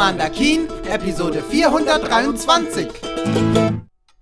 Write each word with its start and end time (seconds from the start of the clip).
Commander 0.00 0.30
Keen, 0.30 0.66
Episode 0.88 1.42
423. 1.42 2.88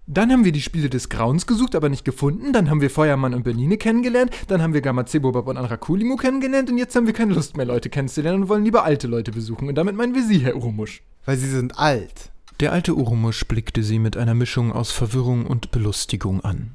Dann 0.08 0.32
haben 0.32 0.44
wir 0.44 0.50
die 0.50 0.60
Spiele 0.60 0.90
des 0.90 1.08
Grauens 1.08 1.46
gesucht, 1.46 1.76
aber 1.76 1.88
nicht 1.88 2.04
gefunden. 2.04 2.52
Dann 2.52 2.68
haben 2.68 2.80
wir 2.80 2.90
Feuermann 2.90 3.32
und 3.32 3.44
Bernine 3.44 3.76
kennengelernt. 3.76 4.32
Dann 4.48 4.60
haben 4.60 4.74
wir 4.74 4.80
Gamazebobab 4.80 5.46
und 5.46 5.56
Anrakulimo 5.56 6.16
kennengelernt. 6.16 6.68
Und 6.68 6.78
jetzt 6.78 6.96
haben 6.96 7.06
wir 7.06 7.14
keine 7.14 7.32
Lust 7.32 7.56
mehr, 7.56 7.64
Leute 7.64 7.90
kennenzulernen 7.90 8.42
und 8.42 8.48
wollen 8.48 8.64
lieber 8.64 8.82
alte 8.82 9.06
Leute 9.06 9.30
besuchen. 9.30 9.68
Und 9.68 9.76
damit 9.76 9.94
meinen 9.94 10.16
wir 10.16 10.24
Sie, 10.24 10.40
Herr 10.40 10.56
Urumusch. 10.56 11.00
Weil 11.24 11.36
Sie 11.36 11.48
sind 11.48 11.78
alt. 11.78 12.32
Der 12.58 12.72
alte 12.72 12.96
Urumusch 12.96 13.44
blickte 13.44 13.84
sie 13.84 14.00
mit 14.00 14.16
einer 14.16 14.34
Mischung 14.34 14.72
aus 14.72 14.90
Verwirrung 14.90 15.46
und 15.46 15.70
Belustigung 15.70 16.40
an. 16.40 16.74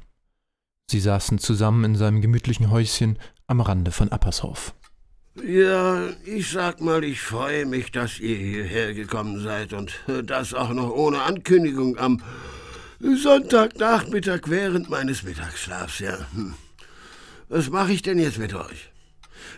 Sie 0.90 1.00
saßen 1.00 1.36
zusammen 1.36 1.84
in 1.84 1.96
seinem 1.96 2.22
gemütlichen 2.22 2.70
Häuschen 2.70 3.18
am 3.48 3.60
Rande 3.60 3.90
von 3.90 4.10
Appershof. 4.10 4.72
Ja, 5.42 6.10
ich 6.24 6.50
sag 6.50 6.80
mal, 6.80 7.02
ich 7.02 7.20
freue 7.20 7.66
mich, 7.66 7.90
dass 7.90 8.20
ihr 8.20 8.36
hierher 8.36 8.94
gekommen 8.94 9.42
seid 9.42 9.72
und 9.72 9.92
das 10.24 10.54
auch 10.54 10.70
noch 10.70 10.90
ohne 10.90 11.22
Ankündigung 11.22 11.98
am 11.98 12.22
Sonntagnachmittag 13.00 14.42
während 14.46 14.90
meines 14.90 15.24
Mittagsschlafs, 15.24 15.98
ja. 15.98 16.18
Hm. 16.34 16.54
Was 17.48 17.68
mache 17.68 17.92
ich 17.92 18.02
denn 18.02 18.18
jetzt 18.18 18.38
mit 18.38 18.54
euch? 18.54 18.90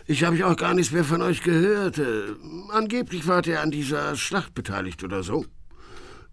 Ich 0.07 0.23
habe 0.23 0.45
auch 0.47 0.55
gar 0.55 0.73
nichts 0.73 0.91
mehr 0.91 1.03
von 1.03 1.21
euch 1.21 1.43
gehört. 1.43 1.99
Äh, 1.99 2.23
angeblich 2.69 3.27
wart 3.27 3.45
ihr 3.45 3.61
an 3.61 3.71
dieser 3.71 4.15
Schlacht 4.15 4.55
beteiligt 4.55 5.03
oder 5.03 5.21
so. 5.21 5.45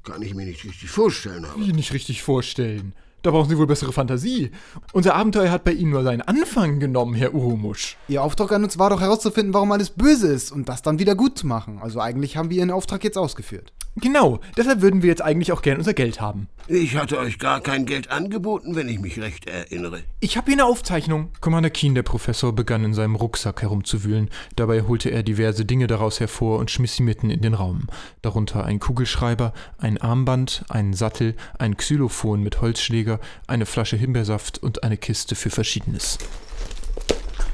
Kann 0.04 0.22
ich 0.22 0.34
mir 0.34 0.46
nicht 0.46 0.64
richtig 0.64 0.90
vorstellen, 0.90 1.44
aber. 1.44 1.60
Wie 1.60 1.72
nicht 1.72 1.92
richtig 1.92 2.22
vorstellen? 2.22 2.94
Da 3.24 3.30
brauchen 3.30 3.48
Sie 3.48 3.56
wohl 3.56 3.66
bessere 3.66 3.90
Fantasie. 3.90 4.50
Unser 4.92 5.14
Abenteuer 5.14 5.50
hat 5.50 5.64
bei 5.64 5.72
Ihnen 5.72 5.92
nur 5.92 6.02
seinen 6.02 6.20
Anfang 6.20 6.78
genommen, 6.78 7.14
Herr 7.14 7.32
Urumusch. 7.32 7.96
Ihr 8.06 8.22
Auftrag 8.22 8.52
an 8.52 8.64
uns 8.64 8.78
war 8.78 8.90
doch 8.90 9.00
herauszufinden, 9.00 9.54
warum 9.54 9.72
alles 9.72 9.88
böse 9.88 10.28
ist 10.28 10.52
und 10.52 10.68
das 10.68 10.82
dann 10.82 10.98
wieder 10.98 11.14
gut 11.14 11.38
zu 11.38 11.46
machen. 11.46 11.78
Also 11.80 12.00
eigentlich 12.00 12.36
haben 12.36 12.50
wir 12.50 12.58
Ihren 12.58 12.70
Auftrag 12.70 13.02
jetzt 13.02 13.16
ausgeführt. 13.16 13.72
Genau, 13.96 14.40
deshalb 14.56 14.80
würden 14.80 15.02
wir 15.02 15.08
jetzt 15.08 15.22
eigentlich 15.22 15.52
auch 15.52 15.62
gern 15.62 15.78
unser 15.78 15.94
Geld 15.94 16.20
haben. 16.20 16.48
Ich 16.66 16.96
hatte 16.96 17.16
euch 17.18 17.38
gar 17.38 17.60
kein 17.60 17.86
Geld 17.86 18.10
angeboten, 18.10 18.74
wenn 18.74 18.88
ich 18.88 18.98
mich 18.98 19.20
recht 19.20 19.46
erinnere. 19.46 20.02
Ich 20.18 20.36
habe 20.36 20.46
hier 20.46 20.54
eine 20.54 20.64
Aufzeichnung. 20.64 21.30
Commander 21.40 21.70
Keen, 21.70 21.94
der 21.94 22.02
Professor, 22.02 22.52
begann 22.52 22.84
in 22.84 22.92
seinem 22.92 23.14
Rucksack 23.14 23.62
herumzuwühlen. 23.62 24.30
Dabei 24.56 24.82
holte 24.82 25.10
er 25.10 25.22
diverse 25.22 25.64
Dinge 25.64 25.86
daraus 25.86 26.18
hervor 26.18 26.58
und 26.58 26.72
schmiss 26.72 26.96
sie 26.96 27.04
mitten 27.04 27.30
in 27.30 27.40
den 27.40 27.54
Raum. 27.54 27.86
Darunter 28.20 28.64
ein 28.64 28.80
Kugelschreiber, 28.80 29.52
ein 29.78 29.98
Armband, 29.98 30.64
einen 30.70 30.94
Sattel, 30.94 31.36
ein 31.58 31.76
Xylophon 31.76 32.42
mit 32.42 32.60
Holzschläger, 32.60 33.20
eine 33.46 33.66
Flasche 33.66 33.96
Himbeersaft 33.96 34.58
und 34.60 34.82
eine 34.82 34.96
Kiste 34.96 35.36
für 35.36 35.50
Verschiedenes. 35.50 36.18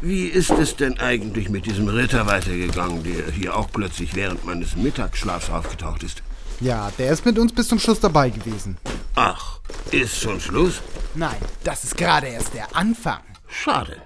Wie 0.00 0.24
ist 0.24 0.50
es 0.50 0.76
denn 0.76 0.98
eigentlich 0.98 1.50
mit 1.50 1.66
diesem 1.66 1.88
Ritter 1.88 2.26
weitergegangen, 2.26 3.02
der 3.02 3.30
hier 3.30 3.54
auch 3.54 3.68
plötzlich 3.70 4.14
während 4.14 4.46
meines 4.46 4.74
Mittagsschlafs 4.74 5.50
aufgetaucht 5.50 6.02
ist? 6.02 6.22
Ja, 6.60 6.91
der 6.98 7.10
ist 7.10 7.25
mit 7.25 7.38
uns 7.38 7.54
bis 7.54 7.69
zum 7.69 7.78
Schluss 7.78 8.00
dabei 8.00 8.28
gewesen. 8.28 8.76
Ach, 9.15 9.60
ist 9.93 10.21
schon 10.21 10.38
Schluss? 10.38 10.82
Nein, 11.15 11.37
das 11.65 11.84
ist 11.84 11.97
gerade 11.97 12.26
erst 12.26 12.53
der 12.53 12.76
Anfang. 12.76 13.21
Schade. 13.48 13.97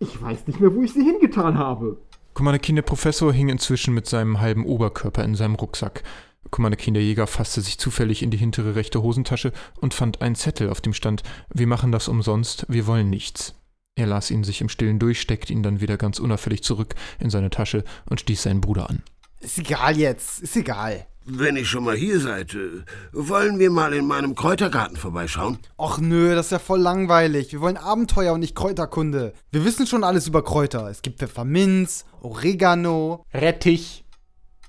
Ich 0.00 0.20
weiß 0.20 0.46
nicht 0.46 0.60
mehr, 0.60 0.74
wo 0.74 0.82
ich 0.82 0.92
sie 0.92 1.02
hingetan 1.02 1.56
habe. 1.56 1.96
Commander 2.34 2.58
der 2.58 2.82
Professor 2.82 3.32
hing 3.32 3.48
inzwischen 3.48 3.94
mit 3.94 4.06
seinem 4.06 4.40
halben 4.40 4.66
Oberkörper 4.66 5.24
in 5.24 5.34
seinem 5.34 5.54
Rucksack. 5.54 6.02
Commander 6.50 6.76
der 6.76 7.02
Jäger 7.02 7.26
fasste 7.26 7.62
sich 7.62 7.78
zufällig 7.78 8.22
in 8.22 8.30
die 8.30 8.36
hintere 8.36 8.74
rechte 8.74 9.02
Hosentasche 9.02 9.52
und 9.80 9.94
fand 9.94 10.20
einen 10.20 10.34
Zettel, 10.34 10.68
auf 10.68 10.82
dem 10.82 10.92
stand: 10.92 11.22
Wir 11.54 11.66
machen 11.66 11.90
das 11.90 12.08
umsonst, 12.08 12.66
wir 12.68 12.86
wollen 12.86 13.08
nichts. 13.08 13.54
Er 13.96 14.06
las 14.06 14.30
ihn 14.30 14.44
sich 14.44 14.60
im 14.60 14.68
Stillen 14.68 14.98
durch, 14.98 15.20
steckte 15.20 15.54
ihn 15.54 15.62
dann 15.62 15.80
wieder 15.80 15.96
ganz 15.96 16.18
unauffällig 16.18 16.62
zurück 16.62 16.94
in 17.18 17.30
seine 17.30 17.48
Tasche 17.48 17.82
und 18.10 18.20
stieß 18.20 18.42
seinen 18.42 18.60
Bruder 18.60 18.90
an. 18.90 19.02
Ist 19.40 19.58
egal 19.58 19.96
jetzt, 19.96 20.42
ist 20.42 20.56
egal. 20.56 21.06
Wenn 21.26 21.56
ihr 21.56 21.64
schon 21.64 21.84
mal 21.84 21.96
hier 21.96 22.20
seid, 22.20 22.54
äh, 22.54 22.84
wollen 23.12 23.58
wir 23.58 23.70
mal 23.70 23.94
in 23.94 24.06
meinem 24.06 24.34
Kräutergarten 24.34 24.98
vorbeischauen? 24.98 25.58
Och 25.78 25.98
nö, 25.98 26.34
das 26.34 26.46
ist 26.46 26.52
ja 26.52 26.58
voll 26.58 26.80
langweilig. 26.80 27.50
Wir 27.50 27.62
wollen 27.62 27.78
Abenteuer 27.78 28.34
und 28.34 28.40
nicht 28.40 28.54
Kräuterkunde. 28.54 29.32
Wir 29.50 29.64
wissen 29.64 29.86
schon 29.86 30.04
alles 30.04 30.26
über 30.28 30.44
Kräuter. 30.44 30.86
Es 30.90 31.00
gibt 31.00 31.20
Pfefferminz, 31.20 32.04
Oregano, 32.20 33.24
Rettich. 33.32 34.04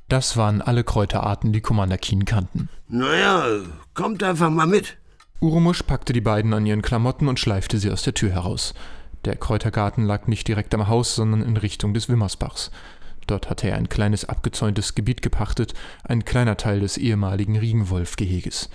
Das 0.08 0.38
waren 0.38 0.62
alle 0.62 0.86
Kräuterarten, 0.86 1.52
die 1.52 1.62
Commander 1.62 1.98
Keen 1.98 2.24
kannten. 2.24 2.70
Naja, 2.88 3.44
kommt 3.94 4.24
einfach 4.24 4.50
mal 4.50 4.68
mit. 4.68 4.98
Urumusch 5.42 5.84
packte 5.84 6.14
die 6.14 6.22
beiden 6.22 6.54
an 6.54 6.66
ihren 6.66 6.82
Klamotten 6.82 7.28
und 7.28 7.38
schleifte 7.38 7.80
sie 7.80 7.92
aus 7.92 8.04
der 8.04 8.14
Tür 8.14 8.30
heraus. 8.30 8.74
Der 9.26 9.36
Kräutergarten 9.36 10.06
lag 10.06 10.28
nicht 10.28 10.48
direkt 10.48 10.74
am 10.74 10.88
Haus, 10.88 11.16
sondern 11.16 11.42
in 11.42 11.58
Richtung 11.58 11.94
des 11.94 12.08
Wimmersbachs. 12.08 12.72
Dort 13.28 13.50
hatte 13.50 13.70
er 13.70 13.78
ein 13.78 13.90
kleines 13.90 14.26
abgezäuntes 14.26 14.96
Gebiet 14.96 15.22
gepachtet, 15.22 15.74
ein 16.04 16.26
kleiner 16.26 16.58
Teil 16.58 16.80
des 16.80 16.98
ehemaligen 16.98 17.58
Riegenwolf-Geheges. 17.58 18.70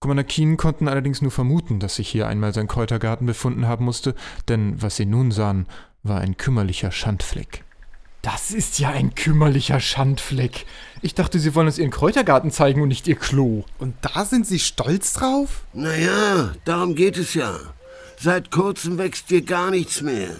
Commander 0.00 0.24
Keen 0.24 0.56
konnten 0.56 0.86
allerdings 0.86 1.22
nur 1.22 1.30
vermuten, 1.30 1.80
dass 1.80 1.96
sich 1.96 2.08
hier 2.08 2.28
einmal 2.28 2.52
sein 2.52 2.68
Kräutergarten 2.68 3.26
befunden 3.26 3.66
haben 3.66 3.86
musste, 3.86 4.14
denn 4.48 4.80
was 4.82 4.96
sie 4.96 5.06
nun 5.06 5.30
sahen, 5.30 5.66
war 6.02 6.20
ein 6.20 6.36
kümmerlicher 6.36 6.92
Schandfleck. 6.92 7.64
Das 8.20 8.52
ist 8.52 8.78
ja 8.78 8.90
ein 8.90 9.14
kümmerlicher 9.14 9.80
Schandfleck. 9.80 10.66
Ich 11.02 11.14
dachte, 11.14 11.38
Sie 11.38 11.54
wollen 11.54 11.66
uns 11.66 11.78
Ihren 11.78 11.90
Kräutergarten 11.90 12.50
zeigen 12.50 12.82
und 12.82 12.88
nicht 12.88 13.06
Ihr 13.06 13.16
Klo. 13.16 13.64
Und 13.78 13.94
da 14.02 14.24
sind 14.24 14.46
Sie 14.46 14.58
stolz 14.58 15.14
drauf? 15.14 15.64
Naja, 15.72 16.52
darum 16.64 16.94
geht 16.94 17.18
es 17.18 17.34
ja. 17.34 17.58
Seit 18.18 18.50
kurzem 18.50 18.98
wächst 18.98 19.28
hier 19.28 19.42
gar 19.42 19.70
nichts 19.70 20.00
mehr. 20.00 20.36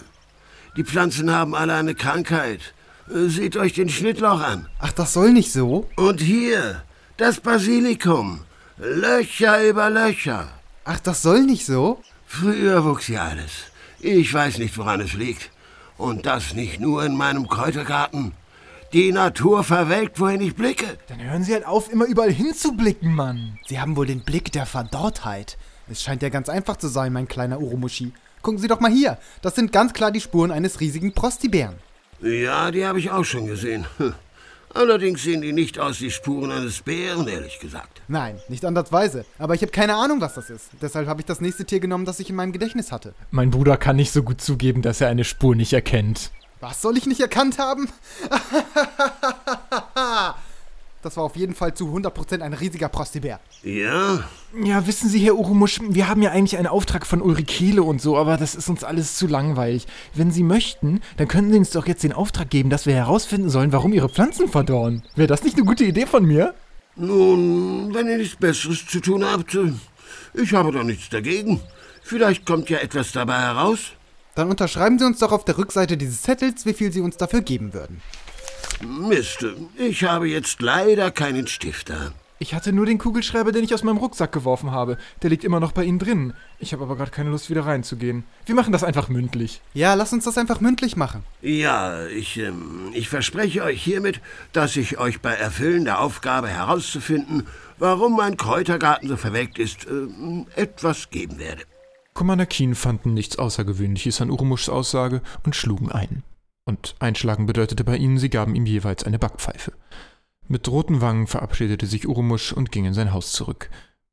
Die 0.76 0.84
Pflanzen 0.84 1.30
haben 1.30 1.54
alle 1.54 1.74
eine 1.74 1.94
Krankheit. 1.94 2.73
Äh, 3.08 3.28
seht 3.28 3.56
euch 3.56 3.74
den 3.74 3.88
Schnittlauch 3.88 4.40
an. 4.40 4.68
Ach, 4.78 4.92
das 4.92 5.12
soll 5.12 5.32
nicht 5.32 5.52
so? 5.52 5.88
Und 5.96 6.20
hier, 6.20 6.82
das 7.16 7.40
Basilikum. 7.40 8.40
Löcher 8.78 9.62
über 9.68 9.90
Löcher. 9.90 10.48
Ach, 10.84 10.98
das 11.00 11.22
soll 11.22 11.42
nicht 11.42 11.66
so? 11.66 12.00
Früher 12.26 12.84
wuchs 12.84 13.06
hier 13.06 13.22
alles. 13.22 13.52
Ich 14.00 14.32
weiß 14.32 14.58
nicht, 14.58 14.76
woran 14.76 15.00
es 15.00 15.14
liegt. 15.14 15.50
Und 15.96 16.26
das 16.26 16.54
nicht 16.54 16.80
nur 16.80 17.04
in 17.04 17.16
meinem 17.16 17.48
Kräutergarten. 17.48 18.32
Die 18.92 19.12
Natur 19.12 19.64
verwelkt, 19.64 20.20
wohin 20.20 20.40
ich 20.40 20.54
blicke. 20.54 20.98
Dann 21.08 21.22
hören 21.22 21.44
Sie 21.44 21.52
halt 21.52 21.66
auf, 21.66 21.90
immer 21.90 22.06
überall 22.06 22.32
hinzublicken, 22.32 23.14
Mann. 23.14 23.58
Sie 23.66 23.80
haben 23.80 23.96
wohl 23.96 24.06
den 24.06 24.24
Blick 24.24 24.52
der 24.52 24.66
Verdorrtheit. 24.66 25.56
Es 25.88 26.02
scheint 26.02 26.22
ja 26.22 26.28
ganz 26.28 26.48
einfach 26.48 26.76
zu 26.76 26.88
sein, 26.88 27.12
mein 27.12 27.28
kleiner 27.28 27.60
Uromushi. 27.60 28.12
Gucken 28.42 28.58
Sie 28.58 28.68
doch 28.68 28.80
mal 28.80 28.90
hier. 28.90 29.18
Das 29.42 29.54
sind 29.54 29.72
ganz 29.72 29.92
klar 29.92 30.10
die 30.10 30.20
Spuren 30.20 30.50
eines 30.50 30.80
riesigen 30.80 31.12
Prostibären. 31.12 31.76
Ja, 32.24 32.70
die 32.70 32.86
habe 32.86 32.98
ich 32.98 33.10
auch 33.10 33.24
schon 33.24 33.46
gesehen. 33.46 33.84
Allerdings 34.74 35.22
sehen 35.22 35.42
die 35.42 35.52
nicht 35.52 35.78
aus 35.78 36.00
wie 36.00 36.10
Spuren 36.10 36.50
eines 36.50 36.80
Bären, 36.80 37.28
ehrlich 37.28 37.60
gesagt. 37.60 38.00
Nein, 38.08 38.40
nicht 38.48 38.64
andersweise. 38.64 39.26
Aber 39.38 39.54
ich 39.54 39.60
habe 39.60 39.70
keine 39.70 39.94
Ahnung, 39.94 40.20
was 40.22 40.34
das 40.34 40.48
ist. 40.48 40.70
Deshalb 40.80 41.06
habe 41.06 41.20
ich 41.20 41.26
das 41.26 41.40
nächste 41.42 41.66
Tier 41.66 41.80
genommen, 41.80 42.06
das 42.06 42.18
ich 42.18 42.30
in 42.30 42.36
meinem 42.36 42.52
Gedächtnis 42.52 42.90
hatte. 42.90 43.14
Mein 43.30 43.50
Bruder 43.50 43.76
kann 43.76 43.96
nicht 43.96 44.10
so 44.10 44.22
gut 44.22 44.40
zugeben, 44.40 44.80
dass 44.80 45.00
er 45.02 45.08
eine 45.08 45.24
Spur 45.24 45.54
nicht 45.54 45.74
erkennt. 45.74 46.30
Was 46.60 46.80
soll 46.80 46.96
ich 46.96 47.06
nicht 47.06 47.20
erkannt 47.20 47.58
haben? 47.58 47.88
Das 51.04 51.18
war 51.18 51.24
auf 51.24 51.36
jeden 51.36 51.54
Fall 51.54 51.74
zu 51.74 51.94
100% 51.94 52.40
ein 52.40 52.54
riesiger 52.54 52.88
Prostibär. 52.88 53.38
Ja? 53.62 54.24
Ja, 54.58 54.86
wissen 54.86 55.10
Sie, 55.10 55.18
Herr 55.18 55.34
Urumusch, 55.34 55.78
wir 55.86 56.08
haben 56.08 56.22
ja 56.22 56.30
eigentlich 56.30 56.56
einen 56.56 56.66
Auftrag 56.66 57.04
von 57.04 57.20
Ulrikele 57.20 57.82
und 57.82 58.00
so, 58.00 58.16
aber 58.16 58.38
das 58.38 58.54
ist 58.54 58.70
uns 58.70 58.84
alles 58.84 59.16
zu 59.16 59.26
langweilig. 59.26 59.86
Wenn 60.14 60.30
Sie 60.30 60.42
möchten, 60.42 61.02
dann 61.18 61.28
können 61.28 61.52
Sie 61.52 61.58
uns 61.58 61.70
doch 61.72 61.86
jetzt 61.86 62.04
den 62.04 62.14
Auftrag 62.14 62.48
geben, 62.48 62.70
dass 62.70 62.86
wir 62.86 62.94
herausfinden 62.94 63.50
sollen, 63.50 63.70
warum 63.70 63.92
Ihre 63.92 64.08
Pflanzen 64.08 64.48
verdorren. 64.48 65.02
Wäre 65.14 65.28
das 65.28 65.44
nicht 65.44 65.58
eine 65.58 65.66
gute 65.66 65.84
Idee 65.84 66.06
von 66.06 66.24
mir? 66.24 66.54
Nun, 66.96 67.92
wenn 67.92 68.08
ihr 68.08 68.16
nichts 68.16 68.36
Besseres 68.36 68.86
zu 68.86 69.00
tun 69.00 69.26
habt, 69.26 69.54
ich 70.32 70.54
habe 70.54 70.72
doch 70.72 70.84
nichts 70.84 71.10
dagegen. 71.10 71.60
Vielleicht 72.02 72.46
kommt 72.46 72.70
ja 72.70 72.78
etwas 72.78 73.12
dabei 73.12 73.40
heraus. 73.40 73.90
Dann 74.36 74.48
unterschreiben 74.48 74.98
Sie 74.98 75.04
uns 75.04 75.18
doch 75.18 75.32
auf 75.32 75.44
der 75.44 75.58
Rückseite 75.58 75.98
dieses 75.98 76.22
Zettels, 76.22 76.64
wie 76.64 76.72
viel 76.72 76.92
Sie 76.92 77.02
uns 77.02 77.18
dafür 77.18 77.42
geben 77.42 77.74
würden. 77.74 78.00
Mist, 78.82 79.46
ich 79.76 80.04
habe 80.04 80.28
jetzt 80.28 80.60
leider 80.60 81.10
keinen 81.10 81.46
Stifter. 81.46 82.12
Ich 82.40 82.52
hatte 82.52 82.72
nur 82.72 82.84
den 82.84 82.98
Kugelschreiber, 82.98 83.52
den 83.52 83.64
ich 83.64 83.72
aus 83.72 83.84
meinem 83.84 83.96
Rucksack 83.96 84.32
geworfen 84.32 84.72
habe. 84.72 84.98
Der 85.22 85.30
liegt 85.30 85.44
immer 85.44 85.60
noch 85.60 85.72
bei 85.72 85.84
Ihnen 85.84 86.00
drin. 86.00 86.34
Ich 86.58 86.72
habe 86.72 86.82
aber 86.82 86.96
gerade 86.96 87.12
keine 87.12 87.30
Lust, 87.30 87.48
wieder 87.48 87.64
reinzugehen. 87.64 88.24
Wir 88.44 88.54
machen 88.54 88.72
das 88.72 88.82
einfach 88.82 89.08
mündlich. 89.08 89.62
Ja, 89.72 89.94
lass 89.94 90.12
uns 90.12 90.24
das 90.24 90.36
einfach 90.36 90.60
mündlich 90.60 90.96
machen. 90.96 91.22
Ja, 91.42 92.06
ich, 92.06 92.36
ähm, 92.38 92.90
ich 92.92 93.08
verspreche 93.08 93.62
euch 93.62 93.82
hiermit, 93.82 94.20
dass 94.52 94.76
ich 94.76 94.98
euch 94.98 95.20
bei 95.20 95.32
Erfüllen 95.32 95.84
der 95.84 96.00
Aufgabe 96.00 96.48
herauszufinden, 96.48 97.46
warum 97.78 98.16
mein 98.16 98.36
Kräutergarten 98.36 99.08
so 99.08 99.16
verwelkt 99.16 99.58
ist, 99.58 99.86
äh, 99.86 100.60
etwas 100.60 101.10
geben 101.10 101.38
werde. 101.38 101.62
Commander 102.14 102.46
Keen 102.46 102.74
fanden 102.74 103.14
nichts 103.14 103.38
Außergewöhnliches 103.38 104.20
an 104.20 104.30
Urumuschs 104.30 104.68
Aussage 104.68 105.22
und 105.44 105.56
schlugen 105.56 105.90
ein. 105.90 106.24
Und 106.64 106.94
einschlagen 106.98 107.46
bedeutete 107.46 107.84
bei 107.84 107.96
ihnen, 107.96 108.18
sie 108.18 108.30
gaben 108.30 108.54
ihm 108.54 108.66
jeweils 108.66 109.04
eine 109.04 109.18
Backpfeife. 109.18 109.72
Mit 110.48 110.68
roten 110.68 111.00
Wangen 111.00 111.26
verabschiedete 111.26 111.86
sich 111.86 112.08
Urumusch 112.08 112.52
und 112.52 112.72
ging 112.72 112.84
in 112.84 112.94
sein 112.94 113.12
Haus 113.12 113.32
zurück. 113.32 113.70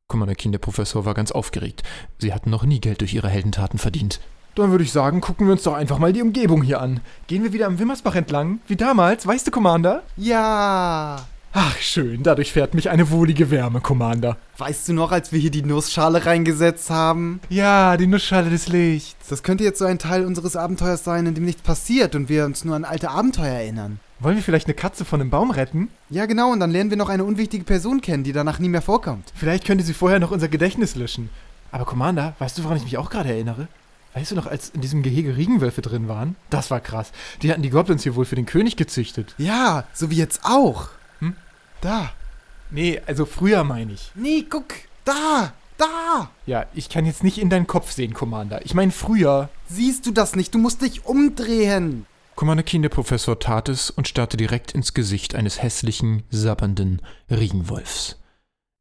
Kommandakin, 0.07 0.51
der 0.51 0.59
Professor, 0.59 1.05
war 1.05 1.13
ganz 1.13 1.31
aufgeregt. 1.31 1.83
Sie 2.17 2.33
hatten 2.33 2.49
noch 2.49 2.63
nie 2.63 2.81
Geld 2.81 3.01
durch 3.01 3.13
ihre 3.13 3.29
Heldentaten 3.29 3.79
verdient. 3.79 4.19
Dann 4.55 4.71
würde 4.71 4.83
ich 4.83 4.91
sagen, 4.91 5.21
gucken 5.21 5.47
wir 5.47 5.53
uns 5.53 5.63
doch 5.63 5.73
einfach 5.73 5.97
mal 5.97 6.11
die 6.11 6.21
Umgebung 6.21 6.61
hier 6.61 6.81
an. 6.81 6.99
Gehen 7.27 7.43
wir 7.43 7.53
wieder 7.53 7.67
am 7.67 7.79
Wimmersbach 7.79 8.15
entlang, 8.15 8.59
wie 8.67 8.75
damals, 8.75 9.25
weißt 9.25 9.47
du, 9.47 9.51
Commander? 9.51 10.03
Ja. 10.17 11.25
Ach, 11.53 11.75
schön, 11.79 12.23
dadurch 12.23 12.53
fährt 12.53 12.73
mich 12.73 12.89
eine 12.89 13.11
wohlige 13.11 13.51
Wärme, 13.51 13.81
Commander. 13.81 14.37
Weißt 14.57 14.87
du 14.87 14.93
noch, 14.93 15.11
als 15.11 15.33
wir 15.33 15.39
hier 15.39 15.51
die 15.51 15.63
Nussschale 15.63 16.25
reingesetzt 16.25 16.89
haben? 16.89 17.41
Ja, 17.49 17.97
die 17.97 18.07
Nussschale 18.07 18.49
des 18.49 18.69
Lichts. 18.69 19.27
Das 19.27 19.43
könnte 19.43 19.65
jetzt 19.65 19.79
so 19.79 19.85
ein 19.85 19.99
Teil 19.99 20.25
unseres 20.25 20.55
Abenteuers 20.55 21.03
sein, 21.03 21.25
in 21.25 21.35
dem 21.35 21.43
nichts 21.43 21.61
passiert 21.61 22.15
und 22.15 22.29
wir 22.29 22.45
uns 22.45 22.63
nur 22.63 22.77
an 22.77 22.85
alte 22.85 23.09
Abenteuer 23.09 23.53
erinnern. 23.53 23.99
Wollen 24.21 24.37
wir 24.37 24.43
vielleicht 24.43 24.67
eine 24.67 24.75
Katze 24.75 25.03
von 25.03 25.19
einem 25.19 25.29
Baum 25.29 25.51
retten? 25.51 25.89
Ja, 26.09 26.25
genau, 26.25 26.53
und 26.53 26.61
dann 26.61 26.71
lernen 26.71 26.89
wir 26.89 26.97
noch 26.97 27.09
eine 27.09 27.25
unwichtige 27.25 27.65
Person 27.65 27.99
kennen, 27.99 28.23
die 28.23 28.31
danach 28.31 28.59
nie 28.59 28.69
mehr 28.69 28.81
vorkommt. 28.81 29.33
Vielleicht 29.35 29.65
könnte 29.65 29.83
sie 29.83 29.93
vorher 29.93 30.19
noch 30.21 30.31
unser 30.31 30.47
Gedächtnis 30.47 30.95
löschen. 30.95 31.29
Aber 31.73 31.83
Commander, 31.83 32.33
weißt 32.39 32.57
du, 32.57 32.63
woran 32.63 32.77
ich 32.77 32.83
mich 32.83 32.97
auch 32.97 33.09
gerade 33.09 33.29
erinnere? 33.29 33.67
Weißt 34.13 34.31
du 34.31 34.35
noch, 34.35 34.47
als 34.47 34.69
in 34.69 34.79
diesem 34.79 35.03
Gehege 35.03 35.35
Regenwölfe 35.35 35.81
drin 35.81 36.07
waren? 36.07 36.37
Das 36.49 36.71
war 36.71 36.79
krass. 36.79 37.11
Die 37.41 37.51
hatten 37.51 37.61
die 37.61 37.69
Goblins 37.69 38.03
hier 38.03 38.15
wohl 38.15 38.25
für 38.25 38.35
den 38.35 38.45
König 38.45 38.77
gezüchtet. 38.77 39.35
Ja, 39.37 39.83
so 39.93 40.11
wie 40.11 40.15
jetzt 40.17 40.41
auch. 40.43 40.89
Da. 41.81 42.11
Nee, 42.69 43.01
also 43.05 43.25
früher 43.25 43.63
meine 43.63 43.93
ich. 43.93 44.11
Nee, 44.15 44.45
guck, 44.49 44.73
da, 45.03 45.53
da. 45.77 46.29
Ja, 46.45 46.65
ich 46.73 46.89
kann 46.89 47.05
jetzt 47.05 47.23
nicht 47.23 47.37
in 47.37 47.49
deinen 47.49 47.67
Kopf 47.67 47.91
sehen, 47.91 48.13
Commander. 48.13 48.63
Ich 48.65 48.73
meine 48.73 48.91
früher. 48.91 49.49
Siehst 49.67 50.05
du 50.05 50.11
das 50.11 50.35
nicht? 50.35 50.53
Du 50.53 50.59
musst 50.59 50.81
dich 50.81 51.05
umdrehen. 51.05 52.05
Commander 52.35 52.63
Keen, 52.63 52.81
der 52.81 52.89
Professor, 52.89 53.39
tat 53.39 53.67
es 53.67 53.89
und 53.89 54.07
starrte 54.07 54.37
direkt 54.37 54.71
ins 54.71 54.93
Gesicht 54.93 55.35
eines 55.35 55.61
hässlichen, 55.61 56.23
sabbernden 56.29 57.01
Regenwolfs. 57.29 58.17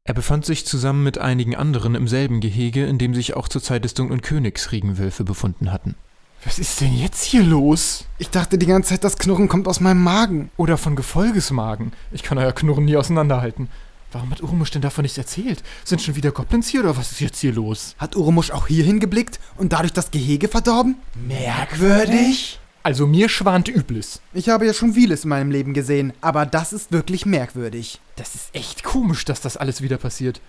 Er 0.03 0.13
befand 0.13 0.45
sich 0.45 0.65
zusammen 0.65 1.03
mit 1.03 1.17
einigen 1.17 1.55
anderen 1.55 1.95
im 1.95 2.07
selben 2.07 2.39
Gehege, 2.39 2.85
in 2.85 2.97
dem 2.97 3.13
sich 3.13 3.35
auch 3.35 3.47
zur 3.47 3.61
Zeit 3.61 3.83
des 3.83 3.93
dunklen 3.93 4.21
Königs 4.21 4.71
Regenwölfe 4.71 5.23
befunden 5.23 5.71
hatten. 5.71 5.95
Was 6.43 6.57
ist 6.57 6.81
denn 6.81 6.97
jetzt 6.97 7.23
hier 7.23 7.43
los? 7.43 8.05
Ich 8.17 8.31
dachte 8.31 8.57
die 8.57 8.65
ganze 8.65 8.89
Zeit, 8.89 9.03
das 9.03 9.17
Knurren 9.17 9.47
kommt 9.47 9.67
aus 9.67 9.79
meinem 9.79 10.01
Magen. 10.01 10.49
Oder 10.57 10.77
von 10.77 10.95
Gefolgesmagen. 10.95 11.93
Ich 12.11 12.23
kann 12.23 12.39
euer 12.39 12.51
Knurren 12.51 12.85
nie 12.85 12.97
auseinanderhalten. 12.97 13.69
Warum 14.11 14.31
hat 14.31 14.41
Urumusch 14.41 14.71
denn 14.71 14.81
davon 14.81 15.03
nichts 15.03 15.17
erzählt? 15.17 15.63
Sind 15.85 16.01
schon 16.01 16.15
wieder 16.15 16.31
Goblins 16.31 16.67
hier 16.67 16.81
oder 16.81 16.97
was 16.97 17.11
ist 17.11 17.21
jetzt 17.21 17.39
hier 17.39 17.53
los? 17.53 17.95
Hat 17.97 18.15
Urumusch 18.15 18.51
auch 18.51 18.67
hier 18.67 18.83
hingeblickt 18.83 19.39
und 19.55 19.71
dadurch 19.71 19.93
das 19.93 20.11
Gehege 20.11 20.47
verdorben? 20.47 20.95
Merkwürdig? 21.15 22.59
Also 22.83 23.05
mir 23.05 23.29
schwant 23.29 23.67
Übles. 23.67 24.19
Ich 24.33 24.49
habe 24.49 24.65
ja 24.65 24.73
schon 24.73 24.93
vieles 24.93 25.23
in 25.23 25.29
meinem 25.29 25.51
Leben 25.51 25.73
gesehen, 25.75 26.11
aber 26.19 26.47
das 26.47 26.73
ist 26.73 26.91
wirklich 26.91 27.27
merkwürdig. 27.27 28.01
Das 28.15 28.33
ist 28.33 28.49
echt 28.53 28.83
komisch, 28.83 29.23
dass 29.23 29.39
das 29.39 29.55
alles 29.55 29.81
wieder 29.83 29.97
passiert. 29.97 30.41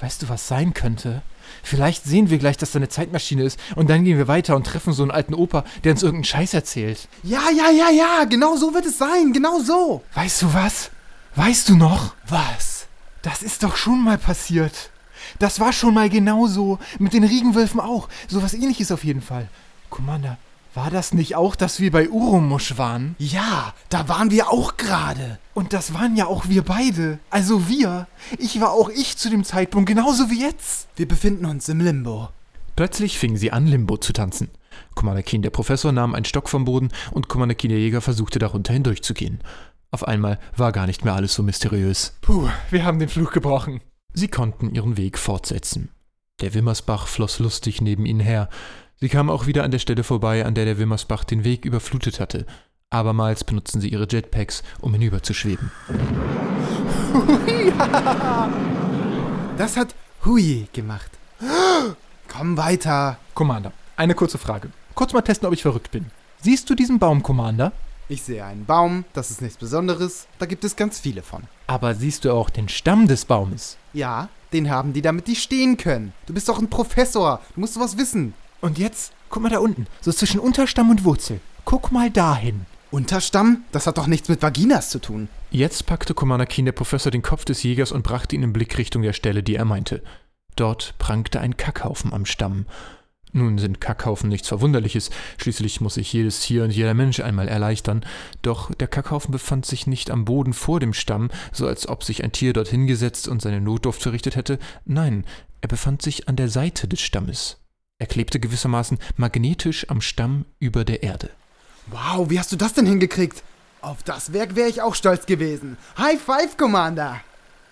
Weißt 0.00 0.22
du, 0.22 0.28
was 0.28 0.46
sein 0.46 0.74
könnte? 0.74 1.22
Vielleicht 1.62 2.04
sehen 2.04 2.28
wir 2.28 2.38
gleich, 2.38 2.56
dass 2.56 2.72
da 2.72 2.78
eine 2.78 2.88
Zeitmaschine 2.88 3.44
ist 3.44 3.58
und 3.76 3.88
dann 3.88 4.04
gehen 4.04 4.18
wir 4.18 4.28
weiter 4.28 4.56
und 4.56 4.66
treffen 4.66 4.92
so 4.92 5.02
einen 5.02 5.10
alten 5.10 5.34
Opa, 5.34 5.64
der 5.84 5.92
uns 5.92 6.02
irgendeinen 6.02 6.24
Scheiß 6.24 6.54
erzählt. 6.54 7.08
Ja, 7.22 7.50
ja, 7.50 7.70
ja, 7.70 7.90
ja, 7.90 8.24
genau 8.24 8.56
so 8.56 8.74
wird 8.74 8.86
es 8.86 8.98
sein, 8.98 9.32
genau 9.32 9.60
so. 9.60 10.02
Weißt 10.14 10.42
du 10.42 10.52
was? 10.52 10.90
Weißt 11.34 11.68
du 11.68 11.76
noch? 11.76 12.14
Was? 12.26 12.86
Das 13.22 13.42
ist 13.42 13.62
doch 13.62 13.76
schon 13.76 14.02
mal 14.02 14.18
passiert. 14.18 14.90
Das 15.38 15.60
war 15.60 15.72
schon 15.72 15.94
mal 15.94 16.08
genauso. 16.08 16.78
Mit 16.98 17.12
den 17.12 17.24
Regenwölfen 17.24 17.80
auch. 17.80 18.08
So 18.28 18.42
was 18.42 18.54
ähnliches 18.54 18.92
auf 18.92 19.04
jeden 19.04 19.22
Fall. 19.22 19.48
Commander, 19.90 20.38
war 20.76 20.90
das 20.90 21.14
nicht 21.14 21.34
auch, 21.36 21.56
dass 21.56 21.80
wir 21.80 21.90
bei 21.90 22.10
Urumusch 22.10 22.76
waren? 22.76 23.16
Ja, 23.18 23.72
da 23.88 24.08
waren 24.08 24.30
wir 24.30 24.50
auch 24.50 24.76
gerade. 24.76 25.38
Und 25.54 25.72
das 25.72 25.94
waren 25.94 26.16
ja 26.16 26.26
auch 26.26 26.48
wir 26.48 26.62
beide. 26.62 27.18
Also 27.30 27.66
wir. 27.68 28.06
Ich 28.38 28.60
war 28.60 28.72
auch 28.72 28.90
ich 28.90 29.16
zu 29.16 29.30
dem 29.30 29.42
Zeitpunkt, 29.42 29.88
genauso 29.88 30.30
wie 30.30 30.42
jetzt. 30.42 30.88
Wir 30.94 31.08
befinden 31.08 31.46
uns 31.46 31.68
im 31.70 31.80
Limbo. 31.80 32.28
Plötzlich 32.76 33.18
fingen 33.18 33.38
sie 33.38 33.52
an, 33.52 33.66
Limbo 33.66 33.96
zu 33.96 34.12
tanzen. 34.12 34.50
Commander 34.94 35.22
Keen, 35.22 35.40
der 35.40 35.48
Professor, 35.48 35.92
nahm 35.92 36.14
einen 36.14 36.26
Stock 36.26 36.50
vom 36.50 36.66
Boden 36.66 36.90
und 37.10 37.28
Commander 37.28 37.54
Keen, 37.54 37.70
der 37.70 37.80
Jäger, 37.80 38.02
versuchte 38.02 38.38
darunter 38.38 38.74
hindurchzugehen. 38.74 39.40
Auf 39.90 40.06
einmal 40.06 40.38
war 40.58 40.72
gar 40.72 40.86
nicht 40.86 41.06
mehr 41.06 41.14
alles 41.14 41.32
so 41.32 41.42
mysteriös. 41.42 42.18
Puh, 42.20 42.50
wir 42.70 42.84
haben 42.84 42.98
den 42.98 43.08
Fluch 43.08 43.32
gebrochen. 43.32 43.80
Sie 44.12 44.28
konnten 44.28 44.74
ihren 44.74 44.98
Weg 44.98 45.16
fortsetzen. 45.16 45.88
Der 46.42 46.52
Wimmersbach 46.52 47.06
floss 47.06 47.38
lustig 47.38 47.80
neben 47.80 48.04
ihnen 48.04 48.20
her. 48.20 48.50
Sie 48.98 49.10
kamen 49.10 49.28
auch 49.28 49.46
wieder 49.46 49.62
an 49.62 49.70
der 49.70 49.78
Stelle 49.78 50.04
vorbei, 50.04 50.46
an 50.46 50.54
der 50.54 50.64
der 50.64 50.78
Wimmersbach 50.78 51.24
den 51.24 51.44
Weg 51.44 51.66
überflutet 51.66 52.18
hatte. 52.18 52.46
Abermals 52.88 53.44
benutzten 53.44 53.80
sie 53.80 53.90
ihre 53.90 54.06
Jetpacks, 54.08 54.62
um 54.80 54.92
hinüberzuschweben. 54.92 55.70
Das 59.58 59.74
hat 59.78 59.94
Hui 60.26 60.68
gemacht. 60.74 61.10
Komm 62.28 62.58
weiter. 62.58 63.16
Commander, 63.32 63.72
eine 63.96 64.14
kurze 64.14 64.36
Frage. 64.36 64.68
Kurz 64.94 65.14
mal 65.14 65.22
testen, 65.22 65.48
ob 65.48 65.54
ich 65.54 65.62
verrückt 65.62 65.90
bin. 65.90 66.06
Siehst 66.42 66.68
du 66.68 66.74
diesen 66.74 66.98
Baum, 66.98 67.22
Commander? 67.22 67.72
Ich 68.10 68.22
sehe 68.22 68.44
einen 68.44 68.66
Baum, 68.66 69.06
das 69.14 69.30
ist 69.30 69.40
nichts 69.40 69.56
Besonderes, 69.56 70.26
da 70.38 70.44
gibt 70.44 70.62
es 70.64 70.76
ganz 70.76 71.00
viele 71.00 71.22
von. 71.22 71.44
Aber 71.68 71.94
siehst 71.94 72.26
du 72.26 72.32
auch 72.32 72.50
den 72.50 72.68
Stamm 72.68 73.08
des 73.08 73.24
Baumes? 73.24 73.78
Ja, 73.94 74.28
den 74.52 74.68
haben 74.70 74.92
die, 74.92 75.00
damit 75.00 75.26
die 75.26 75.36
stehen 75.36 75.78
können. 75.78 76.12
Du 76.26 76.34
bist 76.34 76.50
doch 76.50 76.58
ein 76.58 76.68
Professor, 76.68 77.40
du 77.54 77.60
musst 77.60 77.74
sowas 77.74 77.96
wissen. 77.96 78.34
Und 78.66 78.78
jetzt, 78.78 79.12
guck 79.28 79.44
mal 79.44 79.48
da 79.48 79.60
unten, 79.60 79.86
so 80.00 80.10
zwischen 80.10 80.40
Unterstamm 80.40 80.90
und 80.90 81.04
Wurzel. 81.04 81.38
Guck 81.64 81.92
mal 81.92 82.10
dahin. 82.10 82.66
Unterstamm? 82.90 83.62
Das 83.70 83.86
hat 83.86 83.96
doch 83.96 84.08
nichts 84.08 84.28
mit 84.28 84.42
Vaginas 84.42 84.90
zu 84.90 84.98
tun. 84.98 85.28
Jetzt 85.52 85.86
packte 85.86 86.14
Commander 86.14 86.46
Keen 86.46 86.64
der 86.64 86.72
Professor 86.72 87.12
den 87.12 87.22
Kopf 87.22 87.44
des 87.44 87.62
Jägers 87.62 87.92
und 87.92 88.02
brachte 88.02 88.34
ihn 88.34 88.42
in 88.42 88.52
Blickrichtung 88.52 89.02
der 89.02 89.12
Stelle, 89.12 89.44
die 89.44 89.54
er 89.54 89.64
meinte. 89.64 90.02
Dort 90.56 90.96
prangte 90.98 91.40
ein 91.40 91.56
Kackhaufen 91.56 92.12
am 92.12 92.26
Stamm. 92.26 92.66
Nun 93.30 93.56
sind 93.58 93.80
Kackhaufen 93.80 94.28
nichts 94.28 94.48
Verwunderliches, 94.48 95.10
schließlich 95.38 95.80
muss 95.80 95.94
sich 95.94 96.12
jedes 96.12 96.40
Tier 96.40 96.64
und 96.64 96.70
jeder 96.70 96.94
Mensch 96.94 97.20
einmal 97.20 97.46
erleichtern, 97.46 98.04
doch 98.42 98.74
der 98.74 98.88
Kackhaufen 98.88 99.30
befand 99.30 99.64
sich 99.64 99.86
nicht 99.86 100.10
am 100.10 100.24
Boden 100.24 100.54
vor 100.54 100.80
dem 100.80 100.92
Stamm, 100.92 101.30
so 101.52 101.68
als 101.68 101.86
ob 101.86 102.02
sich 102.02 102.24
ein 102.24 102.32
Tier 102.32 102.52
dorthin 102.52 102.88
gesetzt 102.88 103.28
und 103.28 103.40
seine 103.40 103.60
Notdurft 103.60 104.02
verrichtet 104.02 104.34
hätte, 104.34 104.58
nein, 104.84 105.24
er 105.60 105.68
befand 105.68 106.02
sich 106.02 106.28
an 106.28 106.34
der 106.34 106.48
Seite 106.48 106.88
des 106.88 107.00
Stammes. 107.00 107.58
Er 107.98 108.06
klebte 108.06 108.38
gewissermaßen 108.38 108.98
magnetisch 109.16 109.88
am 109.88 110.02
Stamm 110.02 110.44
über 110.58 110.84
der 110.84 111.02
Erde. 111.02 111.30
Wow, 111.86 112.28
wie 112.28 112.38
hast 112.38 112.52
du 112.52 112.56
das 112.56 112.74
denn 112.74 112.84
hingekriegt? 112.84 113.42
Auf 113.80 114.02
das 114.02 114.34
Werk 114.34 114.54
wäre 114.54 114.68
ich 114.68 114.82
auch 114.82 114.94
stolz 114.94 115.24
gewesen. 115.24 115.78
High 115.96 116.20
Five, 116.20 116.58
Commander! 116.58 117.20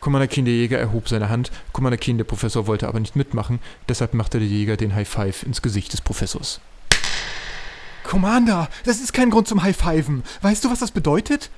Commander 0.01 0.29
Keen, 0.29 0.47
der 0.47 0.55
Jäger, 0.55 0.79
erhob 0.79 1.09
seine 1.09 1.29
Hand. 1.29 1.51
Commander 1.73 1.99
Keen, 1.99 2.17
der 2.17 2.25
Professor, 2.25 2.67
wollte 2.67 2.89
aber 2.89 3.01
nicht 3.01 3.17
mitmachen. 3.17 3.59
Deshalb 3.89 4.15
machte 4.15 4.39
der 4.39 4.49
Jäger 4.49 4.77
den 4.79 4.95
High 4.95 5.09
Five 5.09 5.43
ins 5.43 5.61
Gesicht 5.61 5.93
des 5.93 6.01
Professors. 6.01 6.61
Commander, 8.03 8.69
das 8.85 9.01
ist 9.01 9.13
kein 9.13 9.31
Grund 9.31 9.49
zum 9.49 9.63
High 9.63 9.77
Fiven. 9.77 10.23
Weißt 10.41 10.65
du, 10.65 10.71
was 10.71 10.79
das 10.79 10.91
bedeutet? 10.91 11.51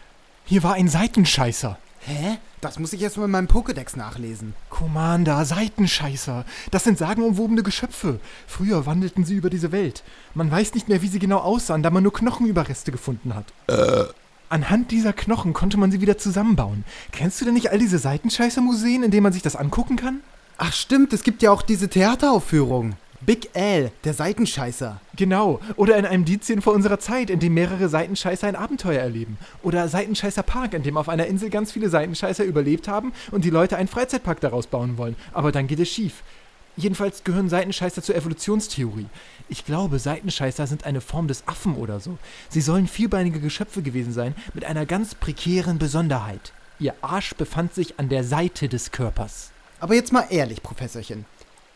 Hier 0.45 0.63
war 0.65 0.75
ein 0.75 0.89
Seitenscheißer. 0.89 1.79
Hä? 2.01 2.39
Das 2.61 2.79
muss 2.79 2.93
ich 2.93 3.01
jetzt 3.01 3.19
mal 3.19 3.27
in 3.27 3.31
meinem 3.31 3.49
Pokédex 3.49 3.97
nachlesen. 3.97 4.55
Commander, 4.71 5.45
Seitenscheißer. 5.45 6.45
Das 6.71 6.85
sind 6.85 6.99
sagenumwobene 6.99 7.63
Geschöpfe. 7.63 8.19
Früher 8.47 8.87
wandelten 8.87 9.25
sie 9.25 9.35
über 9.35 9.51
diese 9.51 9.73
Welt. 9.73 10.03
Man 10.35 10.51
weiß 10.51 10.75
nicht 10.75 10.89
mehr, 10.89 11.03
wie 11.03 11.09
sie 11.09 11.19
genau 11.19 11.39
aussahen, 11.39 11.83
da 11.83 11.91
man 11.91 12.03
nur 12.03 12.13
Knochenüberreste 12.15 12.93
gefunden 12.93 13.35
hat. 13.35 13.53
Äh. 13.69 14.05
Anhand 14.49 14.91
dieser 14.91 15.13
Knochen 15.13 15.53
konnte 15.53 15.77
man 15.77 15.91
sie 15.91 16.01
wieder 16.01 16.19
zusammenbauen. 16.19 16.85
Kennst 17.13 17.41
du 17.41 17.45
denn 17.45 17.55
nicht 17.55 17.73
all 17.73 17.79
diese 17.79 17.99
Seitenscheißer-Museen, 17.99 19.03
in 19.03 19.11
denen 19.11 19.25
man 19.25 19.33
sich 19.33 19.43
das 19.43 19.57
angucken 19.57 19.97
kann? 19.97 20.21
Ach 20.57 20.73
stimmt, 20.73 21.13
es 21.13 21.25
gibt 21.25 21.43
ja 21.43 21.51
auch 21.51 21.63
diese 21.63 21.89
Theateraufführung. 21.89 22.95
Big 23.26 23.50
L, 23.54 23.90
der 24.04 24.14
Seitenscheißer. 24.14 25.00
Genau. 25.16 25.59
Oder 25.75 25.97
in 25.97 26.06
einem 26.06 26.25
Dizien 26.25 26.62
vor 26.62 26.73
unserer 26.73 27.00
Zeit, 27.00 27.28
in 27.28 27.40
dem 27.40 27.54
mehrere 27.54 27.88
Seitenscheißer 27.88 28.47
ein 28.47 28.54
Abenteuer 28.54 29.00
erleben. 29.00 29.37
Oder 29.64 29.88
Seitenscheißer 29.88 30.45
Park, 30.45 30.75
in 30.75 30.85
dem 30.85 30.97
auf 30.97 31.09
einer 31.09 31.26
Insel 31.26 31.50
ganz 31.50 31.73
viele 31.73 31.88
Seitenscheißer 31.88 32.45
überlebt 32.45 32.87
haben 32.87 33.12
und 33.33 33.45
die 33.45 33.50
Leute 33.50 33.76
einen 33.76 33.88
Freizeitpark 33.88 34.38
daraus 34.40 34.68
bauen 34.68 34.97
wollen. 34.97 35.16
Aber 35.33 35.50
dann 35.50 35.66
geht 35.66 35.80
es 35.80 35.88
schief. 35.88 36.23
Jedenfalls 36.76 37.25
gehören 37.25 37.49
Seitenscheißer 37.49 38.00
zur 38.00 38.14
Evolutionstheorie. 38.14 39.06
Ich 39.49 39.64
glaube, 39.64 39.99
Seitenscheißer 39.99 40.68
sind 40.68 40.87
eine 40.87 41.00
Form 41.00 41.26
des 41.26 41.49
Affen 41.49 41.75
oder 41.75 41.99
so. 41.99 42.18
Sie 42.49 42.61
sollen 42.61 42.87
vierbeinige 42.87 43.40
Geschöpfe 43.40 43.83
gewesen 43.83 44.12
sein 44.12 44.37
mit 44.54 44.64
einer 44.64 44.87
ganz 44.87 45.16
prekären 45.16 45.78
Besonderheit. 45.78 46.52
Ihr 46.78 46.95
Arsch 47.00 47.35
befand 47.35 47.75
sich 47.75 47.99
an 47.99 48.09
der 48.09 48.23
Seite 48.23 48.68
des 48.68 48.92
Körpers. 48.92 49.50
Aber 49.80 49.95
jetzt 49.95 50.12
mal 50.12 50.26
ehrlich, 50.30 50.62
Professorchen. 50.62 51.25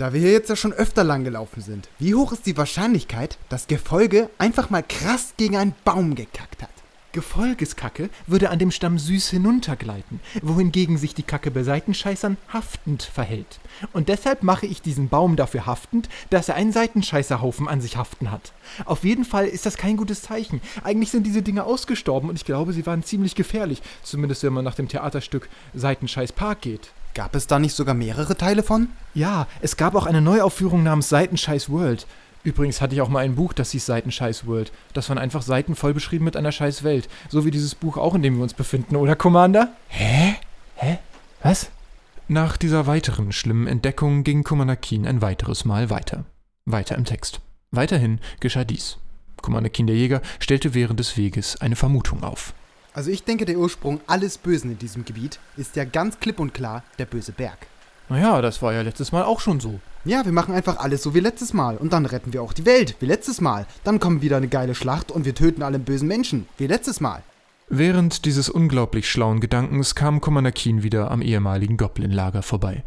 Da 0.01 0.15
wir 0.15 0.21
hier 0.23 0.33
jetzt 0.33 0.49
ja 0.49 0.57
schon 0.57 0.73
öfter 0.73 1.05
lang 1.05 1.25
gelaufen 1.25 1.61
sind, 1.61 1.91
wie 1.99 2.15
hoch 2.15 2.33
ist 2.33 2.47
die 2.47 2.57
Wahrscheinlichkeit, 2.57 3.37
dass 3.51 3.67
Gefolge 3.67 4.31
einfach 4.39 4.71
mal 4.71 4.83
krass 4.83 5.35
gegen 5.37 5.59
einen 5.59 5.75
Baum 5.85 6.15
gekackt 6.15 6.63
hat? 6.63 6.71
Gefolgeskacke 7.13 8.09
würde 8.27 8.49
an 8.49 8.59
dem 8.59 8.71
Stamm 8.71 8.99
süß 8.99 9.29
hinuntergleiten, 9.29 10.21
wohingegen 10.41 10.97
sich 10.97 11.15
die 11.15 11.23
Kacke 11.23 11.51
bei 11.51 11.65
Seitenscheißern 11.65 12.39
haftend 12.49 13.03
verhält. 13.03 13.61
Und 13.93 14.09
deshalb 14.09 14.43
mache 14.43 14.65
ich 14.65 14.81
diesen 14.81 15.11
Baum 15.11 15.37
dafür 15.37 15.67
haftend, 15.67 16.09
dass 16.31 16.49
er 16.49 16.55
einen 16.55 16.73
Seitenscheißerhaufen 16.73 17.69
an 17.69 17.83
sich 17.83 17.99
haften 17.99 18.31
hat. 18.31 18.55
Auf 18.87 19.05
jeden 19.05 19.27
Fall 19.27 19.49
ist 19.49 19.67
das 19.67 19.77
kein 19.77 19.99
gutes 19.99 20.23
Zeichen. 20.23 20.63
Eigentlich 20.83 21.11
sind 21.11 21.27
diese 21.27 21.43
Dinge 21.43 21.65
ausgestorben 21.65 22.31
und 22.31 22.37
ich 22.37 22.47
glaube, 22.47 22.73
sie 22.73 22.87
waren 22.87 23.03
ziemlich 23.03 23.35
gefährlich, 23.35 23.83
zumindest 24.03 24.45
wenn 24.45 24.55
man 24.55 24.65
nach 24.65 24.77
dem 24.77 24.89
Theaterstück 24.89 25.51
Seitenscheiß 25.75 26.33
Park 26.33 26.63
geht. 26.63 26.91
Gab 27.15 27.35
es 27.35 27.47
da 27.47 27.59
nicht 27.59 27.75
sogar 27.75 27.95
mehrere 27.95 28.37
Teile 28.37 28.63
von? 28.63 28.89
Ja, 29.15 29.47
es 29.61 29.77
gab 29.77 29.95
auch 29.95 30.07
eine 30.07 30.21
Neuaufführung 30.21 30.83
namens 30.83 31.09
Seitenscheiß 31.09 31.71
World. 31.71 32.07
Übrigens 32.43 32.81
hatte 32.81 32.95
ich 32.95 33.01
auch 33.03 33.09
mal 33.09 33.25
ein 33.25 33.35
Buch, 33.35 33.53
das 33.53 33.73
hieß 33.73 33.85
Seitenscheiß 33.85 34.47
World. 34.47 34.73
Das 34.95 35.09
waren 35.09 35.19
einfach 35.19 35.43
Seiten 35.43 35.75
voll 35.75 35.93
beschrieben 35.93 36.25
mit 36.25 36.37
einer 36.37 36.53
scheiß 36.53 36.85
Welt. 36.85 37.09
So 37.29 37.45
wie 37.45 37.51
dieses 37.51 37.75
Buch 37.75 37.97
auch, 37.97 38.15
in 38.15 38.23
dem 38.23 38.37
wir 38.37 38.43
uns 38.43 38.55
befinden, 38.55 38.97
oder 38.97 39.17
Commander? 39.17 39.73
Hä? 39.89 40.99
Nach 42.29 42.57
dieser 42.57 42.87
weiteren 42.87 43.33
schlimmen 43.33 43.67
Entdeckung 43.67 44.25
ging 44.25 44.45
Kumanakin 44.45 45.07
ein 45.07 45.21
weiteres 45.21 45.65
Mal 45.65 45.91
weiter. 45.91 46.25
Weiter 46.65 46.97
im 46.97 47.05
Text. 47.05 47.41
Weiterhin 47.73 48.21
geschah 48.39 48.65
dies. 48.65 48.99
Kumanakin 49.43 49.87
der 49.87 49.97
Jäger 49.97 50.23
stellte 50.39 50.73
während 50.73 51.01
des 51.01 51.17
Weges 51.17 51.61
eine 51.61 51.77
Vermutung 51.77 52.23
auf. 52.23 52.55
Also 52.93 53.11
ich 53.11 53.25
denke, 53.25 53.45
der 53.45 53.59
Ursprung 53.59 54.01
alles 54.07 54.39
Bösen 54.39 54.73
in 54.73 54.79
diesem 54.79 55.05
Gebiet 55.05 55.39
ist 55.57 55.77
ja 55.77 55.85
ganz 55.85 56.19
klipp 56.19 56.41
und 56.41 56.55
klar 56.55 56.83
der 56.99 57.07
böse 57.07 57.33
Berg. 57.33 57.67
Naja, 58.09 58.43
das 58.43 58.61
war 58.61 58.73
ja 58.73 58.83
letztes 58.83 59.13
Mal 59.13 59.23
auch 59.23 59.39
schon 59.39 59.61
so. 59.61 59.79
Ja, 60.05 60.25
wir 60.25 60.33
machen 60.33 60.55
einfach 60.55 60.79
alles 60.79 61.03
so 61.03 61.15
wie 61.15 61.21
letztes 61.21 61.53
Mal 61.53 61.77
und 61.77 61.93
dann 61.93 62.07
retten 62.07 62.33
wir 62.33 62.43
auch 62.43 62.53
die 62.53 62.67
Welt, 62.67 62.97
wie 62.99 63.07
letztes 63.07 63.41
Mal. 63.41 63.67
Dann 63.85 64.01
kommt 64.01 64.23
wieder 64.23 64.39
eine 64.39 64.49
geile 64.49 64.75
Schlacht 64.75 65.13
und 65.13 65.25
wir 65.25 65.35
töten 65.35 65.63
alle 65.63 65.79
bösen 65.79 66.09
Menschen, 66.09 66.49
wie 66.59 66.67
letztes 66.67 67.01
Mal. 67.01 67.23
Während 67.69 68.25
dieses 68.25 68.49
unglaublich 68.49 69.09
schlauen 69.09 69.39
Gedankens 69.39 69.95
kam 69.95 70.21
Komanakin 70.21 70.83
wieder 70.83 71.13
am 71.13 71.23
ehemaligen 71.23 71.77
Goblin-Lager 71.77 72.43
vorbei. 72.43 72.83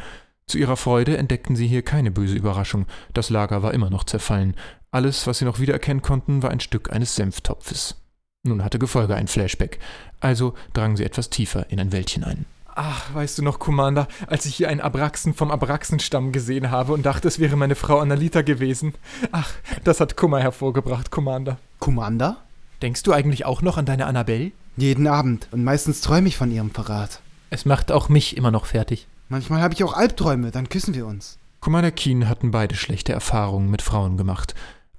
Zu 0.45 0.57
ihrer 0.57 0.75
Freude 0.75 1.15
entdeckten 1.15 1.55
sie 1.55 1.67
hier 1.67 1.83
keine 1.83 2.11
böse 2.11 2.35
Überraschung. 2.35 2.85
Das 3.13 3.29
Lager 3.29 3.63
war 3.63 3.73
immer 3.73 3.89
noch 3.89 4.03
zerfallen. 4.03 4.55
Alles, 4.91 5.25
was 5.25 5.37
sie 5.37 5.45
noch 5.45 5.59
wiedererkennen 5.59 6.01
konnten, 6.01 6.43
war 6.43 6.49
ein 6.49 6.59
Stück 6.59 6.91
eines 6.91 7.15
Senftopfes. 7.15 8.02
Nun 8.45 8.61
hatte 8.61 8.77
Gefolge 8.77 9.15
ein 9.15 9.29
Flashback. 9.29 9.79
Also 10.19 10.53
drangen 10.73 10.97
sie 10.97 11.05
etwas 11.05 11.29
tiefer 11.29 11.65
in 11.69 11.79
ein 11.79 11.93
Wäldchen 11.93 12.25
ein. 12.25 12.45
Ach, 12.75 13.13
weißt 13.13 13.37
du 13.37 13.41
noch, 13.41 13.57
Commander, 13.57 14.09
als 14.27 14.45
ich 14.45 14.55
hier 14.55 14.67
einen 14.67 14.81
Abraxen 14.81 15.33
vom 15.33 15.49
Abraxenstamm 15.49 16.33
gesehen 16.33 16.69
habe 16.69 16.91
und 16.91 17.05
dachte, 17.05 17.29
es 17.29 17.39
wäre 17.39 17.55
meine 17.55 17.75
Frau 17.75 17.99
Annalita 17.99 18.41
gewesen? 18.41 18.95
Ach, 19.31 19.49
das 19.85 20.01
hat 20.01 20.17
Kummer 20.17 20.41
hervorgebracht, 20.41 21.09
Commander. 21.09 21.57
Commander? 21.79 22.37
Denkst 22.81 23.03
du 23.03 23.13
eigentlich 23.13 23.45
auch 23.45 23.61
noch 23.61 23.77
an 23.77 23.85
deine 23.85 24.07
Annabelle? 24.07 24.51
Jeden 24.75 25.07
Abend 25.07 25.47
und 25.51 25.63
meistens 25.63 26.01
träume 26.01 26.27
ich 26.27 26.35
von 26.35 26.51
ihrem 26.51 26.71
Verrat. 26.71 27.21
Es 27.49 27.63
macht 27.63 27.93
auch 27.93 28.09
mich 28.09 28.35
immer 28.35 28.51
noch 28.51 28.65
fertig. 28.65 29.07
Manchmal 29.29 29.61
habe 29.61 29.73
ich 29.73 29.85
auch 29.85 29.93
Albträume, 29.93 30.51
dann 30.51 30.67
küssen 30.67 30.95
wir 30.95 31.05
uns. 31.05 31.37
Commander 31.61 31.91
Keen 31.91 32.27
hatten 32.27 32.51
beide 32.51 32.75
schlechte 32.75 33.13
Erfahrungen 33.13 33.71
mit 33.71 33.81
Frauen 33.81 34.17
gemacht. 34.17 34.53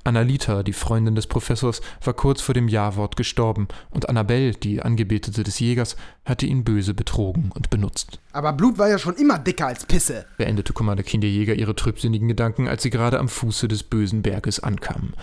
Annalita, 0.04 0.62
die 0.62 0.74
Freundin 0.74 1.14
des 1.14 1.26
Professors, 1.26 1.80
war 2.02 2.12
kurz 2.12 2.42
vor 2.42 2.54
dem 2.54 2.68
Jawort 2.68 3.16
gestorben 3.16 3.68
und 3.90 4.08
Annabelle, 4.08 4.52
die 4.52 4.82
Angebetete 4.82 5.42
des 5.42 5.58
Jägers, 5.58 5.96
hatte 6.24 6.46
ihn 6.46 6.62
böse 6.62 6.92
betrogen 6.92 7.50
und 7.54 7.70
benutzt. 7.70 8.20
Aber 8.32 8.52
Blut 8.52 8.78
war 8.78 8.88
ja 8.88 8.98
schon 8.98 9.16
immer 9.16 9.38
dicker 9.38 9.66
als 9.66 9.86
Pisse, 9.86 10.26
beendete 10.36 10.74
Commander 10.74 11.02
Keen 11.02 11.22
der 11.22 11.30
Jäger 11.30 11.54
ihre 11.54 11.74
trübsinnigen 11.74 12.28
Gedanken, 12.28 12.68
als 12.68 12.82
sie 12.82 12.90
gerade 12.90 13.18
am 13.18 13.28
Fuße 13.28 13.66
des 13.66 13.82
bösen 13.82 14.22
Berges 14.22 14.60
ankamen. 14.60 15.14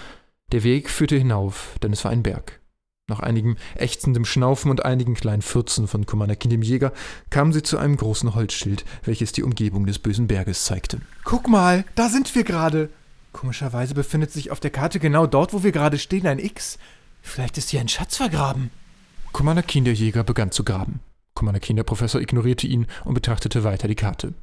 Der 0.52 0.64
Weg 0.64 0.90
führte 0.90 1.16
hinauf, 1.16 1.76
denn 1.82 1.94
es 1.94 2.04
war 2.04 2.12
ein 2.12 2.24
Berg. 2.24 2.60
Nach 3.08 3.20
einigem 3.20 3.58
ächzendem 3.76 4.26
Schnaufen 4.26 4.72
und 4.72 4.86
einigen 4.86 5.16
kleinen 5.16 5.42
Fürzen 5.42 5.88
von 5.88 6.06
Commander 6.06 6.36
Keen 6.36 6.50
dem 6.50 6.62
Jäger 6.62 6.94
kamen 7.30 7.52
sie 7.52 7.62
zu 7.62 7.78
einem 7.78 7.98
großen 7.98 8.36
Holzschild, 8.36 8.86
welches 9.04 9.32
die 9.32 9.44
Umgebung 9.44 9.86
des 9.86 10.00
bösen 10.00 10.28
Berges 10.28 10.66
zeigte. 10.66 11.02
Guck 11.24 11.48
mal, 11.48 11.84
da 11.96 12.10
sind 12.10 12.34
wir 12.36 12.44
gerade. 12.44 12.90
Komischerweise 13.32 13.94
befindet 13.94 14.32
sich 14.32 14.52
auf 14.52 14.60
der 14.60 14.72
Karte 14.72 15.00
genau 15.00 15.26
dort, 15.26 15.54
wo 15.54 15.64
wir 15.64 15.72
gerade 15.72 15.98
stehen, 15.98 16.28
ein 16.28 16.40
X. 16.40 16.78
Vielleicht 17.22 17.58
ist 17.58 17.70
hier 17.70 17.80
ein 17.80 17.88
Schatz 17.88 18.18
vergraben. 18.18 18.72
Commander 19.32 19.64
Keen 19.64 19.86
der 19.86 19.94
Jäger 19.94 20.24
begann 20.24 20.52
zu 20.52 20.64
graben. 20.64 21.00
Commander 21.34 21.60
Keen 21.60 21.78
der 21.78 21.84
Professor 21.84 22.20
ignorierte 22.20 22.68
ihn 22.68 22.88
und 23.06 23.14
betrachtete 23.14 23.64
weiter 23.64 23.88
die 23.88 23.96
Karte. 23.96 24.34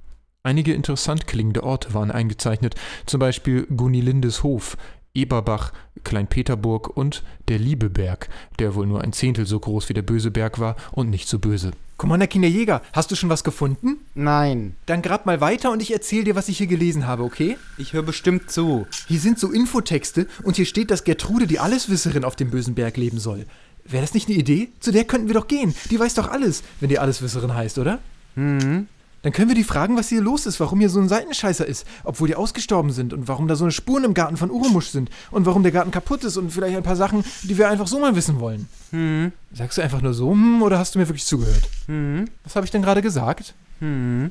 Einige 0.42 0.73
interessant 0.73 1.26
klingende 1.26 1.62
Orte 1.62 1.92
waren 1.92 2.11
eingezeichnet, 2.11 2.75
zum 3.04 3.21
Beispiel 3.21 3.66
Gunilindes 3.66 4.42
Hof, 4.42 4.78
Eberbach, 5.12 5.73
Kleinpeterburg 6.04 6.97
und 6.97 7.25
der 7.49 7.59
Liebeberg, 7.59 8.28
der 8.59 8.75
wohl 8.75 8.87
nur 8.87 9.02
ein 9.02 9.12
Zehntel 9.12 9.47
so 9.47 9.59
groß 9.59 9.88
wie 9.88 9.95
der 9.95 10.02
böse 10.02 10.30
Berg 10.30 10.59
war 10.59 10.76
und 10.92 11.11
nicht 11.11 11.28
so 11.28 11.38
böse. 11.38 11.73
Commander 11.98 12.28
Kinderjäger, 12.28 12.80
hast 12.92 13.10
du 13.10 13.16
schon 13.16 13.28
was 13.28 13.42
gefunden? 13.42 13.98
Nein. 14.14 14.76
Dann 14.86 15.02
grab 15.02 15.26
mal 15.26 15.40
weiter 15.40 15.72
und 15.72 15.82
ich 15.82 15.92
erzähl 15.92 16.22
dir, 16.22 16.36
was 16.36 16.48
ich 16.48 16.56
hier 16.56 16.68
gelesen 16.68 17.08
habe, 17.08 17.24
okay? 17.24 17.58
Ich 17.76 17.92
höre 17.92 18.04
bestimmt 18.04 18.52
zu. 18.52 18.86
Hier 19.08 19.18
sind 19.18 19.40
so 19.40 19.50
Infotexte 19.50 20.28
und 20.44 20.54
hier 20.54 20.64
steht, 20.64 20.92
dass 20.92 21.02
Gertrude 21.02 21.48
die 21.48 21.58
Alleswisserin 21.58 22.24
auf 22.24 22.36
dem 22.36 22.50
bösen 22.50 22.76
Berg 22.76 22.96
leben 22.96 23.18
soll. 23.18 23.46
Wäre 23.84 24.02
das 24.02 24.14
nicht 24.14 24.28
eine 24.28 24.38
Idee? 24.38 24.68
Zu 24.78 24.92
der 24.92 25.04
könnten 25.04 25.26
wir 25.26 25.34
doch 25.34 25.48
gehen. 25.48 25.74
Die 25.90 25.98
weiß 25.98 26.14
doch 26.14 26.30
alles, 26.30 26.62
wenn 26.78 26.88
die 26.88 27.00
Alleswisserin 27.00 27.52
heißt, 27.52 27.78
oder? 27.78 27.98
Mhm. 28.36 28.86
Dann 29.28 29.35
können 29.35 29.50
wir 29.50 29.54
die 29.54 29.62
fragen, 29.62 29.94
was 29.94 30.08
hier 30.08 30.23
los 30.23 30.47
ist, 30.47 30.58
warum 30.58 30.80
hier 30.80 30.88
so 30.88 30.99
ein 30.99 31.11
Seitenscheißer 31.11 31.66
ist, 31.66 31.87
obwohl 32.02 32.28
die 32.28 32.35
ausgestorben 32.35 32.92
sind 32.92 33.12
und 33.12 33.28
warum 33.28 33.47
da 33.47 33.56
so 33.56 33.64
eine 33.64 33.73
Spuren 33.73 34.04
im 34.04 34.14
Garten 34.14 34.38
von 34.38 34.50
Uremusch 34.50 34.87
sind 34.87 35.11
und 35.30 35.44
warum 35.44 35.62
der 35.62 35.70
Garten 35.70 35.90
kaputt 35.90 36.25
ist 36.25 36.38
und 36.38 36.50
vielleicht 36.50 36.78
ein 36.78 36.82
paar 36.82 36.97
Sachen, 36.97 37.23
die 37.42 37.58
wir 37.58 37.68
einfach 37.68 37.87
so 37.87 37.99
mal 37.99 38.16
wissen 38.16 38.40
wollen. 38.40 38.70
Hm. 38.90 39.32
Sagst 39.52 39.76
du 39.76 39.82
einfach 39.82 40.00
nur 40.00 40.14
so, 40.14 40.30
hm, 40.30 40.62
oder 40.62 40.78
hast 40.78 40.94
du 40.94 40.99
mir 40.99 41.06
wirklich 41.08 41.26
zugehört? 41.26 41.68
Hm. 41.88 42.25
Was 42.42 42.56
habe 42.56 42.64
ich 42.64 42.70
denn 42.70 42.80
gerade 42.80 43.02
gesagt? 43.02 43.52
Hm. 43.80 44.30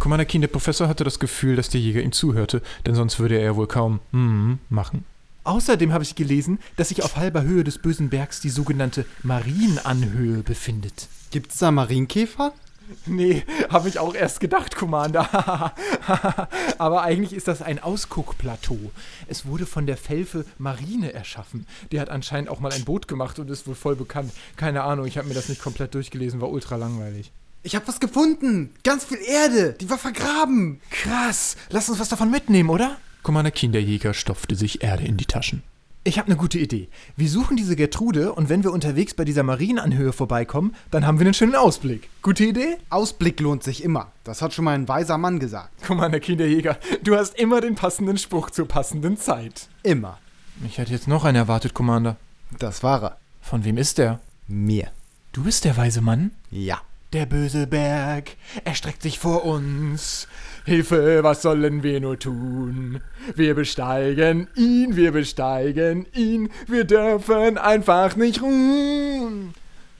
Commander 0.00 0.24
Keen, 0.24 0.40
der 0.40 0.48
Professor 0.48 0.88
hatte 0.88 1.04
das 1.04 1.20
Gefühl, 1.20 1.54
dass 1.54 1.68
der 1.68 1.80
Jäger 1.80 2.02
ihm 2.02 2.10
zuhörte, 2.10 2.62
denn 2.84 2.96
sonst 2.96 3.20
würde 3.20 3.38
er 3.38 3.54
wohl 3.54 3.68
kaum 3.68 4.00
hm 4.10 4.58
machen. 4.70 5.04
Außerdem 5.44 5.92
habe 5.92 6.02
ich 6.02 6.16
gelesen, 6.16 6.58
dass 6.76 6.88
sich 6.88 7.04
auf 7.04 7.14
halber 7.14 7.42
Höhe 7.42 7.62
des 7.62 7.78
bösen 7.78 8.08
Bergs 8.10 8.40
die 8.40 8.50
sogenannte 8.50 9.06
Marienanhöhe 9.22 10.42
befindet. 10.42 11.06
Gibt's 11.30 11.58
da 11.58 11.70
Marienkäfer? 11.70 12.52
Nee, 13.06 13.44
habe 13.68 13.88
ich 13.88 13.98
auch 13.98 14.14
erst 14.14 14.40
gedacht, 14.40 14.76
Commander. 14.76 15.74
Aber 16.78 17.02
eigentlich 17.02 17.32
ist 17.32 17.48
das 17.48 17.62
ein 17.62 17.78
Ausguckplateau. 17.78 18.78
Es 19.26 19.46
wurde 19.46 19.66
von 19.66 19.86
der 19.86 19.96
Felfe 19.96 20.44
Marine 20.58 21.12
erschaffen. 21.12 21.66
Die 21.90 22.00
hat 22.00 22.10
anscheinend 22.10 22.48
auch 22.48 22.60
mal 22.60 22.72
ein 22.72 22.84
Boot 22.84 23.08
gemacht 23.08 23.38
und 23.38 23.50
ist 23.50 23.66
wohl 23.66 23.74
voll 23.74 23.96
bekannt. 23.96 24.32
Keine 24.56 24.82
Ahnung, 24.82 25.06
ich 25.06 25.18
habe 25.18 25.28
mir 25.28 25.34
das 25.34 25.48
nicht 25.48 25.62
komplett 25.62 25.94
durchgelesen, 25.94 26.40
war 26.40 26.50
ultra 26.50 26.76
langweilig. 26.76 27.32
Ich 27.64 27.76
habe 27.76 27.86
was 27.86 28.00
gefunden. 28.00 28.74
Ganz 28.82 29.04
viel 29.04 29.18
Erde. 29.18 29.74
Die 29.80 29.88
war 29.88 29.98
vergraben. 29.98 30.80
Krass. 30.90 31.56
Lass 31.70 31.88
uns 31.88 32.00
was 32.00 32.08
davon 32.08 32.30
mitnehmen, 32.30 32.70
oder? 32.70 32.96
Commander 33.22 33.52
Keen, 33.52 33.70
der 33.70 33.82
Jäger, 33.82 34.14
stopfte 34.14 34.56
sich 34.56 34.82
Erde 34.82 35.04
in 35.04 35.16
die 35.16 35.26
Taschen. 35.26 35.62
Ich 36.04 36.18
habe 36.18 36.26
eine 36.26 36.36
gute 36.36 36.58
Idee. 36.58 36.88
Wir 37.16 37.28
suchen 37.28 37.56
diese 37.56 37.76
Gertrude 37.76 38.32
und 38.32 38.48
wenn 38.48 38.64
wir 38.64 38.72
unterwegs 38.72 39.14
bei 39.14 39.24
dieser 39.24 39.44
Marienanhöhe 39.44 40.12
vorbeikommen, 40.12 40.74
dann 40.90 41.06
haben 41.06 41.20
wir 41.20 41.26
einen 41.26 41.34
schönen 41.34 41.54
Ausblick. 41.54 42.08
Gute 42.22 42.44
Idee? 42.44 42.78
Ausblick 42.90 43.38
lohnt 43.38 43.62
sich 43.62 43.84
immer. 43.84 44.10
Das 44.24 44.42
hat 44.42 44.52
schon 44.52 44.64
mal 44.64 44.74
ein 44.74 44.88
weiser 44.88 45.16
Mann 45.16 45.38
gesagt. 45.38 45.70
Commander 45.86 46.18
Kinderjäger, 46.18 46.76
du 47.04 47.14
hast 47.16 47.38
immer 47.38 47.60
den 47.60 47.76
passenden 47.76 48.18
Spruch 48.18 48.50
zur 48.50 48.66
passenden 48.66 49.16
Zeit. 49.16 49.68
Immer. 49.84 50.18
Ich 50.66 50.78
hätte 50.78 50.90
jetzt 50.90 51.06
noch 51.06 51.24
einen 51.24 51.36
erwartet, 51.36 51.72
Commander. 51.72 52.16
Das 52.58 52.82
war 52.82 53.00
er. 53.04 53.16
Von 53.40 53.64
wem 53.64 53.78
ist 53.78 53.98
der? 53.98 54.18
Mir. 54.48 54.90
Du 55.30 55.44
bist 55.44 55.64
der 55.64 55.76
weise 55.76 56.00
Mann? 56.00 56.32
Ja. 56.50 56.80
Der 57.12 57.26
böse 57.26 57.68
Berg 57.68 58.36
erstreckt 58.64 59.02
sich 59.02 59.20
vor 59.20 59.44
uns. 59.44 60.26
Hilfe, 60.64 61.24
was 61.24 61.42
sollen 61.42 61.82
wir 61.82 62.00
nur 62.00 62.18
tun? 62.18 63.00
Wir 63.34 63.54
besteigen 63.54 64.46
ihn, 64.54 64.94
wir 64.94 65.10
besteigen 65.10 66.06
ihn. 66.14 66.50
Wir 66.68 66.84
dürfen 66.84 67.58
einfach 67.58 68.14
nicht 68.14 68.40
ruhen. 68.40 69.54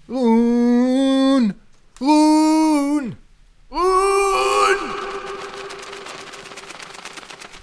Ruhen, 0.08 1.54
ruhen, 2.00 3.16
ruhen. 3.70 4.78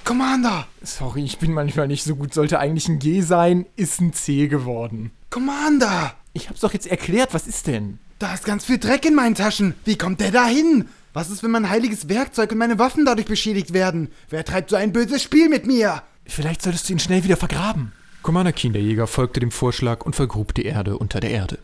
Commander! 0.04 0.68
Sorry, 0.82 1.24
ich 1.24 1.38
bin 1.38 1.54
manchmal 1.54 1.88
nicht 1.88 2.04
so 2.04 2.16
gut. 2.16 2.34
Sollte 2.34 2.60
eigentlich 2.60 2.90
ein 2.90 3.00
G 3.00 3.22
sein, 3.22 3.66
ist 3.78 4.02
ein 4.02 4.12
C 4.12 4.48
geworden. 4.48 5.12
Commander! 5.30 6.16
Ich 6.34 6.50
hab's 6.50 6.62
doch 6.62 6.74
jetzt 6.74 6.88
erklärt, 6.88 7.34
was 7.34 7.48
ist 7.48 7.68
denn? 7.68 8.00
Da 8.18 8.34
ist 8.34 8.44
ganz 8.44 8.66
viel 8.66 8.78
Dreck 8.78 9.06
in 9.06 9.16
meinen 9.16 9.36
Taschen. 9.36 9.76
Wie 9.86 9.98
kommt 9.98 10.20
der 10.20 10.32
da 10.32 10.48
hin? 10.48 10.90
Was 11.14 11.30
ist, 11.30 11.42
wenn 11.42 11.52
mein 11.52 11.70
heiliges 11.70 12.08
Werkzeug 12.08 12.52
und 12.52 12.60
meine 12.60 12.78
Waffen 12.78 13.06
dadurch 13.06 13.26
beschädigt 13.26 13.74
werden? 13.74 14.12
Wer 14.30 14.46
treibt 14.46 14.70
so 14.70 14.76
ein 14.76 14.94
böses 14.94 15.24
Spiel 15.24 15.50
mit 15.50 15.66
mir? 15.66 16.04
Vielleicht 16.26 16.62
solltest 16.62 16.88
du 16.88 16.94
ihn 16.94 17.00
schnell 17.00 17.24
wieder 17.24 17.38
vergraben. 17.38 17.94
Commander 18.22 18.54
Keen, 18.54 18.74
der 18.74 18.82
Jäger, 18.82 19.08
folgte 19.08 19.40
dem 19.40 19.52
Vorschlag 19.52 20.06
und 20.06 20.16
vergrub 20.16 20.54
die 20.54 20.66
Erde 20.66 20.98
unter 20.98 21.20
der 21.20 21.32
Erde. 21.32 21.58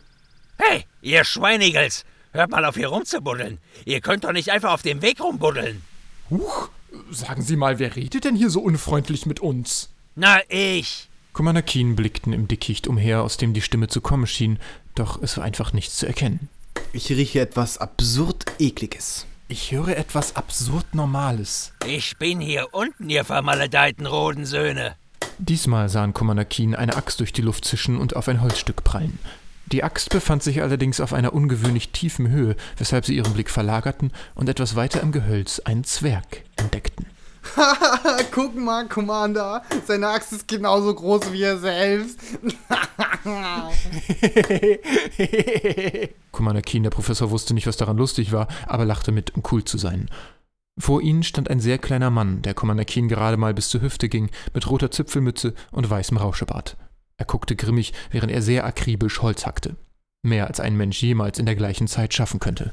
Hey, 0.58 0.84
ihr 1.00 1.24
Schweinigels! 1.24 2.04
Hört 2.32 2.50
mal 2.50 2.64
auf, 2.64 2.76
hier 2.76 2.88
rumzubuddeln. 2.88 3.58
Ihr 3.84 4.00
könnt 4.00 4.24
doch 4.24 4.32
nicht 4.32 4.50
einfach 4.50 4.72
auf 4.72 4.82
dem 4.82 5.00
Weg 5.00 5.20
rumbuddeln. 5.20 5.82
Huch, 6.28 6.68
sagen 7.10 7.42
Sie 7.42 7.56
mal, 7.56 7.78
wer 7.78 7.94
redet 7.94 8.24
denn 8.24 8.34
hier 8.34 8.50
so 8.50 8.60
unfreundlich 8.60 9.26
mit 9.26 9.40
uns? 9.40 9.90
Na, 10.16 10.40
ich. 10.48 11.08
Commander 11.32 11.62
Keen 11.62 11.94
blickten 11.94 12.32
im 12.32 12.48
Dickicht 12.48 12.88
umher, 12.88 13.22
aus 13.22 13.36
dem 13.36 13.52
die 13.52 13.62
Stimme 13.62 13.88
zu 13.88 14.00
kommen 14.00 14.26
schien, 14.26 14.58
doch 14.94 15.22
es 15.22 15.36
war 15.36 15.44
einfach 15.44 15.72
nichts 15.72 15.96
zu 15.96 16.06
erkennen. 16.06 16.48
Ich 16.92 17.10
rieche 17.10 17.40
etwas 17.40 17.78
absurd 17.78 18.44
ekliges. 18.58 19.26
Ich 19.48 19.70
höre 19.70 19.96
etwas 19.96 20.34
absurd 20.34 20.92
Normales. 20.92 21.72
Ich 21.86 22.16
bin 22.18 22.40
hier 22.40 22.66
unten, 22.72 23.08
ihr 23.08 23.24
vermaledeiten 23.24 24.04
Rodensöhne. 24.04 24.96
Diesmal 25.38 25.88
sahen 25.88 26.12
Commander 26.12 26.44
Keen 26.44 26.74
eine 26.74 26.96
Axt 26.96 27.20
durch 27.20 27.32
die 27.32 27.42
Luft 27.42 27.64
zischen 27.64 27.96
und 27.96 28.16
auf 28.16 28.26
ein 28.26 28.40
Holzstück 28.40 28.82
prallen. 28.82 29.20
Die 29.66 29.84
Axt 29.84 30.10
befand 30.10 30.42
sich 30.42 30.62
allerdings 30.62 31.00
auf 31.00 31.12
einer 31.12 31.32
ungewöhnlich 31.32 31.90
tiefen 31.90 32.28
Höhe, 32.28 32.56
weshalb 32.76 33.06
sie 33.06 33.14
ihren 33.14 33.34
Blick 33.34 33.48
verlagerten 33.50 34.12
und 34.34 34.48
etwas 34.48 34.74
weiter 34.74 35.00
im 35.00 35.12
Gehölz 35.12 35.60
einen 35.60 35.84
Zwerg 35.84 36.42
entdeckten. 36.56 37.05
Guck 38.32 38.56
mal, 38.56 38.88
Commander. 38.88 39.62
Seine 39.86 40.08
Axt 40.08 40.32
ist 40.32 40.48
genauso 40.48 40.94
groß 40.94 41.32
wie 41.32 41.42
er 41.42 41.58
selbst. 41.58 42.18
Commander 46.32 46.62
Keen, 46.62 46.82
der 46.82 46.90
Professor, 46.90 47.30
wusste 47.30 47.54
nicht, 47.54 47.66
was 47.66 47.76
daran 47.76 47.96
lustig 47.96 48.32
war, 48.32 48.48
aber 48.66 48.84
lachte 48.84 49.12
mit, 49.12 49.34
um 49.34 49.42
cool 49.50 49.64
zu 49.64 49.78
sein. 49.78 50.10
Vor 50.78 51.00
ihnen 51.00 51.22
stand 51.22 51.48
ein 51.48 51.60
sehr 51.60 51.78
kleiner 51.78 52.10
Mann, 52.10 52.42
der 52.42 52.52
Commander 52.52 52.84
Keen 52.84 53.08
gerade 53.08 53.38
mal 53.38 53.54
bis 53.54 53.70
zur 53.70 53.80
Hüfte 53.80 54.08
ging, 54.08 54.30
mit 54.52 54.68
roter 54.68 54.90
Zipfelmütze 54.90 55.54
und 55.72 55.88
weißem 55.88 56.18
Rauschebart. 56.18 56.76
Er 57.16 57.24
guckte 57.24 57.56
grimmig, 57.56 57.94
während 58.10 58.30
er 58.30 58.42
sehr 58.42 58.66
akribisch 58.66 59.22
Holz 59.22 59.46
hackte. 59.46 59.76
Mehr 60.22 60.48
als 60.48 60.60
ein 60.60 60.76
Mensch 60.76 61.02
jemals 61.02 61.38
in 61.38 61.46
der 61.46 61.56
gleichen 61.56 61.88
Zeit 61.88 62.12
schaffen 62.12 62.40
könnte. 62.40 62.72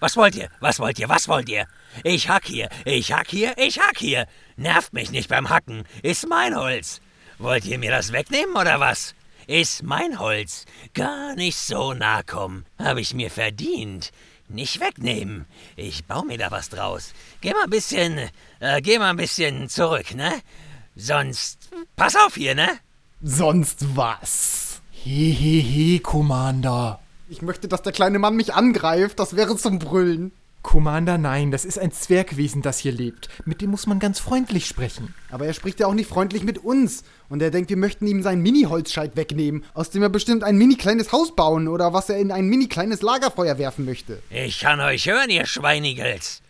Was 0.00 0.16
wollt 0.16 0.34
ihr? 0.34 0.48
Was 0.60 0.80
wollt 0.80 0.98
ihr? 0.98 1.08
Was 1.08 1.28
wollt 1.28 1.48
ihr? 1.48 1.66
Ich 2.04 2.28
hack 2.28 2.46
hier, 2.46 2.70
ich 2.86 3.12
hack 3.12 3.28
hier, 3.28 3.52
ich 3.58 3.78
hack 3.78 3.98
hier. 3.98 4.26
Nervt 4.56 4.94
mich 4.94 5.10
nicht 5.10 5.28
beim 5.28 5.50
Hacken. 5.50 5.84
Ist 6.02 6.26
mein 6.26 6.56
Holz. 6.56 7.00
Wollt 7.38 7.66
ihr 7.66 7.78
mir 7.78 7.90
das 7.90 8.12
wegnehmen 8.12 8.56
oder 8.56 8.80
was? 8.80 9.14
Ist 9.46 9.82
mein 9.82 10.18
Holz. 10.18 10.64
Gar 10.94 11.34
nicht 11.34 11.58
so 11.58 11.92
nah 11.92 12.22
kommen. 12.22 12.64
Hab 12.78 12.96
ich 12.96 13.12
mir 13.12 13.30
verdient. 13.30 14.10
Nicht 14.48 14.80
wegnehmen. 14.80 15.46
Ich 15.76 16.06
baue 16.06 16.24
mir 16.24 16.38
da 16.38 16.50
was 16.50 16.70
draus. 16.70 17.12
Geh 17.40 17.52
mal 17.52 17.64
ein 17.64 17.70
bisschen, 17.70 18.30
äh, 18.60 18.80
geh 18.80 18.98
mal 18.98 19.10
ein 19.10 19.16
bisschen 19.16 19.68
zurück, 19.68 20.14
ne? 20.14 20.40
Sonst, 20.96 21.70
pass 21.94 22.16
auf 22.16 22.34
hier, 22.34 22.54
ne? 22.54 22.78
Sonst 23.22 23.96
was? 23.96 24.80
Hehehe, 24.90 26.00
Commander. 26.00 27.00
Ich 27.30 27.42
möchte, 27.42 27.68
dass 27.68 27.82
der 27.82 27.92
kleine 27.92 28.18
Mann 28.18 28.34
mich 28.34 28.54
angreift. 28.54 29.20
Das 29.20 29.36
wäre 29.36 29.56
zum 29.56 29.78
Brüllen. 29.78 30.32
Commander, 30.62 31.16
nein, 31.16 31.52
das 31.52 31.64
ist 31.64 31.78
ein 31.78 31.92
Zwergwesen, 31.92 32.60
das 32.60 32.80
hier 32.80 32.90
lebt. 32.90 33.28
Mit 33.44 33.60
dem 33.60 33.70
muss 33.70 33.86
man 33.86 34.00
ganz 34.00 34.18
freundlich 34.18 34.66
sprechen. 34.66 35.14
Aber 35.30 35.46
er 35.46 35.54
spricht 35.54 35.78
ja 35.78 35.86
auch 35.86 35.94
nicht 35.94 36.08
freundlich 36.08 36.42
mit 36.42 36.58
uns. 36.58 37.04
Und 37.28 37.40
er 37.40 37.52
denkt, 37.52 37.70
wir 37.70 37.76
möchten 37.76 38.08
ihm 38.08 38.24
seinen 38.24 38.42
Mini-Holzscheit 38.42 39.14
wegnehmen, 39.14 39.64
aus 39.74 39.90
dem 39.90 40.02
er 40.02 40.08
bestimmt 40.08 40.42
ein 40.42 40.58
mini-kleines 40.58 41.12
Haus 41.12 41.36
bauen 41.36 41.68
oder 41.68 41.92
was 41.92 42.10
er 42.10 42.18
in 42.18 42.32
ein 42.32 42.46
mini-kleines 42.46 43.00
Lagerfeuer 43.00 43.58
werfen 43.58 43.84
möchte. 43.84 44.20
Ich 44.28 44.58
kann 44.58 44.80
euch 44.80 45.06
hören, 45.06 45.30
ihr 45.30 45.46
Schweinigels. 45.46 46.42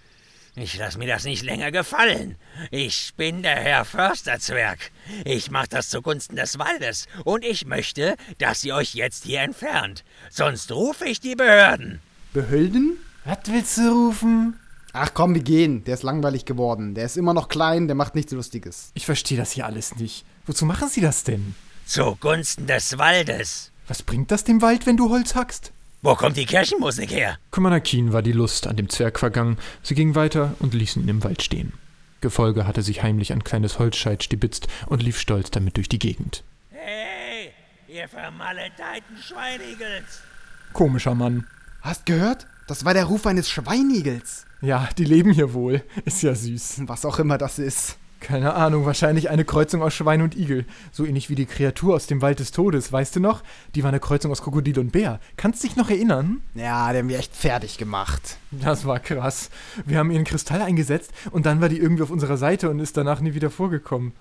Ich 0.63 0.77
lass 0.77 0.99
mir 0.99 1.07
das 1.07 1.25
nicht 1.25 1.43
länger 1.43 1.71
gefallen. 1.71 2.37
Ich 2.71 3.15
bin 3.17 3.43
der 3.43 3.57
Herr 3.57 3.87
Försterzwerg. 3.87 4.91
Ich 5.25 5.51
mach 5.51 5.67
das 5.67 5.89
zugunsten 5.89 6.37
des 6.37 6.59
Waldes 6.59 7.07
und 7.25 7.47
ich 7.47 7.65
möchte, 7.65 8.15
dass 8.37 8.63
ihr 8.63 8.75
euch 8.75 8.95
jetzt 8.95 9.25
hier 9.25 9.41
entfernt. 9.41 10.05
Sonst 10.29 10.71
rufe 10.71 11.07
ich 11.07 11.19
die 11.19 11.35
Behörden. 11.35 12.01
Behölden? 12.35 12.99
Was 13.25 13.39
willst 13.47 13.79
du 13.79 13.91
rufen? 13.91 14.61
Ach 14.93 15.15
komm, 15.15 15.35
wir 15.35 15.43
gehen. 15.43 15.83
Der 15.85 15.95
ist 15.95 16.03
langweilig 16.03 16.45
geworden. 16.45 16.95
Der 16.95 17.07
ist 17.07 17.17
immer 17.17 17.33
noch 17.33 17.49
klein, 17.49 17.89
der 17.89 17.95
macht 17.95 18.15
nichts 18.15 18.33
Lustiges. 18.33 18.91
Ich 18.93 19.07
verstehe 19.07 19.39
das 19.39 19.53
hier 19.53 19.65
alles 19.65 19.97
nicht. 19.97 20.27
Wozu 20.45 20.67
machen 20.67 20.91
Sie 20.91 21.01
das 21.01 21.25
denn? 21.25 21.55
Zugunsten 21.87 22.67
des 22.67 22.99
Waldes. 22.99 23.73
Was 23.89 24.03
bringt 24.03 24.31
das 24.31 24.45
dem 24.45 24.61
Wald, 24.61 24.85
wenn 24.85 24.99
du 24.99 25.09
Holz 25.09 25.35
hackst? 25.35 25.73
Wo 26.03 26.15
kommt 26.15 26.39
die 26.39 26.47
Kirchenmusik 26.47 27.11
her? 27.11 27.37
Commander 27.51 27.81
Keen 27.81 28.15
war 28.15 28.23
die 28.23 28.33
Lust 28.33 28.67
an 28.67 28.77
dem 28.77 28.89
Zwerg 28.89 29.19
vergangen. 29.19 29.59
Sie 29.83 29.95
gingen 29.95 30.15
weiter 30.15 30.55
und 30.59 30.73
ließen 30.73 31.03
ihn 31.03 31.09
im 31.11 31.25
Wald 31.25 31.43
stehen. 31.43 31.75
Gefolge 32.23 32.67
hatte 32.67 32.81
sich 32.81 33.03
heimlich 33.03 33.35
ein 33.35 33.45
kleines 33.45 33.79
Holzscheit 33.79 34.25
stibitzt 34.25 34.67
und 34.87 35.03
lief 35.03 35.19
stolz 35.21 35.51
damit 35.51 35.77
durch 35.77 35.91
die 35.91 35.99
Gegend. 35.99 36.43
Hey, 36.71 37.53
ihr 37.87 38.09
vermaledeiten 38.09 39.19
Schweinigels. 39.23 40.23
Komischer 40.73 41.15
Mann. 41.15 41.47
Hast 41.83 42.07
gehört? 42.07 42.47
Das 42.67 42.87
war 42.87 42.95
der 42.95 43.05
Ruf 43.05 43.27
eines 43.27 43.51
Schweinigels. 43.51 44.47
Ja, 44.63 44.89
die 44.97 45.05
leben 45.05 45.33
hier 45.33 45.53
wohl. 45.53 45.83
Ist 46.07 46.23
ja 46.23 46.35
süß. 46.35 46.83
Was 46.87 47.05
auch 47.05 47.19
immer 47.19 47.37
das 47.37 47.59
ist. 47.59 47.99
Keine 48.21 48.53
Ahnung, 48.55 48.85
wahrscheinlich 48.85 49.31
eine 49.31 49.47
Kreuzung 49.47 49.83
aus 49.83 49.95
Schwein 49.95 50.21
und 50.21 50.37
Igel. 50.37 50.67
So 50.93 51.07
ähnlich 51.07 51.31
wie 51.31 51.35
die 51.35 51.47
Kreatur 51.47 51.95
aus 51.95 52.07
dem 52.07 52.21
Wald 52.21 52.39
des 52.39 52.53
Todes, 52.53 52.93
weißt 52.93 53.17
du 53.17 53.21
noch? 53.21 53.43
Die 53.75 53.83
war 53.83 53.89
eine 53.89 53.99
Kreuzung 53.99 54.31
aus 54.31 54.43
Krokodil 54.43 54.79
und 54.79 54.93
Bär. 54.93 55.21
Kannst 55.39 55.65
dich 55.65 55.75
noch 55.75 55.89
erinnern? 55.89 56.43
Ja, 56.55 56.93
den 56.93 56.99
haben 56.99 57.09
wir 57.09 57.19
echt 57.19 57.35
fertig 57.35 57.79
gemacht. 57.79 58.37
Das 58.51 58.85
war 58.85 59.01
krass. 59.01 59.49
Wir 59.87 59.99
haben 59.99 60.11
ihren 60.11 60.25
Kristall 60.25 60.61
eingesetzt 60.61 61.13
und 61.31 61.47
dann 61.47 61.63
war 61.63 61.71
die 61.71 61.79
irgendwie 61.79 62.03
auf 62.03 62.11
unserer 62.11 62.37
Seite 62.37 62.69
und 62.69 62.79
ist 62.79 62.97
danach 62.97 63.21
nie 63.21 63.35
wieder 63.35 63.51
vorgekommen. 63.51 64.13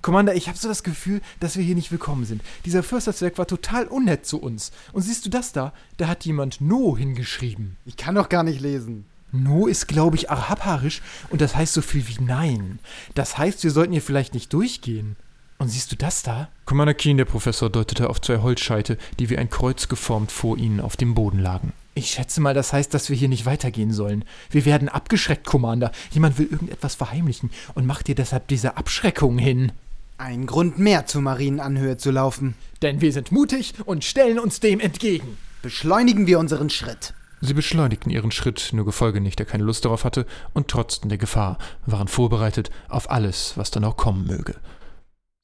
Commander, 0.00 0.34
ich 0.34 0.48
habe 0.48 0.58
so 0.58 0.68
das 0.68 0.82
Gefühl, 0.82 1.20
dass 1.40 1.56
wir 1.56 1.64
hier 1.64 1.74
nicht 1.74 1.92
willkommen 1.92 2.24
sind. 2.24 2.42
Dieser 2.64 2.82
Fürsterzwerg 2.82 3.38
war 3.38 3.46
total 3.46 3.86
unnett 3.86 4.26
zu 4.26 4.38
uns. 4.40 4.72
Und 4.92 5.02
siehst 5.02 5.24
du 5.24 5.30
das 5.30 5.52
da? 5.52 5.72
Da 5.96 6.08
hat 6.08 6.24
jemand 6.24 6.60
No 6.60 6.96
hingeschrieben. 6.96 7.76
Ich 7.86 7.96
kann 7.96 8.14
doch 8.14 8.28
gar 8.28 8.42
nicht 8.42 8.60
lesen. 8.60 9.06
No 9.34 9.66
ist, 9.66 9.88
glaube 9.88 10.16
ich, 10.16 10.30
arabarisch 10.30 11.02
und 11.30 11.40
das 11.40 11.56
heißt 11.56 11.74
so 11.74 11.82
viel 11.82 12.06
wie 12.08 12.22
Nein. 12.22 12.78
Das 13.14 13.36
heißt, 13.36 13.62
wir 13.64 13.70
sollten 13.70 13.92
hier 13.92 14.02
vielleicht 14.02 14.34
nicht 14.34 14.52
durchgehen. 14.52 15.16
Und 15.58 15.68
siehst 15.68 15.92
du 15.92 15.96
das 15.96 16.22
da? 16.22 16.48
Commander 16.64 16.94
Keen, 16.94 17.16
der 17.16 17.24
Professor, 17.24 17.70
deutete 17.70 18.10
auf 18.10 18.20
zwei 18.20 18.38
Holzscheite, 18.38 18.98
die 19.18 19.30
wie 19.30 19.38
ein 19.38 19.50
Kreuz 19.50 19.88
geformt 19.88 20.32
vor 20.32 20.58
ihnen 20.58 20.80
auf 20.80 20.96
dem 20.96 21.14
Boden 21.14 21.38
lagen. 21.38 21.72
Ich 21.94 22.10
schätze 22.10 22.40
mal, 22.40 22.54
das 22.54 22.72
heißt, 22.72 22.92
dass 22.92 23.08
wir 23.08 23.16
hier 23.16 23.28
nicht 23.28 23.46
weitergehen 23.46 23.92
sollen. 23.92 24.24
Wir 24.50 24.64
werden 24.64 24.88
abgeschreckt, 24.88 25.46
Commander. 25.46 25.92
Jemand 26.10 26.38
will 26.38 26.48
irgendetwas 26.50 26.96
verheimlichen 26.96 27.50
und 27.74 27.86
macht 27.86 28.08
dir 28.08 28.16
deshalb 28.16 28.48
diese 28.48 28.76
Abschreckung 28.76 29.38
hin. 29.38 29.70
Ein 30.18 30.46
Grund 30.46 30.78
mehr, 30.78 31.06
zur 31.06 31.22
Marienanhöhe 31.22 31.96
zu 31.96 32.10
laufen. 32.10 32.54
Denn 32.82 33.00
wir 33.00 33.12
sind 33.12 33.30
mutig 33.30 33.74
und 33.84 34.04
stellen 34.04 34.40
uns 34.40 34.58
dem 34.58 34.80
entgegen. 34.80 35.38
Beschleunigen 35.62 36.26
wir 36.26 36.40
unseren 36.40 36.68
Schritt. 36.68 37.14
Sie 37.46 37.52
beschleunigten 37.52 38.10
ihren 38.10 38.30
Schritt, 38.30 38.70
nur 38.72 38.86
Gefolge 38.86 39.20
nicht, 39.20 39.38
der 39.38 39.44
keine 39.44 39.64
Lust 39.64 39.84
darauf 39.84 40.04
hatte, 40.04 40.24
und 40.54 40.68
trotzten 40.68 41.10
der 41.10 41.18
Gefahr, 41.18 41.58
waren 41.84 42.08
vorbereitet 42.08 42.70
auf 42.88 43.10
alles, 43.10 43.58
was 43.58 43.70
dann 43.70 43.84
auch 43.84 43.98
kommen 43.98 44.26
möge. 44.26 44.54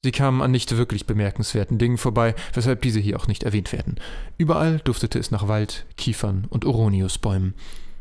Sie 0.03 0.11
kamen 0.11 0.41
an 0.41 0.49
nicht 0.49 0.75
wirklich 0.75 1.05
bemerkenswerten 1.05 1.77
Dingen 1.77 1.99
vorbei, 1.99 2.33
weshalb 2.53 2.81
diese 2.81 2.99
hier 2.99 3.17
auch 3.17 3.27
nicht 3.27 3.43
erwähnt 3.43 3.71
werden. 3.71 3.99
Überall 4.39 4.79
duftete 4.79 5.19
es 5.19 5.29
nach 5.29 5.47
Wald, 5.47 5.85
Kiefern 5.95 6.47
und 6.49 6.65
Oroniusbäumen. 6.65 7.53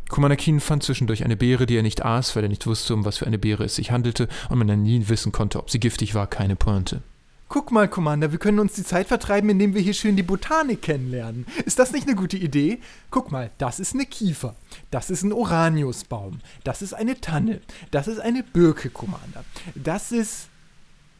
Keen 0.08 0.60
fand 0.60 0.82
zwischendurch 0.82 1.22
eine 1.22 1.36
Beere, 1.36 1.66
die 1.66 1.76
er 1.76 1.82
nicht 1.82 2.02
aß, 2.02 2.34
weil 2.34 2.44
er 2.44 2.48
nicht 2.48 2.66
wusste, 2.66 2.94
um 2.94 3.04
was 3.04 3.18
für 3.18 3.26
eine 3.26 3.38
Beere 3.38 3.64
es 3.64 3.74
sich 3.74 3.90
handelte 3.90 4.28
und 4.48 4.56
man 4.56 4.66
dann 4.66 4.82
nie 4.82 5.10
wissen 5.10 5.30
konnte, 5.30 5.58
ob 5.58 5.68
sie 5.68 5.78
giftig 5.78 6.14
war, 6.14 6.26
keine 6.26 6.56
Pointe. 6.56 7.02
Guck 7.50 7.72
mal, 7.72 7.88
Commander, 7.88 8.30
wir 8.30 8.38
können 8.38 8.60
uns 8.60 8.74
die 8.74 8.84
Zeit 8.84 9.08
vertreiben, 9.08 9.50
indem 9.50 9.74
wir 9.74 9.82
hier 9.82 9.92
schön 9.92 10.14
die 10.14 10.22
Botanik 10.22 10.82
kennenlernen. 10.82 11.46
Ist 11.66 11.80
das 11.80 11.90
nicht 11.90 12.06
eine 12.06 12.14
gute 12.14 12.36
Idee? 12.36 12.78
Guck 13.10 13.32
mal, 13.32 13.50
das 13.58 13.80
ist 13.80 13.92
eine 13.92 14.06
Kiefer. 14.06 14.54
Das 14.92 15.10
ist 15.10 15.24
ein 15.24 15.32
Oraniusbaum. 15.32 16.38
Das 16.62 16.80
ist 16.80 16.94
eine 16.94 17.20
Tanne. 17.20 17.60
Das 17.90 18.06
ist 18.06 18.20
eine 18.20 18.44
Birke, 18.44 18.88
Commander. 18.88 19.44
Das 19.74 20.12
ist. 20.12 20.46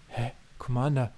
Hä? 0.07 0.31
Commander. 0.57 1.11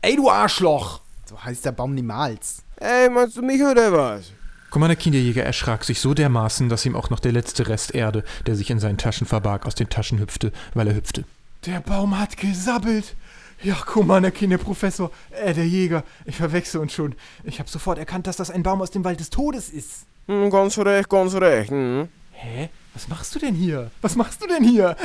Ey, 0.00 0.14
du 0.14 0.30
Arschloch! 0.30 1.00
So 1.26 1.42
heißt 1.42 1.64
der 1.64 1.72
Baum 1.72 1.96
niemals. 1.96 2.62
Ey, 2.76 3.10
meinst 3.10 3.36
du 3.36 3.42
mich 3.42 3.60
oder 3.60 3.90
was? 3.90 4.30
Commander 4.70 4.94
Keen, 4.94 5.10
der 5.12 5.22
Jäger, 5.22 5.42
erschrak 5.42 5.82
sich 5.82 5.98
so 5.98 6.14
dermaßen, 6.14 6.68
dass 6.68 6.86
ihm 6.86 6.94
auch 6.94 7.10
noch 7.10 7.18
der 7.18 7.32
letzte 7.32 7.66
Rest 7.66 7.96
Erde, 7.96 8.22
der 8.46 8.54
sich 8.54 8.70
in 8.70 8.78
seinen 8.78 8.96
Taschen 8.96 9.26
verbarg, 9.26 9.66
aus 9.66 9.74
den 9.74 9.88
Taschen 9.88 10.20
hüpfte, 10.20 10.52
weil 10.74 10.86
er 10.86 10.94
hüpfte. 10.94 11.24
Der 11.66 11.80
Baum 11.80 12.16
hat 12.16 12.36
gesabbelt. 12.36 13.16
Ja, 13.62 13.76
der 14.50 14.58
Professor, 14.58 15.10
äh, 15.30 15.52
der 15.52 15.66
Jäger. 15.66 16.04
Ich 16.24 16.36
verwechsel 16.36 16.80
uns 16.80 16.92
schon. 16.92 17.14
Ich 17.44 17.58
habe 17.58 17.68
sofort 17.68 17.98
erkannt, 17.98 18.26
dass 18.26 18.36
das 18.36 18.50
ein 18.50 18.62
Baum 18.62 18.80
aus 18.80 18.90
dem 18.90 19.04
Wald 19.04 19.20
des 19.20 19.30
Todes 19.30 19.68
ist. 19.68 20.06
Hm, 20.26 20.50
ganz 20.50 20.78
recht, 20.78 21.08
ganz 21.08 21.34
recht. 21.34 21.70
Hm. 21.70 22.08
Hä? 22.32 22.70
Was 22.94 23.08
machst 23.08 23.34
du 23.34 23.38
denn 23.38 23.54
hier? 23.54 23.90
Was 24.00 24.16
machst 24.16 24.42
du 24.42 24.46
denn 24.46 24.64
hier? 24.64 24.96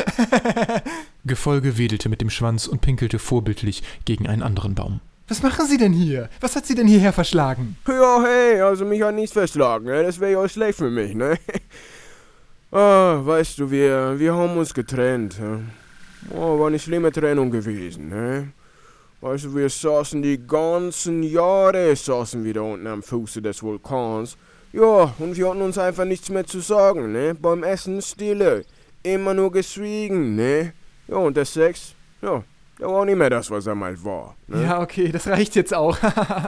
Gefolge 1.26 1.78
wedelte 1.78 2.10
mit 2.10 2.22
dem 2.22 2.30
Schwanz 2.30 2.68
und 2.68 2.82
pinkelte 2.82 3.20
vorbildlich 3.20 3.84
gegen 4.06 4.28
einen 4.28 4.41
anderen 4.41 4.74
Baum. 4.74 5.02
Was 5.28 5.41
machen 5.41 5.65
Sie 5.68 5.78
denn 5.78 5.91
hier? 5.91 6.30
Was 6.39 6.56
hat 6.56 6.65
Sie 6.65 6.76
denn 6.76 6.88
hierher 6.88 7.12
verschlagen? 7.12 7.78
Ja, 7.88 8.24
hey, 8.24 8.62
also 8.62 8.86
mich 8.86 9.02
hat 9.02 9.15
nichts 9.15 9.34
verschlagen, 9.34 9.86
ne? 9.86 10.04
Das 10.04 10.20
wäre 10.20 10.34
ja 10.34 10.50
schlecht 10.50 10.78
für 10.78 10.91
mich, 10.91 11.15
ne? 11.15 11.38
ah, 12.72 13.20
weißt 13.24 13.60
du, 13.60 13.72
wir, 13.72 14.20
wir 14.20 14.34
haben 14.34 14.56
uns 14.58 14.74
getrennt. 14.74 15.38
Ja? 15.39 15.60
Oh, 16.32 16.60
war 16.60 16.68
eine 16.68 16.80
schlimme 16.80 17.12
Trennung 17.12 17.52
gewesen, 17.52 18.10
ne? 18.10 18.52
Weißt 19.22 19.46
du, 19.46 19.56
wir 19.56 19.70
saßen 19.70 20.22
die 20.22 20.46
ganzen 20.46 21.24
Jahre, 21.24 21.96
saßen 21.96 22.44
wir 22.44 22.54
da 22.54 22.62
unten 22.62 22.88
am 22.88 23.02
Fuße 23.02 23.42
des 23.42 23.62
Vulkans. 23.64 24.38
Ja, 24.74 25.14
und 25.20 25.38
wir 25.38 25.50
hatten 25.50 25.62
uns 25.62 25.78
einfach 25.78 26.06
nichts 26.06 26.30
mehr 26.30 26.46
zu 26.46 26.60
sagen, 26.60 27.12
ne? 27.12 27.34
Beim 27.34 27.64
Essen 27.64 28.02
Stille. 28.02 28.66
Immer 29.04 29.34
nur 29.34 29.52
geschwiegen, 29.52 30.36
ne? 30.36 30.74
Ja, 31.08 31.18
und 31.18 31.38
der 31.38 31.46
Sex, 31.46 31.94
ja, 32.22 32.44
der 32.80 32.88
war 32.88 33.06
nicht 33.06 33.18
mehr 33.18 33.30
das, 33.30 33.50
was 33.52 33.68
er 33.68 33.76
mal 33.76 34.04
war. 34.04 34.36
Ne? 34.48 34.64
Ja, 34.64 34.82
okay, 34.82 35.12
das 35.12 35.28
reicht 35.28 35.56
jetzt 35.56 35.74
auch. 35.74 35.98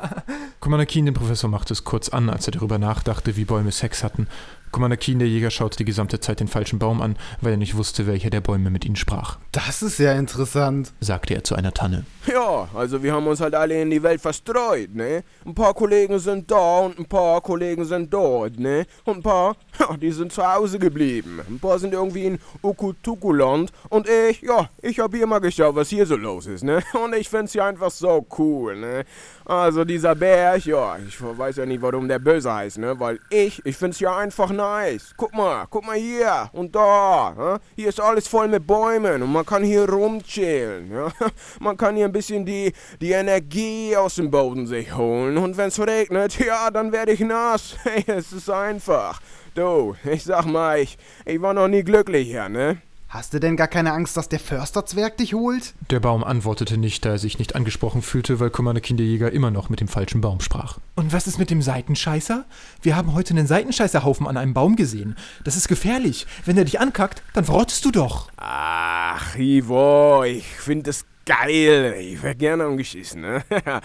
Commander 0.59 0.85
Keen, 0.85 1.05
den 1.05 1.13
Professor, 1.13 1.49
machte 1.49 1.73
es 1.73 1.83
kurz 1.83 2.09
an, 2.09 2.29
als 2.29 2.47
er 2.47 2.51
darüber 2.51 2.77
nachdachte, 2.77 3.37
wie 3.37 3.45
Bäume 3.45 3.71
Sex 3.71 4.03
hatten. 4.03 4.27
Commander 4.71 4.97
Keen, 4.97 5.19
der 5.19 5.27
Jäger, 5.27 5.49
schaute 5.49 5.77
die 5.77 5.85
gesamte 5.85 6.19
Zeit 6.19 6.39
den 6.39 6.47
falschen 6.47 6.79
Baum 6.79 7.01
an, 7.01 7.15
weil 7.41 7.51
er 7.51 7.57
nicht 7.57 7.75
wusste, 7.77 8.07
welcher 8.07 8.29
der 8.29 8.41
Bäume 8.41 8.69
mit 8.69 8.85
ihnen 8.85 8.95
sprach, 8.95 9.37
Das 9.51 9.81
ist 9.81 9.97
ja 9.99 10.13
interessant. 10.13 10.93
sagte 10.99 11.33
er 11.33 11.43
zu 11.43 11.55
einer 11.55 11.73
Tanne. 11.73 12.05
Ja, 12.27 12.67
also 12.73 13.01
wir 13.03 13.13
haben 13.13 13.25
uns 13.27 13.39
halt 13.39 13.55
alle 13.55 13.81
in 13.81 13.89
die 13.89 14.03
Welt 14.03 14.19
verstreut, 14.21 14.93
ne? 14.93 15.23
Ein 15.45 15.55
paar 15.55 15.73
Kollegen 15.73 16.19
sind 16.19 16.51
da 16.51 16.79
und 16.79 16.99
ein 16.99 17.05
paar 17.05 17.39
Kollegen 17.41 17.85
sind 17.85 18.13
dort, 18.13 18.59
ne? 18.59 18.85
Und 19.05 19.17
ein 19.17 19.23
paar, 19.23 19.55
ja, 19.79 19.95
die 19.95 20.11
sind 20.11 20.33
zu 20.33 20.45
Hause 20.45 20.77
geblieben. 20.77 21.39
Ein 21.49 21.59
paar 21.59 21.79
sind 21.79 21.93
irgendwie 21.93 22.25
in 22.25 22.39
Ukutukuland 22.61 23.71
und 23.89 24.07
ich, 24.07 24.41
ja, 24.41 24.69
ich 24.81 24.99
hab 24.99 25.13
hier 25.15 25.27
mal 25.27 25.39
geschaut, 25.39 25.75
was 25.75 25.89
hier 25.89 26.05
so 26.05 26.15
los 26.15 26.45
ist, 26.47 26.63
ne? 26.63 26.81
Und 27.03 27.15
ich 27.15 27.29
find's 27.29 27.53
hier 27.53 27.65
einfach 27.65 27.91
so 27.91 28.25
cool, 28.37 28.75
ne? 28.77 29.05
Also 29.49 29.85
dieser 29.85 30.13
Berg, 30.13 30.65
ja, 30.65 30.97
ich 31.07 31.21
weiß 31.21 31.55
ja 31.55 31.65
nicht, 31.65 31.81
warum 31.81 32.05
der 32.05 32.19
böse 32.19 32.53
heißt, 32.53 32.79
ne? 32.79 32.99
Weil 32.99 33.17
ich, 33.29 33.65
ich 33.65 33.77
find's 33.77 33.97
ja 34.01 34.17
einfach 34.17 34.49
nice. 34.49 35.13
Guck 35.15 35.33
mal, 35.33 35.65
guck 35.69 35.85
mal 35.85 35.95
hier 35.95 36.49
und 36.51 36.75
da. 36.75 37.33
Ja? 37.37 37.59
Hier 37.77 37.87
ist 37.87 38.01
alles 38.01 38.27
voll 38.27 38.49
mit 38.49 38.67
Bäumen 38.67 39.21
und 39.21 39.31
man 39.31 39.45
kann 39.45 39.63
hier 39.63 39.89
rumchillen. 39.89 40.91
Ja? 40.91 41.13
Man 41.61 41.77
kann 41.77 41.95
hier 41.95 42.05
ein 42.05 42.11
bisschen 42.11 42.45
die, 42.45 42.73
die 42.99 43.11
Energie 43.11 43.95
aus 43.95 44.15
dem 44.15 44.29
Boden 44.29 44.67
sich 44.67 44.93
holen. 44.93 45.37
Und 45.37 45.55
wenn 45.55 45.69
es 45.69 45.79
regnet, 45.79 46.37
ja, 46.45 46.69
dann 46.69 46.91
werde 46.91 47.13
ich 47.13 47.21
nass. 47.21 47.77
Hey, 47.87 48.03
es 48.07 48.33
ist 48.33 48.49
einfach. 48.49 49.21
Du, 49.55 49.95
ich 50.03 50.25
sag 50.25 50.45
mal, 50.45 50.79
ich, 50.79 50.97
ich 51.25 51.41
war 51.41 51.53
noch 51.53 51.69
nie 51.69 51.83
glücklicher, 51.83 52.49
ne? 52.49 52.81
Hast 53.09 53.33
du 53.33 53.39
denn 53.39 53.55
gar 53.55 53.69
keine 53.69 53.93
Angst, 53.93 54.17
dass 54.17 54.27
der 54.27 54.39
Försterzwerg 54.39 55.15
dich 55.15 55.33
holt? 55.33 55.73
Der 55.91 56.01
Baum 56.01 56.25
antwortete 56.25 56.77
nicht, 56.77 57.05
da 57.05 57.11
er 57.11 57.17
sich 57.17 57.39
nicht 57.39 57.55
angesprochen 57.55 58.01
fühlte, 58.01 58.41
weil 58.41 58.49
Commander 58.49 58.81
Jäger 58.83 59.31
immer 59.31 59.49
noch 59.49 59.69
mit 59.69 59.79
dem 59.79 59.87
falschen 59.87 60.19
Baum 60.19 60.41
sprach. 60.41 60.79
Und 60.95 61.13
was 61.13 61.25
ist 61.25 61.39
mit 61.39 61.49
dem 61.49 61.61
Seitenscheißer? 61.61 62.43
Wir 62.81 62.97
haben 62.97 63.13
heute 63.13 63.33
einen 63.33 63.47
Seitenscheißerhaufen 63.47 64.27
an 64.27 64.35
einem 64.35 64.53
Baum 64.53 64.75
gesehen. 64.75 65.15
Das 65.45 65.55
ist 65.55 65.69
gefährlich. 65.69 66.27
Wenn 66.43 66.57
er 66.57 66.65
dich 66.65 66.81
ankackt, 66.81 67.23
dann 67.33 67.45
verrottest 67.45 67.85
du 67.85 67.91
doch. 67.91 68.29
Ach, 68.35 69.37
Ivo, 69.37 70.25
ich 70.25 70.45
finde 70.45 70.89
es 70.89 71.05
geil. 71.25 71.95
Ich 72.01 72.21
wäre 72.21 72.35
gerne 72.35 72.65
angeschissen, 72.65 73.21
ne? 73.21 73.41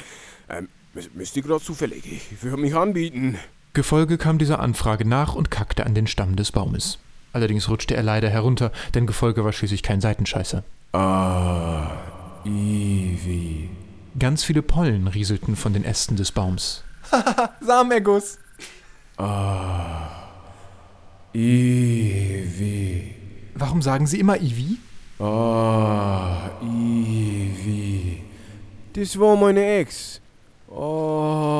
ähm, 0.48 0.68
müsst 1.14 1.36
ihr 1.36 1.42
gerade 1.42 1.62
zufällig? 1.62 2.04
Ich 2.32 2.42
würde 2.42 2.60
mich 2.60 2.74
anbieten. 2.74 3.38
Gefolge 3.72 4.18
kam 4.18 4.38
dieser 4.38 4.58
Anfrage 4.58 5.06
nach 5.06 5.36
und 5.36 5.52
kackte 5.52 5.86
an 5.86 5.94
den 5.94 6.08
Stamm 6.08 6.34
des 6.34 6.50
Baumes. 6.50 6.98
Allerdings 7.32 7.68
rutschte 7.68 7.94
er 7.96 8.02
leider 8.02 8.28
herunter, 8.28 8.72
denn 8.94 9.06
Gefolge 9.06 9.44
war 9.44 9.52
schließlich 9.52 9.82
kein 9.82 10.00
Seitenscheißer. 10.00 10.62
Ah, 10.92 11.90
Ivi. 12.44 13.70
Ganz 14.18 14.44
viele 14.44 14.62
Pollen 14.62 15.06
rieselten 15.06 15.56
von 15.56 15.72
den 15.72 15.84
Ästen 15.84 16.16
des 16.16 16.32
Baums. 16.32 16.84
Haha, 17.10 17.50
Samenerguss. 17.60 18.38
Ah, 19.16 20.10
Ivi. 21.32 23.14
Warum 23.54 23.80
sagen 23.80 24.06
Sie 24.06 24.20
immer 24.20 24.36
Ivi? 24.40 24.78
Ah, 25.18 26.50
Ivi. 26.60 28.22
Das 28.92 29.18
war 29.18 29.36
meine 29.36 29.78
Ex. 29.78 30.20
Oh, 30.68 31.52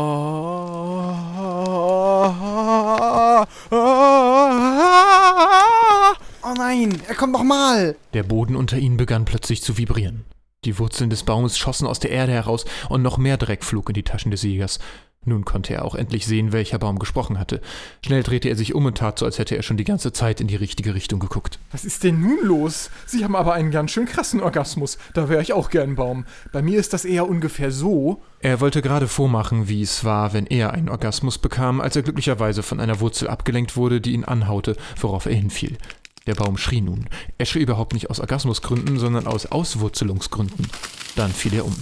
Oh 6.52 6.54
nein, 6.54 7.00
er 7.08 7.14
kommt 7.14 7.32
noch 7.32 7.44
mal. 7.44 7.96
Der 8.12 8.24
Boden 8.24 8.56
unter 8.56 8.76
ihnen 8.76 8.98
begann 8.98 9.24
plötzlich 9.24 9.62
zu 9.62 9.78
vibrieren. 9.78 10.26
Die 10.66 10.78
Wurzeln 10.78 11.08
des 11.08 11.22
Baumes 11.22 11.56
schossen 11.56 11.86
aus 11.86 11.98
der 11.98 12.10
Erde 12.10 12.32
heraus 12.32 12.66
und 12.90 13.00
noch 13.00 13.16
mehr 13.16 13.38
Dreck 13.38 13.64
flog 13.64 13.88
in 13.88 13.94
die 13.94 14.02
Taschen 14.02 14.30
des 14.30 14.42
Jägers. 14.42 14.78
Nun 15.24 15.46
konnte 15.46 15.72
er 15.72 15.84
auch 15.84 15.94
endlich 15.94 16.26
sehen, 16.26 16.52
welcher 16.52 16.78
Baum 16.78 16.98
gesprochen 16.98 17.38
hatte. 17.38 17.62
Schnell 18.04 18.22
drehte 18.22 18.50
er 18.50 18.56
sich 18.56 18.74
um 18.74 18.84
und 18.84 18.98
tat 18.98 19.18
so, 19.18 19.24
als 19.24 19.38
hätte 19.38 19.56
er 19.56 19.62
schon 19.62 19.78
die 19.78 19.84
ganze 19.84 20.12
Zeit 20.12 20.42
in 20.42 20.46
die 20.46 20.56
richtige 20.56 20.94
Richtung 20.94 21.20
geguckt. 21.20 21.58
Was 21.70 21.86
ist 21.86 22.04
denn 22.04 22.20
nun 22.20 22.44
los? 22.44 22.90
Sie 23.06 23.24
haben 23.24 23.36
aber 23.36 23.54
einen 23.54 23.70
ganz 23.70 23.92
schön 23.92 24.04
krassen 24.04 24.42
Orgasmus. 24.42 24.98
Da 25.14 25.30
wäre 25.30 25.40
ich 25.40 25.54
auch 25.54 25.70
gern 25.70 25.94
Baum. 25.94 26.26
Bei 26.50 26.60
mir 26.60 26.78
ist 26.78 26.92
das 26.92 27.06
eher 27.06 27.28
ungefähr 27.28 27.70
so. 27.70 28.20
Er 28.40 28.60
wollte 28.60 28.82
gerade 28.82 29.08
vormachen, 29.08 29.68
wie 29.68 29.80
es 29.80 30.04
war, 30.04 30.34
wenn 30.34 30.46
er 30.46 30.72
einen 30.72 30.90
Orgasmus 30.90 31.38
bekam, 31.38 31.80
als 31.80 31.96
er 31.96 32.02
glücklicherweise 32.02 32.62
von 32.62 32.78
einer 32.78 33.00
Wurzel 33.00 33.28
abgelenkt 33.28 33.74
wurde, 33.76 34.02
die 34.02 34.12
ihn 34.12 34.24
anhaute, 34.24 34.76
worauf 35.00 35.24
er 35.26 35.34
hinfiel. 35.34 35.78
Der 36.26 36.34
Baum 36.36 36.56
schrie 36.56 36.80
nun. 36.80 37.06
Er 37.36 37.46
schrie 37.46 37.60
überhaupt 37.60 37.94
nicht 37.94 38.08
aus 38.08 38.20
Orgasmusgründen, 38.20 38.98
sondern 38.98 39.26
aus 39.26 39.46
Auswurzelungsgründen. 39.46 40.68
Dann 41.16 41.32
fiel 41.32 41.54
er 41.54 41.64
um. 41.64 41.74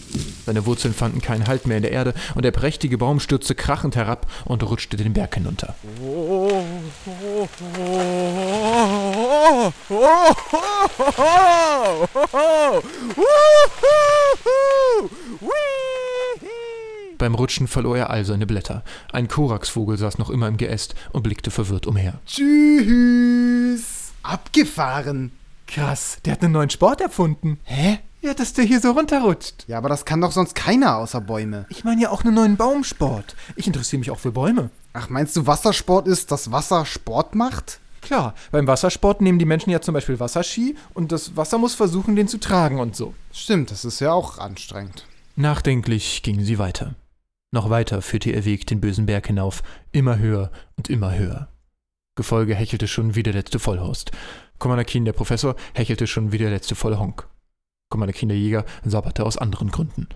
Seine 0.47 0.65
Wurzeln 0.65 0.95
fanden 0.95 1.21
keinen 1.21 1.47
Halt 1.47 1.67
mehr 1.67 1.77
in 1.77 1.83
der 1.83 1.93
Erde 1.93 2.15
und 2.35 2.45
der 2.45 2.51
prächtige 2.51 2.97
Baum 2.97 3.21
stürzte 3.21 3.55
krachend 3.55 3.97
herab 3.97 4.31
und 4.47 4.63
rutschte 4.63 4.97
den 4.97 5.13
Berg 5.13 5.35
hinunter. 5.35 5.75
Beim 17.19 17.35
Rutschen 17.35 17.69
verlor 17.69 17.99
er 17.99 18.09
all 18.09 18.25
seine 18.25 18.47
Blätter. 18.47 18.83
Ein 19.13 19.29
Koraxvogel 19.29 19.99
saß 19.99 20.17
noch 20.17 20.31
immer 20.31 20.49
im 20.49 20.57
Geäst 20.57 20.95
und 21.13 21.23
blickte 21.23 21.51
verwirrt 21.51 21.87
umher. 21.87 22.15
Tschüss. 22.25 24.00
Abgefahren. 24.23 25.33
Krass, 25.67 26.19
der 26.25 26.33
hat 26.33 26.43
einen 26.43 26.53
neuen 26.53 26.71
Sport 26.71 27.01
erfunden. 27.01 27.59
Hä? 27.65 27.99
Ja, 28.23 28.35
dass 28.35 28.53
der 28.53 28.65
hier 28.65 28.81
so 28.81 28.91
runterrutscht. 28.91 29.65
Ja, 29.67 29.79
aber 29.79 29.89
das 29.89 30.05
kann 30.05 30.21
doch 30.21 30.33
sonst 30.33 30.55
keiner 30.55 30.97
außer 30.97 31.23
Bäume. 31.23 31.65
Ich 31.71 31.85
meine 31.85 32.03
ja 32.03 32.11
auch 32.11 32.23
einen 32.23 32.35
neuen 32.35 32.57
Baumsport. 32.57 33.35
Ich 33.57 33.67
interessiere 33.67 34.01
mich 34.01 34.11
auch 34.11 34.19
für 34.19 34.33
Bäume. 34.33 34.69
Ach, 34.93 35.09
meinst 35.09 35.37
du, 35.37 35.47
Wassersport 35.47 36.07
ist, 36.07 36.31
dass 36.31 36.53
Wasser 36.53 36.85
Sport 36.85 37.35
macht? 37.35 37.81
Klar, 38.03 38.35
beim 38.51 38.67
Wassersport 38.67 39.21
nehmen 39.21 39.39
die 39.39 39.45
Menschen 39.45 39.71
ja 39.71 39.81
zum 39.81 39.95
Beispiel 39.95 40.21
Wasserski 40.21 40.77
und 40.93 41.13
das 41.13 41.37
Wasser 41.37 41.59
muss 41.59 41.75
versuchen, 41.75 42.17
den 42.17 42.29
zu 42.29 42.39
tragen 42.39 42.81
und 42.81 42.97
so. 42.97 43.15
Stimmt, 43.33 43.71
das 43.71 43.85
ist 43.85 44.01
ja 44.01 44.13
auch 44.13 44.39
anstrengend. 44.39 45.07
Nachdenklich 45.37 46.23
gingen 46.23 46.45
sie 46.45 46.59
weiter. 46.59 46.95
Noch 47.53 47.71
weiter 47.71 48.03
führte 48.03 48.31
ihr 48.31 48.45
Weg 48.45 48.67
den 48.67 48.81
bösen 48.81 49.07
Berg 49.07 49.27
hinauf, 49.27 49.63
immer 49.93 50.19
höher 50.19 50.51
und 50.77 50.91
immer 50.91 51.15
höher. 51.17 51.49
Gefolge 52.17 52.55
hechelte 52.55 52.89
schon 52.89 53.15
wie 53.15 53.23
der 53.23 53.33
letzte 53.33 53.59
Vollhorst. 53.59 54.11
Commander 54.59 54.85
Keen, 54.85 55.05
der 55.05 55.13
Professor, 55.13 55.57
hechelte 55.75 56.07
schon 56.07 56.33
wie 56.33 56.39
der 56.39 56.51
letzte 56.51 56.75
Vollhonk. 56.75 57.29
Commander 57.89 58.13
Keen, 58.13 58.29
der 58.29 58.39
Jäger, 58.39 58.65
sabberte 58.85 59.25
aus 59.25 59.37
anderen 59.39 59.71
Gründen. 59.71 60.09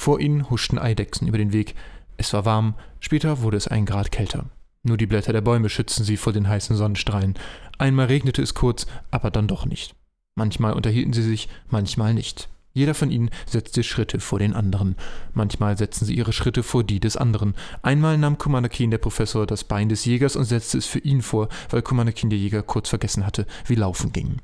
Vor 0.00 0.20
ihnen 0.20 0.48
huschten 0.48 0.78
Eidechsen 0.78 1.28
über 1.28 1.38
den 1.38 1.52
Weg. 1.52 1.74
Es 2.16 2.32
war 2.32 2.44
warm, 2.44 2.74
später 3.00 3.42
wurde 3.42 3.56
es 3.56 3.68
ein 3.68 3.84
Grad 3.84 4.10
kälter. 4.10 4.46
Nur 4.82 4.96
die 4.96 5.06
Blätter 5.06 5.32
der 5.32 5.40
Bäume 5.40 5.68
schützten 5.68 6.04
sie 6.04 6.16
vor 6.16 6.32
den 6.32 6.48
heißen 6.48 6.76
Sonnenstrahlen. 6.76 7.34
Einmal 7.78 8.06
regnete 8.06 8.42
es 8.42 8.54
kurz, 8.54 8.86
aber 9.10 9.30
dann 9.30 9.48
doch 9.48 9.66
nicht. 9.66 9.94
Manchmal 10.34 10.72
unterhielten 10.72 11.12
sie 11.12 11.22
sich, 11.22 11.48
manchmal 11.68 12.14
nicht. 12.14 12.48
Jeder 12.78 12.94
von 12.94 13.10
ihnen 13.10 13.30
setzte 13.44 13.82
Schritte 13.82 14.20
vor 14.20 14.38
den 14.38 14.54
anderen. 14.54 14.94
Manchmal 15.34 15.76
setzten 15.76 16.04
sie 16.04 16.14
ihre 16.14 16.32
Schritte 16.32 16.62
vor 16.62 16.84
die 16.84 17.00
des 17.00 17.16
anderen. 17.16 17.56
Einmal 17.82 18.16
nahm 18.18 18.38
Keen, 18.38 18.92
der 18.92 18.98
Professor, 18.98 19.48
das 19.48 19.64
Bein 19.64 19.88
des 19.88 20.04
Jägers 20.04 20.36
und 20.36 20.44
setzte 20.44 20.78
es 20.78 20.86
für 20.86 21.00
ihn 21.00 21.20
vor, 21.20 21.48
weil 21.70 21.82
Keen, 21.82 22.30
der 22.30 22.38
Jäger, 22.38 22.62
kurz 22.62 22.88
vergessen 22.88 23.26
hatte, 23.26 23.46
wie 23.66 23.74
Laufen 23.74 24.12
ging. 24.12 24.36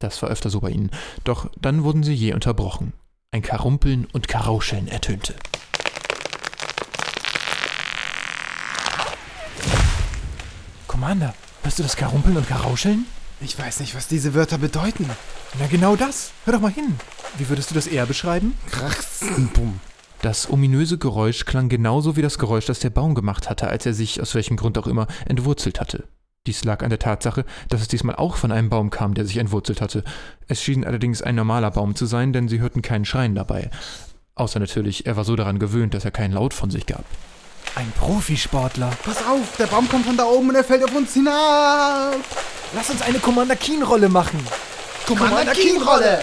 Das 0.00 0.20
war 0.20 0.28
öfter 0.28 0.50
so 0.50 0.60
bei 0.60 0.68
ihnen. 0.68 0.90
Doch 1.24 1.50
dann 1.62 1.82
wurden 1.82 2.02
sie 2.02 2.12
je 2.12 2.34
unterbrochen. 2.34 2.92
Ein 3.30 3.40
Karumpeln 3.40 4.06
und 4.12 4.28
Karauscheln 4.28 4.86
ertönte. 4.86 5.34
Commander, 10.86 11.34
hörst 11.62 11.78
du 11.78 11.82
das 11.82 11.96
Karumpeln 11.96 12.36
und 12.36 12.46
Karauscheln? 12.46 13.06
Ich 13.40 13.58
weiß 13.58 13.80
nicht, 13.80 13.94
was 13.94 14.08
diese 14.08 14.34
Wörter 14.34 14.58
bedeuten. 14.58 15.08
Na 15.58 15.66
genau 15.68 15.96
das. 15.96 16.32
Hör 16.44 16.52
doch 16.52 16.60
mal 16.60 16.70
hin. 16.70 16.98
Wie 17.38 17.48
würdest 17.48 17.70
du 17.70 17.74
das 17.74 17.86
eher 17.86 18.06
beschreiben? 18.06 18.54
Krachsenbumm. 18.70 19.80
Das 20.20 20.48
ominöse 20.50 20.98
Geräusch 20.98 21.44
klang 21.46 21.68
genauso 21.68 22.16
wie 22.16 22.22
das 22.22 22.38
Geräusch, 22.38 22.66
das 22.66 22.78
der 22.78 22.90
Baum 22.90 23.14
gemacht 23.14 23.50
hatte, 23.50 23.68
als 23.68 23.86
er 23.86 23.94
sich, 23.94 24.20
aus 24.20 24.34
welchem 24.34 24.56
Grund 24.56 24.78
auch 24.78 24.86
immer, 24.86 25.06
entwurzelt 25.26 25.80
hatte. 25.80 26.04
Dies 26.46 26.64
lag 26.64 26.82
an 26.82 26.90
der 26.90 26.98
Tatsache, 26.98 27.44
dass 27.68 27.80
es 27.80 27.88
diesmal 27.88 28.16
auch 28.16 28.36
von 28.36 28.52
einem 28.52 28.68
Baum 28.68 28.90
kam, 28.90 29.14
der 29.14 29.24
sich 29.24 29.38
entwurzelt 29.38 29.80
hatte. 29.80 30.04
Es 30.48 30.62
schien 30.62 30.84
allerdings 30.84 31.22
ein 31.22 31.34
normaler 31.34 31.70
Baum 31.70 31.94
zu 31.94 32.06
sein, 32.06 32.32
denn 32.32 32.48
sie 32.48 32.60
hörten 32.60 32.82
keinen 32.82 33.04
Schreien 33.04 33.34
dabei. 33.34 33.70
Außer 34.34 34.58
natürlich, 34.60 35.06
er 35.06 35.16
war 35.16 35.24
so 35.24 35.36
daran 35.36 35.58
gewöhnt, 35.58 35.94
dass 35.94 36.04
er 36.04 36.10
keinen 36.10 36.32
Laut 36.32 36.52
von 36.52 36.70
sich 36.70 36.86
gab. 36.86 37.04
Ein 37.74 37.90
Profisportler. 37.98 38.90
Pass 39.04 39.18
auf, 39.26 39.56
der 39.56 39.66
Baum 39.66 39.88
kommt 39.88 40.04
von 40.04 40.16
da 40.16 40.24
oben 40.24 40.50
und 40.50 40.56
er 40.56 40.64
fällt 40.64 40.84
auf 40.84 40.94
uns 40.94 41.14
hinab. 41.14 42.16
Lass 42.74 42.90
uns 42.90 43.02
eine 43.02 43.18
Commander 43.18 43.56
Keen-Rolle 43.56 44.08
machen. 44.08 44.38
Commander 45.06 45.52
Keen-Rolle. 45.52 46.20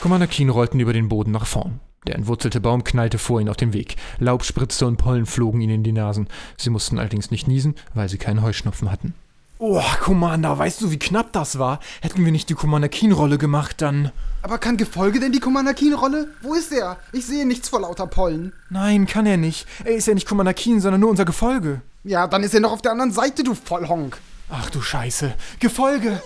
Commander 0.00 0.26
Keen 0.26 0.50
rollten 0.50 0.80
über 0.80 0.92
den 0.92 1.08
Boden 1.08 1.32
nach 1.32 1.46
vorn. 1.46 1.80
Der 2.06 2.14
entwurzelte 2.14 2.60
Baum 2.60 2.84
knallte 2.84 3.18
vor 3.18 3.40
ihnen 3.40 3.48
auf 3.48 3.56
den 3.56 3.72
Weg. 3.72 3.96
Laub 4.18 4.44
spritzte 4.44 4.86
und 4.86 4.96
Pollen 4.96 5.26
flogen 5.26 5.60
ihnen 5.60 5.76
in 5.76 5.82
die 5.82 5.92
Nasen. 5.92 6.28
Sie 6.56 6.70
mussten 6.70 6.98
allerdings 6.98 7.30
nicht 7.30 7.48
niesen, 7.48 7.74
weil 7.94 8.08
sie 8.08 8.18
keinen 8.18 8.42
Heuschnupfen 8.42 8.90
hatten. 8.90 9.14
Oh, 9.58 9.82
Commander, 10.00 10.56
weißt 10.56 10.82
du, 10.82 10.90
wie 10.90 10.98
knapp 10.98 11.32
das 11.32 11.58
war? 11.58 11.80
Hätten 12.02 12.24
wir 12.24 12.30
nicht 12.30 12.50
die 12.50 12.54
Commander 12.54 12.90
Keen-Rolle 12.90 13.38
gemacht, 13.38 13.80
dann. 13.80 14.12
Aber 14.42 14.58
kann 14.58 14.76
Gefolge 14.76 15.18
denn 15.18 15.32
die 15.32 15.40
Commander 15.40 15.72
Keen-Rolle? 15.72 16.28
Wo 16.42 16.54
ist 16.54 16.72
er? 16.72 16.98
Ich 17.12 17.26
sehe 17.26 17.46
nichts 17.46 17.70
vor 17.70 17.80
lauter 17.80 18.06
Pollen. 18.06 18.52
Nein, 18.68 19.06
kann 19.06 19.24
er 19.24 19.38
nicht. 19.38 19.66
Er 19.82 19.96
ist 19.96 20.06
ja 20.06 20.14
nicht 20.14 20.28
Commander 20.28 20.52
Keen, 20.52 20.80
sondern 20.80 21.00
nur 21.00 21.10
unser 21.10 21.24
Gefolge. 21.24 21.80
Ja, 22.04 22.26
dann 22.26 22.42
ist 22.42 22.54
er 22.54 22.60
noch 22.60 22.72
auf 22.72 22.82
der 22.82 22.92
anderen 22.92 23.12
Seite, 23.12 23.42
du 23.42 23.54
Vollhonk. 23.54 24.18
Ach 24.50 24.68
du 24.70 24.82
Scheiße. 24.82 25.34
Gefolge! 25.58 26.20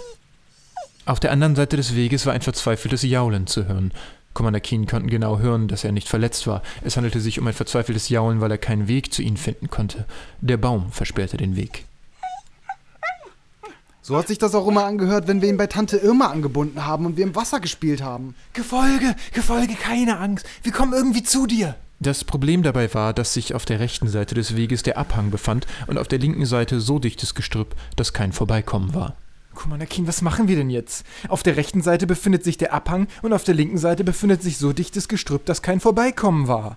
Auf 1.07 1.19
der 1.19 1.33
anderen 1.33 1.57
Seite 1.57 1.77
des 1.77 1.95
Weges 1.95 2.27
war 2.27 2.35
ein 2.35 2.43
verzweifeltes 2.43 3.03
Jaulen 3.03 3.47
zu 3.47 3.67
hören. 3.67 3.93
Commander 4.33 4.61
Keen 4.61 4.87
konnten 4.87 5.09
genau 5.09 5.39
hören, 5.39 5.67
dass 5.67 5.83
er 5.83 5.93
nicht 5.93 6.09
verletzt 6.09 6.47
war. 6.47 6.63
Es 6.85 6.97
handelte 6.97 7.21
sich 7.21 7.41
um 7.41 7.47
ein 7.47 7.53
verzweifeltes 7.53 8.09
Jaulen, 8.11 8.41
weil 8.41 8.51
er 8.51 8.59
keinen 8.59 8.87
Weg 8.87 9.13
zu 9.13 9.23
ihnen 9.23 9.37
finden 9.37 9.71
konnte. 9.71 10.07
Der 10.41 10.57
Baum 10.57 10.93
versperrte 10.93 11.37
den 11.37 11.57
Weg. 11.57 11.85
So 14.03 14.17
hat 14.17 14.29
sich 14.29 14.39
das 14.39 14.55
auch 14.55 14.67
immer 14.67 14.85
angehört, 14.85 15.27
wenn 15.29 15.43
wir 15.43 15.49
ihn 15.49 15.57
bei 15.57 15.67
Tante 15.67 15.97
Irma 15.97 16.27
angebunden 16.27 16.85
haben 16.87 17.07
und 17.07 17.17
wir 17.17 17.25
im 17.25 17.37
Wasser 17.37 17.61
gespielt 17.61 18.03
haben. 18.03 18.35
Gefolge, 18.53 19.15
Gefolge, 19.33 19.75
keine 19.75 20.19
Angst. 20.19 20.47
Wir 20.63 20.73
kommen 20.73 20.93
irgendwie 20.93 21.23
zu 21.23 21.47
dir. 21.47 21.77
Das 22.01 22.25
Problem 22.25 22.63
dabei 22.63 22.93
war, 22.95 23.13
dass 23.13 23.35
sich 23.35 23.55
auf 23.55 23.67
der 23.67 23.79
rechten 23.79 24.09
Seite 24.09 24.35
des 24.35 24.57
Weges 24.57 24.83
der 24.83 24.97
Abhang 24.97 25.31
befand 25.31 25.67
und 25.87 25.99
auf 25.99 26.09
der 26.09 26.19
linken 26.19 26.47
Seite 26.47 26.81
so 26.81 26.99
dichtes 26.99 27.35
Gestrüpp, 27.35 27.75
dass 27.97 28.13
kein 28.13 28.33
Vorbeikommen 28.33 28.95
war. 28.95 29.17
Commander 29.55 29.87
Keen, 29.87 30.07
was 30.07 30.23
machen 30.23 30.49
wir 30.49 30.57
denn 30.57 30.71
jetzt? 30.71 31.05
Auf 31.29 31.43
der 31.43 31.57
rechten 31.57 31.83
Seite 31.83 32.07
befindet 32.07 32.45
sich 32.45 32.57
der 32.57 32.73
Abhang 32.73 33.09
und 33.23 33.33
auf 33.33 33.45
der 33.45 33.55
linken 33.55 33.79
Seite 33.79 34.05
befindet 34.05 34.43
sich 34.43 34.59
so 34.59 34.73
dichtes 34.73 35.09
Gestrüpp, 35.09 35.45
dass 35.45 35.63
kein 35.63 35.81
Vorbeikommen 35.81 36.49
war. 36.49 36.77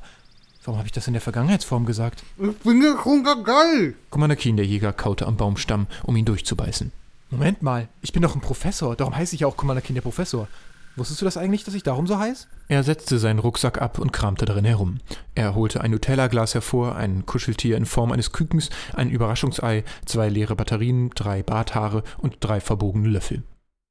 Warum 0.65 0.77
habe 0.77 0.88
ich 0.88 0.93
das 0.93 1.07
in 1.07 1.13
der 1.13 1.21
Vergangenheitsform 1.21 1.86
gesagt? 1.86 2.23
Ich 2.38 2.57
bin 2.59 2.81
der 2.81 2.95
geil. 3.43 3.95
Commander 4.09 4.36
Keen, 4.36 4.55
der 4.57 4.65
Jäger, 4.65 4.93
kaute 4.93 5.27
am 5.27 5.36
Baumstamm, 5.38 5.88
um 6.03 6.15
ihn 6.15 6.25
durchzubeißen. 6.25 6.91
Moment 7.29 7.62
mal, 7.62 7.89
ich 8.01 8.13
bin 8.13 8.21
doch 8.21 8.36
ein 8.36 8.41
Professor, 8.41 8.95
darum 8.95 9.15
heiße 9.15 9.36
ich 9.36 9.41
ja 9.41 9.47
auch 9.47 9.57
Commander 9.57 9.81
Keen, 9.81 9.95
der 9.95 10.01
Professor. 10.01 10.47
Wusstest 10.95 11.21
du 11.21 11.25
das 11.25 11.38
eigentlich, 11.38 11.63
dass 11.63 11.73
ich 11.73 11.82
darum 11.82 12.06
so 12.06 12.19
heiß? 12.19 12.47
Er 12.67 12.84
setzte 12.84 13.17
seinen 13.17 13.39
Rucksack 13.39 13.82
ab 13.82 13.97
und 13.97 14.13
kramte 14.13 14.45
darin 14.45 14.65
herum. 14.65 14.99
Er 15.34 15.56
holte 15.56 15.82
ein 15.82 15.89
Nutella-Glas 15.89 16.53
hervor, 16.53 16.95
ein 16.95 17.25
Kuscheltier 17.25 17.77
in 17.77 17.88
Form 17.88 18.12
eines 18.12 18.32
Kükens, 18.32 18.69
ein 18.93 19.10
Überraschungsei, 19.10 19.84
zwei 20.06 20.29
leere 20.29 20.56
Batterien, 20.56 21.10
drei 21.15 21.41
Barthaare 21.41 22.03
und 22.19 22.38
drei 22.41 22.62
verbogene 22.62 23.08
Löffel. 23.10 23.41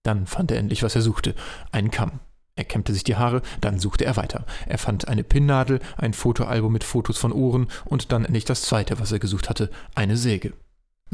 Dann 0.05 0.27
fand 0.27 0.53
er 0.53 0.59
endlich, 0.59 0.85
was 0.85 0.95
er 0.95 1.03
suchte: 1.03 1.35
einen 1.73 1.91
Kamm. 1.91 2.21
Er 2.55 2.65
kämmte 2.65 2.93
sich 2.93 3.03
die 3.03 3.17
Haare, 3.17 3.43
dann 3.61 3.81
suchte 3.81 4.05
er 4.05 4.17
weiter. 4.17 4.45
Er 4.67 4.79
fand 4.79 5.09
eine 5.09 5.25
Pinnnadel, 5.25 5.81
ein 5.97 6.13
Fotoalbum 6.13 6.73
mit 6.73 6.85
Fotos 6.85 7.19
von 7.19 7.33
Ohren 7.33 7.67
und 7.85 8.13
dann 8.13 8.25
endlich 8.25 8.45
das 8.45 8.63
zweite, 8.63 9.01
was 9.01 9.11
er 9.11 9.19
gesucht 9.19 9.51
hatte: 9.51 9.71
eine 9.97 10.17
Säge. 10.17 10.53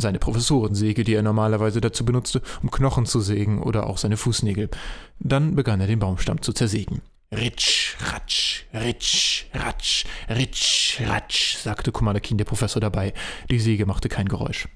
Seine 0.00 0.20
Professorensäge, 0.20 1.02
die 1.02 1.14
er 1.14 1.22
normalerweise 1.22 1.80
dazu 1.80 2.04
benutzte, 2.04 2.40
um 2.62 2.70
Knochen 2.70 3.04
zu 3.04 3.20
sägen 3.20 3.60
oder 3.60 3.88
auch 3.88 3.98
seine 3.98 4.16
Fußnägel. 4.16 4.70
Dann 5.18 5.56
begann 5.56 5.80
er 5.80 5.88
den 5.88 5.98
Baumstamm 5.98 6.40
zu 6.40 6.52
zersägen. 6.52 7.02
Ritsch, 7.32 7.96
ratsch, 8.00 8.64
ritsch, 8.72 9.46
ratsch, 9.52 10.04
ritsch, 10.30 11.00
ratsch, 11.00 11.56
sagte 11.56 11.90
Kommandakin 11.90 12.38
der 12.38 12.44
Professor 12.44 12.80
dabei. 12.80 13.12
Die 13.50 13.58
Säge 13.58 13.86
machte 13.86 14.08
kein 14.08 14.28
Geräusch. 14.28 14.68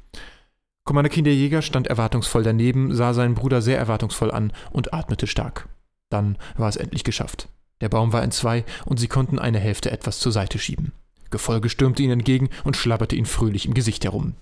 Kommandakin 0.84 1.24
der 1.24 1.36
Jäger 1.36 1.62
stand 1.62 1.86
erwartungsvoll 1.86 2.42
daneben, 2.42 2.92
sah 2.92 3.14
seinen 3.14 3.36
Bruder 3.36 3.62
sehr 3.62 3.78
erwartungsvoll 3.78 4.32
an 4.32 4.52
und 4.72 4.92
atmete 4.92 5.28
stark. 5.28 5.68
Dann 6.10 6.36
war 6.56 6.68
es 6.68 6.76
endlich 6.76 7.04
geschafft. 7.04 7.48
Der 7.80 7.88
Baum 7.88 8.12
war 8.12 8.24
in 8.24 8.32
zwei 8.32 8.64
und 8.84 8.98
sie 8.98 9.08
konnten 9.08 9.38
eine 9.38 9.60
Hälfte 9.60 9.92
etwas 9.92 10.18
zur 10.18 10.32
Seite 10.32 10.58
schieben. 10.58 10.92
Gefolge 11.32 11.68
stürmte 11.68 12.04
ihnen 12.04 12.20
entgegen 12.20 12.48
und 12.62 12.76
schlabberte 12.76 13.16
ihn 13.16 13.26
fröhlich 13.26 13.66
im 13.66 13.74
Gesicht 13.74 14.04
herum. 14.04 14.34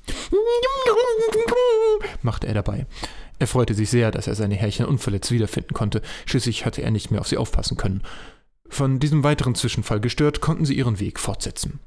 machte 2.23 2.47
er 2.47 2.55
dabei. 2.55 2.87
Er 3.39 3.47
freute 3.47 3.75
sich 3.75 3.89
sehr, 3.89 4.11
dass 4.11 4.27
er 4.27 4.35
seine 4.35 4.55
Härchen 4.55 4.85
unverletzt 4.85 5.31
wiederfinden 5.31 5.73
konnte. 5.73 6.03
Schließlich 6.27 6.67
hatte 6.67 6.83
er 6.83 6.91
nicht 6.91 7.11
mehr 7.11 7.23
auf 7.23 7.29
sie 7.29 7.39
aufpassen 7.39 7.79
können. 7.79 8.03
Von 8.69 8.99
diesem 8.99 9.25
weiteren 9.25 9.55
Zwischenfall 9.55 10.01
gestört, 10.01 10.41
konnten 10.41 10.67
sie 10.67 10.75
ihren 10.75 11.01
Weg 11.01 11.19
fortsetzen. 11.19 11.81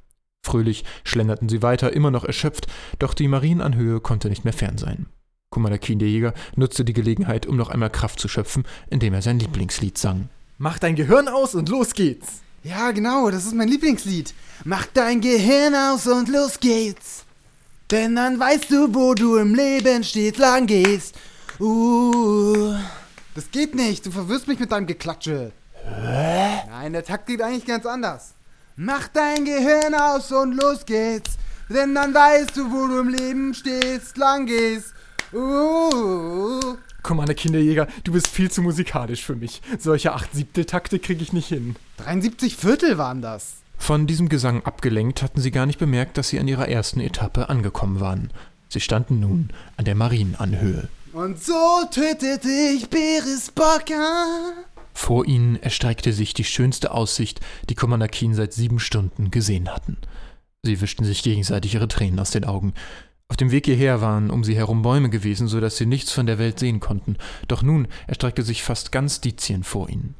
Fröhlich 0.45 0.83
schlenderten 1.03 1.47
sie 1.47 1.61
weiter, 1.61 1.93
immer 1.93 2.11
noch 2.11 2.25
erschöpft, 2.25 2.67
doch 2.99 3.13
die 3.13 3.27
Marienanhöhe 3.27 4.01
konnte 4.01 4.29
nicht 4.29 4.43
mehr 4.43 4.53
fern 4.53 4.77
sein. 4.77 5.05
Kumalakin 5.51 5.99
der 5.99 6.09
Jäger 6.09 6.33
nutzte 6.55 6.83
die 6.83 6.93
Gelegenheit, 6.93 7.45
um 7.45 7.55
noch 7.55 7.69
einmal 7.69 7.91
Kraft 7.91 8.19
zu 8.19 8.27
schöpfen, 8.27 8.65
indem 8.89 9.13
er 9.13 9.21
sein 9.21 9.39
Lieblingslied 9.39 9.97
sang. 9.97 10.29
Mach 10.57 10.79
dein 10.79 10.95
Gehirn 10.95 11.27
aus 11.27 11.55
und 11.55 11.69
los 11.69 11.93
geht's! 11.93 12.41
Ja, 12.63 12.91
genau, 12.91 13.29
das 13.29 13.45
ist 13.45 13.53
mein 13.53 13.67
Lieblingslied. 13.67 14.33
Mach 14.63 14.85
dein 14.93 15.19
Gehirn 15.19 15.75
aus 15.75 16.07
und 16.07 16.29
los 16.29 16.61
geht's. 16.61 17.25
Denn 17.91 18.15
dann 18.15 18.39
weißt 18.39 18.71
du, 18.71 18.95
wo 18.95 19.13
du 19.13 19.35
im 19.35 19.53
Leben 19.53 20.03
stets 20.05 20.37
lang 20.37 20.65
gehst. 20.65 21.13
Uh. 21.59 22.73
Das 23.35 23.51
geht 23.51 23.75
nicht, 23.75 24.05
du 24.05 24.11
verwirrst 24.11 24.47
mich 24.47 24.59
mit 24.59 24.71
deinem 24.71 24.87
Geklatsche. 24.87 25.51
Hä? 25.83 26.61
Nein, 26.69 26.93
der 26.93 27.03
Takt 27.03 27.27
geht 27.27 27.41
eigentlich 27.41 27.65
ganz 27.65 27.85
anders. 27.85 28.33
Mach 28.77 29.09
dein 29.09 29.43
Gehirn 29.43 29.93
aus 29.93 30.31
und 30.31 30.53
los 30.53 30.85
geht's. 30.85 31.31
Denn 31.67 31.93
dann 31.93 32.13
weißt 32.13 32.55
du, 32.55 32.71
wo 32.71 32.87
du 32.87 32.99
im 32.99 33.09
Leben 33.09 33.53
stehst, 33.53 34.15
lang 34.17 34.45
gehst. 34.45 34.93
Uh. 35.33 36.77
Commander 37.03 37.33
Kinderjäger, 37.33 37.87
du 38.03 38.13
bist 38.13 38.27
viel 38.27 38.49
zu 38.49 38.61
musikalisch 38.61 39.23
für 39.23 39.35
mich. 39.35 39.61
Solche 39.77 40.13
acht 40.13 40.33
Siebtel 40.33 40.65
Takte 40.65 40.99
kriege 40.99 41.21
ich 41.21 41.33
nicht 41.33 41.49
hin. 41.49 41.75
73 41.97 42.55
Viertel 42.55 42.97
waren 42.97 43.21
das. 43.21 43.57
Von 43.77 44.07
diesem 44.07 44.29
Gesang 44.29 44.63
abgelenkt 44.63 45.21
hatten 45.21 45.41
sie 45.41 45.51
gar 45.51 45.65
nicht 45.65 45.79
bemerkt, 45.79 46.17
dass 46.17 46.29
sie 46.29 46.39
an 46.39 46.47
ihrer 46.47 46.69
ersten 46.69 47.01
Etappe 47.01 47.49
angekommen 47.49 47.99
waren. 47.99 48.31
Sie 48.69 48.79
standen 48.79 49.19
nun 49.19 49.49
an 49.77 49.85
der 49.85 49.95
Marienanhöhe. 49.95 50.87
Und 51.11 51.43
so 51.43 51.81
tötete 51.91 52.49
ich 52.49 52.89
Beris 52.89 53.51
Bocker. 53.51 54.53
Vor 54.93 55.25
ihnen 55.25 55.57
erstreckte 55.57 56.13
sich 56.13 56.33
die 56.33 56.43
schönste 56.43 56.91
Aussicht, 56.91 57.41
die 57.69 57.75
Commander 57.75 58.07
Keen 58.07 58.33
seit 58.33 58.53
sieben 58.53 58.79
Stunden 58.79 59.29
gesehen 59.29 59.69
hatten. 59.69 59.97
Sie 60.63 60.79
wischten 60.79 61.03
sich 61.03 61.21
gegenseitig 61.21 61.73
ihre 61.73 61.87
Tränen 61.87 62.19
aus 62.19 62.31
den 62.31 62.45
Augen. 62.45 62.73
Auf 63.29 63.37
dem 63.37 63.51
Weg 63.51 63.65
hierher 63.65 64.01
waren 64.01 64.29
um 64.29 64.43
sie 64.43 64.55
herum 64.55 64.81
Bäume 64.81 65.09
gewesen, 65.09 65.47
so 65.47 65.59
dass 65.59 65.77
sie 65.77 65.85
nichts 65.85 66.11
von 66.11 66.25
der 66.25 66.37
Welt 66.37 66.59
sehen 66.59 66.79
konnten, 66.79 67.17
doch 67.47 67.63
nun 67.63 67.87
erstreckte 68.07 68.43
sich 68.43 68.63
fast 68.63 68.91
ganz 68.91 69.21
Dizien 69.21 69.63
vor 69.63 69.89
ihnen. 69.89 70.15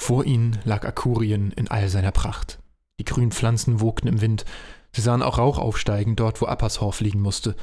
Vor 0.00 0.24
ihnen 0.24 0.58
lag 0.64 0.84
Akurien 0.84 1.50
in 1.52 1.68
all 1.68 1.88
seiner 1.88 2.12
Pracht. 2.12 2.58
Die 3.00 3.04
grünen 3.04 3.32
Pflanzen 3.32 3.80
wogten 3.80 4.08
im 4.08 4.20
Wind, 4.20 4.44
sie 4.92 5.00
sahen 5.00 5.22
auch 5.22 5.38
Rauch 5.38 5.58
aufsteigen, 5.58 6.16
dort 6.16 6.40
wo 6.40 6.46
Appershorf 6.46 7.00
liegen 7.00 7.20
musste. 7.20 7.56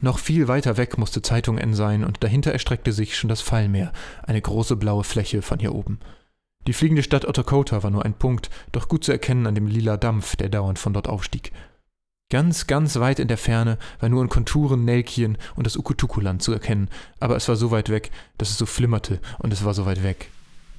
Noch 0.00 0.18
viel 0.18 0.46
weiter 0.46 0.76
weg 0.76 0.96
musste 0.96 1.22
Zeitung 1.22 1.58
N 1.58 1.74
sein, 1.74 2.04
und 2.04 2.22
dahinter 2.22 2.52
erstreckte 2.52 2.92
sich 2.92 3.16
schon 3.16 3.28
das 3.28 3.40
Fallmeer, 3.40 3.92
eine 4.22 4.40
große 4.40 4.76
blaue 4.76 5.02
Fläche 5.02 5.42
von 5.42 5.58
hier 5.58 5.74
oben. 5.74 5.98
Die 6.66 6.72
fliegende 6.72 7.02
Stadt 7.02 7.24
Otterkota 7.24 7.82
war 7.82 7.90
nur 7.90 8.04
ein 8.04 8.14
Punkt, 8.14 8.50
doch 8.72 8.88
gut 8.88 9.02
zu 9.02 9.10
erkennen 9.10 9.46
an 9.46 9.54
dem 9.54 9.66
lila 9.66 9.96
Dampf, 9.96 10.36
der 10.36 10.50
dauernd 10.50 10.78
von 10.78 10.92
dort 10.92 11.08
aufstieg. 11.08 11.52
Ganz, 12.30 12.66
ganz 12.66 12.96
weit 12.96 13.20
in 13.20 13.28
der 13.28 13.38
Ferne 13.38 13.78
war 14.00 14.10
nur 14.10 14.22
in 14.22 14.28
Konturen 14.28 14.84
Nelkien 14.84 15.38
und 15.56 15.66
das 15.66 15.78
Ukutukuland 15.78 16.42
zu 16.42 16.52
erkennen, 16.52 16.90
aber 17.20 17.36
es 17.36 17.48
war 17.48 17.56
so 17.56 17.70
weit 17.70 17.88
weg, 17.88 18.10
dass 18.36 18.50
es 18.50 18.58
so 18.58 18.66
flimmerte 18.66 19.18
und 19.38 19.50
es 19.50 19.64
war 19.64 19.72
so 19.72 19.86
weit 19.86 20.02
weg. 20.02 20.28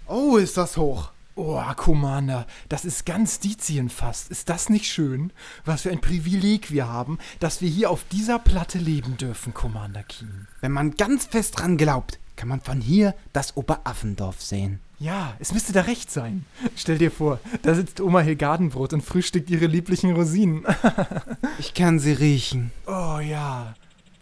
Oh, 0.05 0.37
ist 0.37 0.57
das 0.57 0.77
hoch. 0.77 1.09
Oh, 1.33 1.59
Commander, 1.75 2.45
das 2.67 2.85
ist 2.85 3.03
ganz 3.03 3.39
Dizien 3.39 3.89
fast. 3.89 4.29
Ist 4.29 4.49
das 4.49 4.69
nicht 4.69 4.85
schön? 4.85 5.33
Was 5.65 5.81
für 5.81 5.89
ein 5.89 6.01
Privileg 6.01 6.69
wir 6.69 6.87
haben, 6.87 7.17
dass 7.39 7.61
wir 7.61 7.69
hier 7.69 7.89
auf 7.89 8.03
dieser 8.11 8.37
Platte 8.37 8.77
leben 8.77 9.17
dürfen, 9.17 9.51
Commander 9.51 10.03
Keen. 10.03 10.47
Wenn 10.61 10.71
man 10.71 10.97
ganz 10.97 11.25
fest 11.25 11.57
dran 11.57 11.77
glaubt, 11.77 12.19
kann 12.35 12.49
man 12.49 12.61
von 12.61 12.79
hier 12.79 13.15
das 13.33 13.57
Oberaffendorf 13.57 14.39
sehen. 14.39 14.81
Ja, 14.99 15.33
es 15.39 15.53
müsste 15.53 15.71
da 15.71 15.81
recht 15.81 16.11
sein. 16.11 16.45
Stell 16.75 16.97
dir 16.97 17.09
vor, 17.09 17.39
da 17.61 17.73
sitzt 17.73 18.01
Oma 18.01 18.19
Hilgardenbrot 18.19 18.91
und 18.91 19.01
frühstückt 19.01 19.49
ihre 19.49 19.65
lieblichen 19.65 20.13
Rosinen. 20.13 20.65
ich 21.59 21.73
kann 21.73 21.99
sie 21.99 22.11
riechen. 22.11 22.71
Oh 22.85 23.19
ja. 23.19 23.75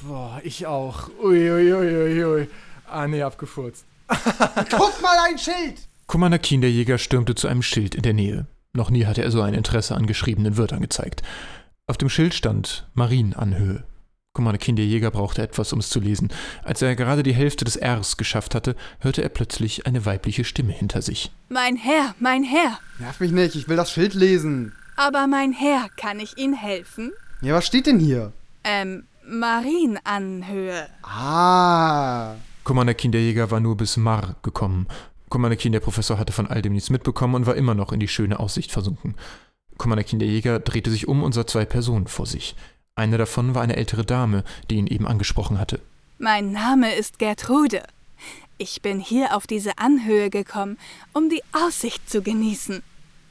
Boah, 0.07 0.39
ich 0.43 0.67
auch. 0.67 1.09
Uiuiuiui. 1.23 1.73
Ui, 1.73 2.23
ui, 2.23 2.41
ui. 2.41 2.47
Ah, 2.87 3.07
nee, 3.07 3.23
abgefurzt. 3.23 3.85
Guck 4.07 5.01
mal, 5.01 5.17
ein 5.27 5.37
Schild! 5.39 5.89
Commander 6.05 6.39
Keen, 6.39 6.61
der 6.61 6.71
Jäger, 6.71 6.99
stürmte 6.99 7.35
zu 7.35 7.47
einem 7.47 7.63
Schild 7.63 7.95
in 7.95 8.03
der 8.03 8.13
Nähe. 8.13 8.47
Noch 8.73 8.91
nie 8.91 9.05
hatte 9.05 9.23
er 9.23 9.31
so 9.31 9.41
ein 9.41 9.55
Interesse 9.55 9.95
an 9.95 10.05
geschriebenen 10.05 10.57
Wörtern 10.57 10.81
gezeigt. 10.81 11.23
Auf 11.87 11.97
dem 11.97 12.09
Schild 12.09 12.35
stand 12.35 12.87
Marienanhöhe. 12.93 13.83
Commander 14.37 14.59
Keen, 14.59 14.75
der 14.75 14.85
Jäger, 14.85 15.09
brauchte 15.09 15.41
etwas, 15.41 15.73
um 15.73 15.79
es 15.79 15.89
zu 15.89 15.99
lesen. 15.99 16.29
Als 16.63 16.83
er 16.83 16.95
gerade 16.95 17.23
die 17.23 17.33
Hälfte 17.33 17.65
des 17.65 17.81
Rs 17.81 18.17
geschafft 18.17 18.53
hatte, 18.53 18.75
hörte 18.99 19.23
er 19.23 19.29
plötzlich 19.29 19.87
eine 19.87 20.05
weibliche 20.05 20.43
Stimme 20.43 20.73
hinter 20.73 21.01
sich. 21.01 21.31
Mein 21.49 21.75
Herr, 21.75 22.13
mein 22.19 22.43
Herr. 22.43 22.77
Nerv 22.99 23.19
mich 23.19 23.31
nicht, 23.31 23.55
ich 23.55 23.67
will 23.67 23.77
das 23.77 23.91
Schild 23.91 24.13
lesen. 24.13 24.73
Aber 24.95 25.25
mein 25.25 25.53
Herr, 25.53 25.87
kann 25.97 26.19
ich 26.19 26.37
Ihnen 26.37 26.53
helfen? 26.53 27.13
Ja, 27.41 27.55
was 27.55 27.65
steht 27.65 27.87
denn 27.87 27.97
hier? 27.97 28.31
Ähm, 28.63 29.05
Marienanhöhe. 29.27 30.87
Ah. 31.01 32.35
Commander 32.63 32.93
Keen, 32.93 33.11
der 33.11 33.21
Jäger, 33.21 33.49
war 33.49 33.59
nur 33.59 33.75
bis 33.75 33.97
Mar 33.97 34.35
gekommen. 34.43 34.85
Commander 35.29 35.57
Keen, 35.57 35.71
der 35.71 35.79
Professor, 35.79 36.19
hatte 36.19 36.31
von 36.31 36.45
all 36.45 36.61
dem 36.61 36.73
nichts 36.73 36.91
mitbekommen 36.91 37.33
und 37.33 37.47
war 37.47 37.55
immer 37.55 37.73
noch 37.73 37.91
in 37.91 37.99
die 37.99 38.07
schöne 38.07 38.39
Aussicht 38.39 38.71
versunken. 38.71 39.15
Commander 39.79 40.03
Keen, 40.03 40.19
der 40.19 40.27
Jäger, 40.27 40.59
drehte 40.59 40.91
sich 40.91 41.07
um 41.07 41.23
und 41.23 41.33
sah 41.33 41.47
zwei 41.47 41.65
Personen 41.65 42.05
vor 42.05 42.27
sich. 42.27 42.55
Eine 42.97 43.19
davon 43.19 43.53
war 43.53 43.61
eine 43.61 43.75
ältere 43.75 44.03
Dame, 44.03 44.43
die 44.71 44.75
ihn 44.75 44.87
eben 44.87 45.05
angesprochen 45.07 45.59
hatte. 45.59 45.79
Mein 46.17 46.51
Name 46.51 46.95
ist 46.95 47.19
Gertrude. 47.19 47.83
Ich 48.57 48.81
bin 48.81 48.99
hier 48.99 49.35
auf 49.35 49.45
diese 49.45 49.77
Anhöhe 49.77 50.31
gekommen, 50.31 50.79
um 51.13 51.29
die 51.29 51.43
Aussicht 51.51 52.09
zu 52.09 52.23
genießen. 52.23 52.81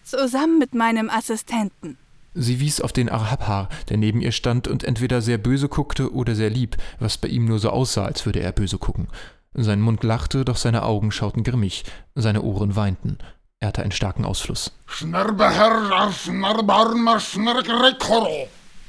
Zusammen 0.05 0.61
mit 0.61 0.73
meinem 0.73 1.11
Assistenten. 1.11 1.99
Sie 2.33 2.61
wies 2.61 2.81
auf 2.81 2.93
den 2.93 3.09
Arhabhar, 3.09 3.69
der 3.89 3.97
neben 3.97 4.21
ihr 4.21 4.31
stand 4.31 4.69
und 4.69 4.85
entweder 4.85 5.21
sehr 5.21 5.39
böse 5.39 5.69
guckte 5.69 6.13
oder 6.13 6.37
sehr 6.37 6.51
lieb, 6.51 6.77
was 7.01 7.19
bei 7.19 7.27
ihm 7.27 7.47
nur 7.47 7.59
so 7.59 7.71
aussah, 7.71 8.05
als 8.05 8.25
würde 8.25 8.39
er 8.41 8.53
böse 8.53 8.79
gucken. 8.79 9.09
Sein 9.53 9.81
Mund 9.81 10.05
lachte, 10.05 10.45
doch 10.45 10.59
seine 10.59 10.85
Augen 10.85 11.11
schauten 11.11 11.43
grimmig, 11.43 11.85
seine 12.15 12.43
Ohren 12.43 12.77
weinten. 12.77 13.19
Er 13.59 13.69
hatte 13.69 13.83
einen 13.83 13.91
starken 13.91 14.25
Ausfluss. 14.25 14.71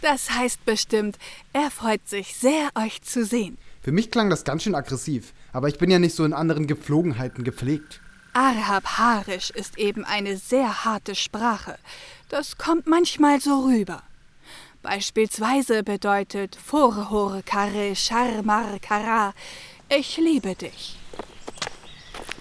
Das 0.02 0.32
heißt 0.32 0.66
bestimmt, 0.66 1.18
er 1.54 1.72
freut 1.72 2.08
sich 2.08 2.36
sehr, 2.36 2.70
euch 2.76 3.02
zu 3.02 3.26
sehen. 3.26 3.58
Für 3.82 3.92
mich 3.92 4.12
klang 4.12 4.30
das 4.30 4.44
ganz 4.44 4.64
schön 4.64 4.76
aggressiv, 4.76 5.34
aber 5.54 5.70
ich 5.70 5.78
bin 5.78 5.90
ja 5.90 6.00
nicht 6.00 6.16
so 6.16 6.26
in 6.26 6.34
anderen 6.34 6.68
Gepflogenheiten 6.68 7.44
gepflegt. 7.44 8.02
Arhabharisch 8.34 9.50
ist 9.50 9.78
eben 9.78 10.06
eine 10.06 10.38
sehr 10.38 10.86
harte 10.86 11.16
Sprache. 11.16 11.78
Das 12.30 12.58
kommt 12.58 12.86
manchmal 12.86 13.42
so 13.42 13.66
rüber. 13.66 14.04
Beispielsweise 14.84 15.84
bedeutet 15.84 16.56
Fore 16.56 17.10
Hore 17.10 17.42
Kare 17.44 17.96
Charmar 17.96 18.78
Kara 18.80 19.34
Ich 19.90 20.18
liebe 20.18 20.54
dich. 20.54 21.00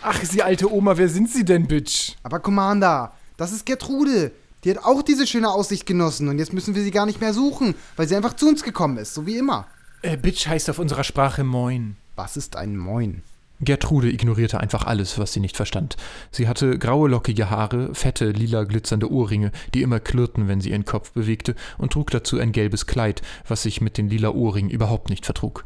Ach, 0.02 0.22
Sie 0.22 0.42
alte 0.42 0.70
Oma, 0.70 0.96
wer 0.98 1.08
sind 1.08 1.30
Sie 1.30 1.44
denn, 1.44 1.66
Bitch? 1.66 2.12
Aber 2.22 2.40
Commander, 2.40 3.12
das 3.36 3.52
ist 3.52 3.64
Gertrude. 3.64 4.32
Die 4.64 4.70
hat 4.70 4.84
auch 4.84 5.02
diese 5.02 5.26
schöne 5.26 5.50
Aussicht 5.50 5.86
genossen 5.86 6.28
und 6.28 6.38
jetzt 6.38 6.52
müssen 6.52 6.74
wir 6.74 6.82
sie 6.82 6.90
gar 6.90 7.06
nicht 7.06 7.20
mehr 7.20 7.34
suchen, 7.34 7.74
weil 7.96 8.08
sie 8.08 8.16
einfach 8.16 8.34
zu 8.34 8.48
uns 8.48 8.62
gekommen 8.62 8.96
ist, 8.96 9.14
so 9.14 9.26
wie 9.26 9.36
immer. 9.36 9.66
Äh, 10.02 10.16
Bitch 10.16 10.46
heißt 10.46 10.70
auf 10.70 10.78
unserer 10.78 11.04
Sprache 11.04 11.44
Moin. 11.44 11.96
Was 12.16 12.36
ist 12.36 12.56
ein 12.56 12.76
Moin? 12.76 13.22
Gertrude 13.60 14.10
ignorierte 14.10 14.60
einfach 14.60 14.84
alles, 14.84 15.18
was 15.18 15.32
sie 15.32 15.40
nicht 15.40 15.56
verstand. 15.56 15.96
Sie 16.30 16.46
hatte 16.46 16.78
graue 16.78 17.08
lockige 17.08 17.48
Haare, 17.48 17.94
fette, 17.94 18.30
lila 18.30 18.64
glitzernde 18.64 19.10
Ohrringe, 19.10 19.50
die 19.72 19.82
immer 19.82 19.98
klirrten, 19.98 20.46
wenn 20.46 20.60
sie 20.60 20.70
ihren 20.70 20.84
Kopf 20.84 21.12
bewegte, 21.12 21.54
und 21.78 21.92
trug 21.92 22.10
dazu 22.10 22.38
ein 22.38 22.52
gelbes 22.52 22.86
Kleid, 22.86 23.22
was 23.48 23.62
sich 23.62 23.80
mit 23.80 23.96
den 23.96 24.08
lila 24.08 24.30
Ohrringen 24.30 24.70
überhaupt 24.70 25.08
nicht 25.08 25.24
vertrug. 25.24 25.64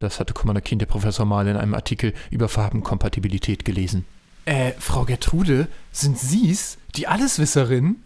Das 0.00 0.20
hatte 0.20 0.34
Commander 0.34 0.60
Keen 0.60 0.78
der 0.78 0.86
Professor 0.86 1.24
mal 1.24 1.46
in 1.46 1.56
einem 1.56 1.74
Artikel 1.74 2.12
über 2.30 2.48
Farbenkompatibilität 2.48 3.64
gelesen. 3.64 4.04
Äh, 4.44 4.72
Frau 4.78 5.04
Gertrude, 5.04 5.68
sind 5.92 6.18
Sie's, 6.18 6.78
die 6.96 7.06
Alleswisserin? 7.06 7.96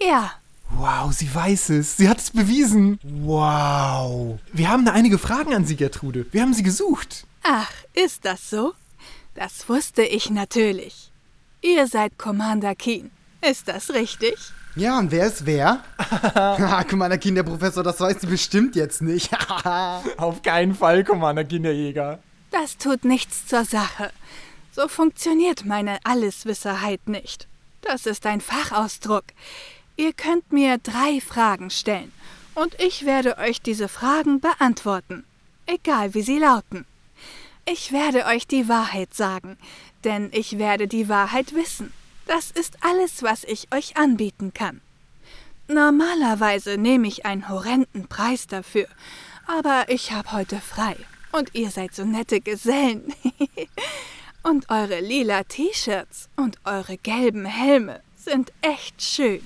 Ja, 0.00 0.32
Wow, 0.70 1.12
sie 1.12 1.34
weiß 1.34 1.70
es. 1.70 1.96
Sie 1.96 2.08
hat 2.08 2.18
es 2.18 2.30
bewiesen. 2.30 3.00
Wow. 3.02 4.38
Wir 4.52 4.68
haben 4.68 4.84
da 4.84 4.92
einige 4.92 5.18
Fragen 5.18 5.54
an 5.54 5.64
Sie, 5.64 5.76
Gertrude. 5.76 6.26
Wir 6.30 6.42
haben 6.42 6.52
Sie 6.52 6.62
gesucht. 6.62 7.24
ach, 7.42 7.70
ist 7.94 8.24
das 8.26 8.50
so? 8.50 8.74
Das 9.34 9.68
wusste 9.68 10.02
ich 10.02 10.28
natürlich. 10.30 11.10
Ihr 11.62 11.86
seid 11.86 12.18
Commander 12.18 12.74
Keen. 12.74 13.10
Ist 13.40 13.66
das 13.68 13.90
richtig? 13.94 14.34
Ja, 14.76 14.98
und 14.98 15.10
wer 15.10 15.26
ist 15.26 15.46
wer? 15.46 15.82
Haha, 15.98 16.84
Commander 16.88 17.18
Keen, 17.18 17.34
der 17.34 17.44
Professor, 17.44 17.82
das 17.82 17.98
weißt 17.98 18.22
du 18.24 18.26
bestimmt 18.26 18.76
jetzt 18.76 19.00
nicht. 19.00 19.30
Auf 20.18 20.42
keinen 20.42 20.74
Fall, 20.74 21.02
Commander 21.02 21.44
Kinderjäger. 21.44 22.18
Das 22.50 22.76
tut 22.76 23.04
nichts 23.04 23.46
zur 23.46 23.64
Sache. 23.64 24.10
So 24.72 24.86
funktioniert 24.86 25.64
meine 25.64 25.98
Alleswisserheit 26.04 27.08
nicht. 27.08 27.48
Das 27.80 28.06
ist 28.06 28.26
ein 28.26 28.40
Fachausdruck. 28.40 29.24
Ihr 30.00 30.12
könnt 30.12 30.52
mir 30.52 30.78
drei 30.78 31.20
Fragen 31.20 31.70
stellen 31.70 32.12
und 32.54 32.80
ich 32.80 33.04
werde 33.04 33.36
euch 33.36 33.60
diese 33.60 33.88
Fragen 33.88 34.38
beantworten, 34.38 35.24
egal 35.66 36.14
wie 36.14 36.22
sie 36.22 36.38
lauten. 36.38 36.86
Ich 37.66 37.90
werde 37.90 38.24
euch 38.26 38.46
die 38.46 38.68
Wahrheit 38.68 39.12
sagen, 39.12 39.58
denn 40.04 40.30
ich 40.32 40.56
werde 40.56 40.86
die 40.86 41.08
Wahrheit 41.08 41.52
wissen. 41.52 41.92
Das 42.26 42.52
ist 42.52 42.84
alles, 42.84 43.24
was 43.24 43.42
ich 43.42 43.74
euch 43.74 43.96
anbieten 43.96 44.54
kann. 44.54 44.80
Normalerweise 45.66 46.78
nehme 46.78 47.08
ich 47.08 47.26
einen 47.26 47.48
horrenden 47.48 48.06
Preis 48.06 48.46
dafür, 48.46 48.86
aber 49.48 49.86
ich 49.88 50.12
habe 50.12 50.30
heute 50.30 50.60
frei 50.60 50.94
und 51.32 51.56
ihr 51.56 51.72
seid 51.72 51.92
so 51.92 52.04
nette 52.04 52.40
Gesellen. 52.40 53.12
und 54.44 54.70
eure 54.70 55.00
lila 55.00 55.42
T-Shirts 55.42 56.28
und 56.36 56.56
eure 56.62 56.98
gelben 56.98 57.46
Helme 57.46 58.00
sind 58.16 58.52
echt 58.62 59.02
schön. 59.02 59.42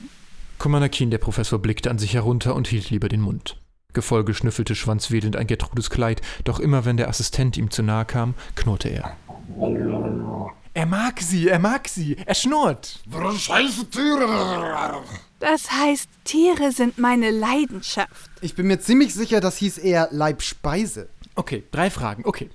Commander 0.63 0.89
Keen, 0.89 1.11
der 1.11 1.19
Professor, 1.19 1.59
blickte 1.59 1.91
an 1.91 1.99
sich 1.99 2.15
herunter 2.15 2.55
und 2.55 2.69
hielt 2.69 2.89
lieber 2.89 3.09
den 3.09 3.21
Mund. 3.21 3.61
Gefolge 3.95 4.33
schnüffelte 4.33 4.77
schwanzwedelnd 4.77 5.35
ein 5.35 5.49
Gertrudes 5.49 5.91
Kleid, 5.91 6.21
doch 6.45 6.61
immer 6.61 6.85
wenn 6.85 6.97
der 6.97 7.09
Assistent 7.09 7.57
ihm 7.57 7.73
zu 7.73 7.83
nahe 7.83 8.05
kam, 8.05 8.35
knurrte 8.55 8.89
er. 8.89 9.17
Er 10.73 10.87
mag 10.87 11.21
sie, 11.21 11.49
er 11.49 11.59
mag 11.59 11.89
sie. 11.89 12.17
Er 12.25 12.37
schnurrt. 12.37 13.01
Das 15.41 15.73
heißt, 15.73 16.09
Tiere 16.23 16.71
sind 16.71 16.97
meine 16.97 17.33
Leidenschaft. 17.33 18.31
Ich 18.41 18.55
bin 18.55 18.69
mir 18.69 18.79
ziemlich 18.79 19.15
sicher, 19.15 19.41
das 19.41 19.57
hieß 19.57 19.79
eher 19.79 20.11
Leibspeise. 20.13 21.09
Okay, 21.35 21.65
drei 21.73 21.91
Fragen. 21.91 22.23
Okay. 22.25 22.51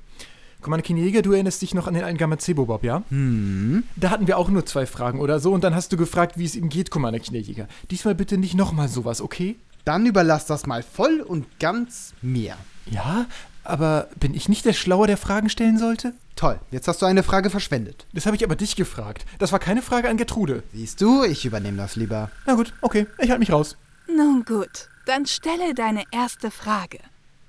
Commander 0.68 0.84
Kinjäger, 0.84 1.22
du 1.22 1.32
erinnerst 1.32 1.62
dich 1.62 1.74
noch 1.74 1.88
an 1.88 1.94
den 1.94 2.04
einen 2.04 2.18
Gamazebo-Bob, 2.18 2.84
ja? 2.84 3.02
Hm. 3.08 3.86
Da 3.96 4.10
hatten 4.10 4.28
wir 4.28 4.38
auch 4.38 4.50
nur 4.50 4.66
zwei 4.66 4.86
Fragen 4.86 5.22
oder 5.22 5.40
so 5.40 5.54
und 5.54 5.64
dann 5.64 5.74
hast 5.74 5.94
du 5.94 5.98
gefragt, 5.98 6.38
wie 6.38 6.44
es 6.44 6.58
ihm 6.58 6.68
geht, 6.68 6.92
Commander 6.92 7.20
Kinjäger. 7.20 7.70
Diesmal 7.90 8.16
bitte 8.16 8.38
nicht 8.38 8.54
nochmal 8.54 8.90
sowas, 8.90 9.22
okay? 9.22 9.56
Dann 9.86 10.06
überlass 10.06 10.46
das 10.46 10.66
mal 10.66 10.84
voll 10.84 11.22
und 11.22 11.46
ganz 11.62 12.14
mir. 12.22 12.58
Ja, 12.86 13.28
aber 13.64 14.10
bin 14.20 14.34
ich 14.34 14.50
nicht 14.50 14.66
der 14.66 14.74
Schlauer, 14.74 15.08
der 15.08 15.16
Fragen 15.16 15.50
stellen 15.50 15.78
sollte? 15.78 16.14
Toll, 16.36 16.60
jetzt 16.70 16.90
hast 16.90 17.02
du 17.02 17.06
eine 17.06 17.24
Frage 17.24 17.50
verschwendet. 17.50 18.06
Das 18.14 18.26
habe 18.26 18.36
ich 18.36 18.44
aber 18.44 18.58
dich 18.58 18.76
gefragt. 18.76 19.26
Das 19.40 19.54
war 19.54 19.60
keine 19.60 19.82
Frage 19.82 20.10
an 20.10 20.18
Gertrude. 20.18 20.64
Siehst 20.74 21.00
du, 21.00 21.24
ich 21.24 21.46
übernehme 21.46 21.78
das 21.78 21.96
lieber. 21.96 22.30
Na 22.46 22.56
gut, 22.56 22.74
okay, 22.82 23.08
ich 23.20 23.30
halte 23.30 23.40
mich 23.40 23.54
raus. 23.54 23.78
Nun 24.14 24.44
gut, 24.44 24.90
dann 25.06 25.26
stelle 25.26 25.74
deine 25.74 26.04
erste 26.12 26.52
Frage. 26.52 27.00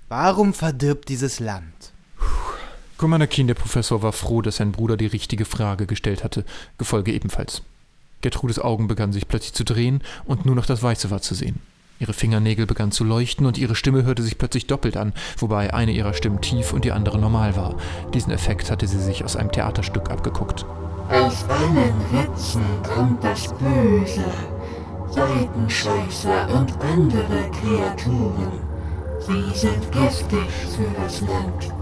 Warum 0.09 0.55
verdirbt 0.55 1.09
dieses 1.09 1.41
Land? 1.41 1.93
Commander 2.99 3.29
Keen, 3.29 3.47
der 3.47 3.55
Professor, 3.55 4.03
war 4.03 4.13
froh, 4.13 4.43
dass 4.43 4.57
sein 4.57 4.73
Bruder 4.73 4.97
die 4.97 5.07
richtige 5.07 5.45
Frage 5.45 5.87
gestellt 5.87 6.25
hatte, 6.25 6.45
Gefolge 6.79 7.13
ebenfalls. 7.13 7.63
Gertrudes 8.23 8.59
Augen 8.59 8.89
begannen 8.89 9.13
sich 9.13 9.29
plötzlich 9.29 9.53
zu 9.53 9.65
drehen 9.65 10.03
und 10.25 10.45
nur 10.45 10.57
noch 10.57 10.67
das 10.67 10.83
Weiße 10.83 11.09
war 11.09 11.23
zu 11.23 11.37
sehen. 11.37 11.61
Ihre 12.01 12.13
Fingernägel 12.13 12.67
begannen 12.67 12.91
zu 12.91 13.05
leuchten 13.05 13.47
und 13.47 13.57
ihre 13.57 13.77
Stimme 13.77 14.03
hörte 14.03 14.25
sich 14.25 14.37
plötzlich 14.37 14.67
doppelt 14.67 14.97
an, 14.97 15.13
wobei 15.37 15.73
eine 15.73 15.93
ihrer 15.93 16.13
Stimmen 16.13 16.41
tief 16.41 16.73
und 16.73 16.85
die 16.85 16.91
andere 16.91 17.19
normal 17.19 17.55
war. 17.55 17.77
Diesen 18.15 18.33
Effekt 18.33 18.69
hatte 18.69 18.89
sie 18.89 19.01
sich 19.01 19.25
aus 19.25 19.37
einem 19.37 19.53
Theaterstück 19.53 20.11
abgeguckt. 20.11 20.67
Aus 21.09 21.45
allen 21.49 21.95
Ritzen 22.13 22.65
kommt 22.83 23.23
das 23.23 23.55
Böse, 23.55 24.25
Seitenscheißer 25.09 26.49
und 26.53 26.73
andere 26.83 27.49
Kreaturen. 27.53 28.61
Sie 29.21 29.59
sind 29.59 29.93
giftig 29.93 30.51
für 30.75 31.01
das 31.01 31.21
Land. 31.21 31.78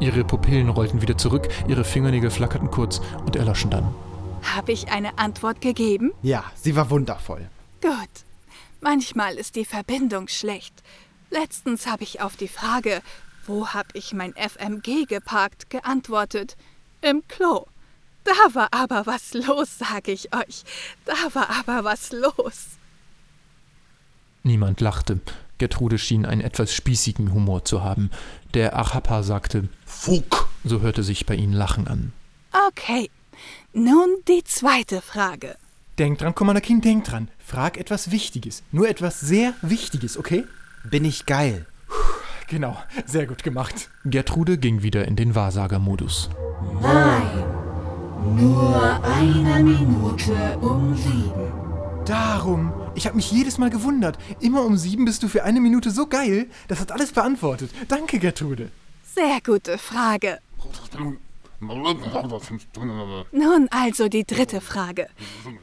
Ihre 0.00 0.24
Pupillen 0.24 0.70
rollten 0.70 1.02
wieder 1.02 1.18
zurück, 1.18 1.48
ihre 1.68 1.84
Fingernägel 1.84 2.30
flackerten 2.30 2.70
kurz 2.70 3.00
und 3.26 3.36
erloschen 3.36 3.70
dann. 3.70 3.94
Habe 4.42 4.72
ich 4.72 4.90
eine 4.90 5.18
Antwort 5.18 5.60
gegeben? 5.60 6.12
Ja, 6.22 6.44
sie 6.54 6.74
war 6.74 6.88
wundervoll. 6.88 7.48
Gut. 7.82 8.24
Manchmal 8.80 9.34
ist 9.34 9.56
die 9.56 9.66
Verbindung 9.66 10.28
schlecht. 10.28 10.72
Letztens 11.28 11.86
habe 11.86 12.02
ich 12.02 12.22
auf 12.22 12.36
die 12.36 12.48
Frage, 12.48 13.02
wo 13.46 13.68
habe 13.68 13.90
ich 13.92 14.14
mein 14.14 14.32
FMG 14.34 15.06
geparkt, 15.06 15.68
geantwortet. 15.68 16.56
Im 17.02 17.22
Klo. 17.28 17.66
Da 18.24 18.54
war 18.54 18.68
aber 18.72 19.06
was 19.06 19.34
los, 19.34 19.78
sage 19.78 20.12
ich 20.12 20.34
euch. 20.34 20.64
Da 21.04 21.14
war 21.34 21.50
aber 21.50 21.84
was 21.84 22.12
los. 22.12 22.78
Niemand 24.42 24.80
lachte. 24.80 25.20
Gertrude 25.58 25.98
schien 25.98 26.24
einen 26.24 26.40
etwas 26.40 26.72
spießigen 26.72 27.34
Humor 27.34 27.66
zu 27.66 27.84
haben. 27.84 28.10
Der 28.54 28.76
Achapa 28.76 29.22
sagte 29.22 29.68
Fuck. 29.86 30.48
So 30.64 30.80
hörte 30.80 31.02
sich 31.02 31.26
bei 31.26 31.34
ihnen 31.34 31.52
Lachen 31.52 31.86
an. 31.86 32.12
Okay. 32.68 33.10
Nun 33.72 34.08
die 34.28 34.42
zweite 34.44 35.00
Frage. 35.00 35.56
Denk 35.98 36.18
dran, 36.18 36.34
Commander 36.34 36.60
King, 36.60 36.80
denk 36.80 37.04
dran. 37.04 37.28
Frag 37.38 37.76
etwas 37.76 38.10
Wichtiges. 38.10 38.62
Nur 38.72 38.88
etwas 38.88 39.20
sehr 39.20 39.54
Wichtiges, 39.62 40.16
okay? 40.18 40.44
Bin 40.84 41.04
ich 41.04 41.26
geil. 41.26 41.66
Genau, 42.48 42.76
sehr 43.06 43.26
gut 43.26 43.44
gemacht. 43.44 43.90
Gertrude 44.04 44.58
ging 44.58 44.82
wieder 44.82 45.06
in 45.06 45.14
den 45.14 45.36
Wahrsagermodus. 45.36 46.30
Nein, 46.82 47.44
nur 48.36 49.04
eine 49.04 49.62
Minute 49.62 50.58
um 50.60 50.96
sieben. 50.96 51.69
Darum. 52.10 52.72
Ich 52.96 53.06
habe 53.06 53.14
mich 53.14 53.30
jedes 53.30 53.56
Mal 53.58 53.70
gewundert. 53.70 54.18
Immer 54.40 54.64
um 54.64 54.76
sieben 54.76 55.04
bist 55.04 55.22
du 55.22 55.28
für 55.28 55.44
eine 55.44 55.60
Minute 55.60 55.92
so 55.92 56.08
geil. 56.08 56.48
Das 56.66 56.80
hat 56.80 56.90
alles 56.90 57.12
beantwortet. 57.12 57.70
Danke, 57.86 58.18
Gertrude. 58.18 58.72
Sehr 59.14 59.38
gute 59.46 59.78
Frage. 59.78 60.40
Nun 63.30 63.68
also 63.70 64.08
die 64.08 64.24
dritte 64.24 64.60
Frage. 64.60 65.06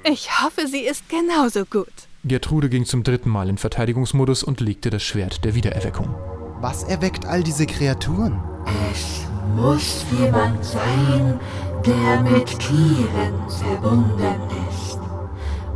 Ich 0.09 0.41
hoffe, 0.41 0.67
sie 0.67 0.85
ist 0.85 1.09
genauso 1.09 1.65
gut. 1.65 1.91
Gertrude 2.23 2.69
ging 2.69 2.85
zum 2.85 3.03
dritten 3.03 3.29
Mal 3.29 3.49
in 3.49 3.57
Verteidigungsmodus 3.57 4.43
und 4.43 4.61
legte 4.61 4.89
das 4.89 5.03
Schwert 5.03 5.43
der 5.43 5.53
Wiedererweckung. 5.53 6.15
Was 6.61 6.83
erweckt 6.83 7.25
all 7.25 7.43
diese 7.43 7.65
Kreaturen? 7.65 8.41
Es 8.89 9.25
muss 9.53 10.05
jemand 10.17 10.63
sein, 10.63 11.41
der 11.85 12.21
mit 12.21 12.47
Tieren 12.57 13.49
verbunden 13.49 14.39
ist. 14.69 14.96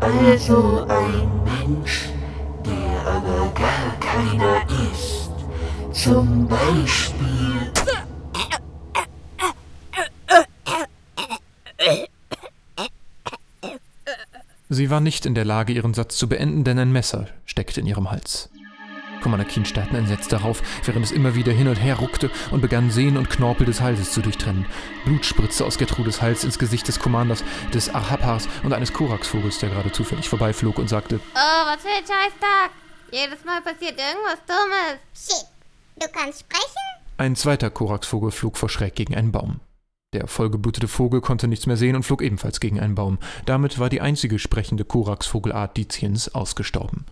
Also 0.01 0.85
ein 0.89 1.29
Mensch, 1.45 2.09
der 2.65 3.07
aber 3.07 3.51
gar 3.53 3.99
keiner 3.99 4.65
ist. 4.91 5.31
Zum 5.93 6.47
Beispiel 6.47 7.71
Sie 14.73 14.89
war 14.89 15.01
nicht 15.01 15.25
in 15.25 15.35
der 15.35 15.43
Lage, 15.43 15.73
ihren 15.73 15.93
Satz 15.93 16.17
zu 16.17 16.29
beenden, 16.29 16.63
denn 16.63 16.79
ein 16.79 16.93
Messer 16.93 17.27
steckte 17.45 17.81
in 17.81 17.87
ihrem 17.87 18.09
Hals. 18.09 18.49
Commander 19.21 19.45
Keen 19.45 19.63
entsetzt 19.93 20.31
darauf, 20.33 20.61
während 20.83 21.05
es 21.05 21.11
immer 21.11 21.35
wieder 21.35 21.53
hin 21.53 21.67
und 21.67 21.75
her 21.75 21.95
ruckte 21.95 22.29
und 22.51 22.61
begann 22.61 22.91
Sehnen 22.91 23.17
und 23.17 23.29
Knorpel 23.29 23.65
des 23.65 23.79
Halses 23.81 24.11
zu 24.11 24.21
durchtrennen. 24.21 24.65
Blut 25.05 25.25
spritzte 25.25 25.65
aus 25.65 25.77
Gertrudes 25.77 26.21
Hals 26.21 26.43
ins 26.43 26.59
Gesicht 26.59 26.87
des 26.87 26.99
Commanders, 26.99 27.43
des 27.73 27.93
Arhapars 27.93 28.47
und 28.63 28.73
eines 28.73 28.91
Koraxvogels, 28.93 29.59
der 29.59 29.69
gerade 29.69 29.91
zufällig 29.91 30.27
vorbeiflog 30.27 30.79
und 30.79 30.89
sagte, 30.89 31.19
Oh, 31.35 31.65
was 31.65 31.81
für 31.81 31.89
ein 31.89 32.03
Scheißtag. 32.03 32.71
Jedes 33.11 33.43
Mal 33.45 33.61
passiert 33.61 33.99
irgendwas 33.99 34.39
Dummes. 34.47 34.99
Shit, 35.13 35.45
du 35.97 36.07
kannst 36.11 36.41
sprechen? 36.41 37.01
Ein 37.17 37.35
zweiter 37.35 37.69
Koraxvogel 37.69 38.31
flog 38.31 38.57
vor 38.57 38.69
Schreck 38.69 38.95
gegen 38.95 39.15
einen 39.15 39.31
Baum. 39.31 39.59
Der 40.13 40.27
vollgeblutete 40.27 40.89
Vogel 40.89 41.21
konnte 41.21 41.47
nichts 41.47 41.67
mehr 41.67 41.77
sehen 41.77 41.95
und 41.95 42.03
flog 42.03 42.21
ebenfalls 42.21 42.59
gegen 42.59 42.81
einen 42.81 42.95
Baum. 42.95 43.17
Damit 43.45 43.79
war 43.79 43.89
die 43.89 44.01
einzige 44.01 44.39
sprechende 44.39 44.83
Koraxvogelart 44.83 45.77
Diziens 45.77 46.35
ausgestorben. 46.35 47.05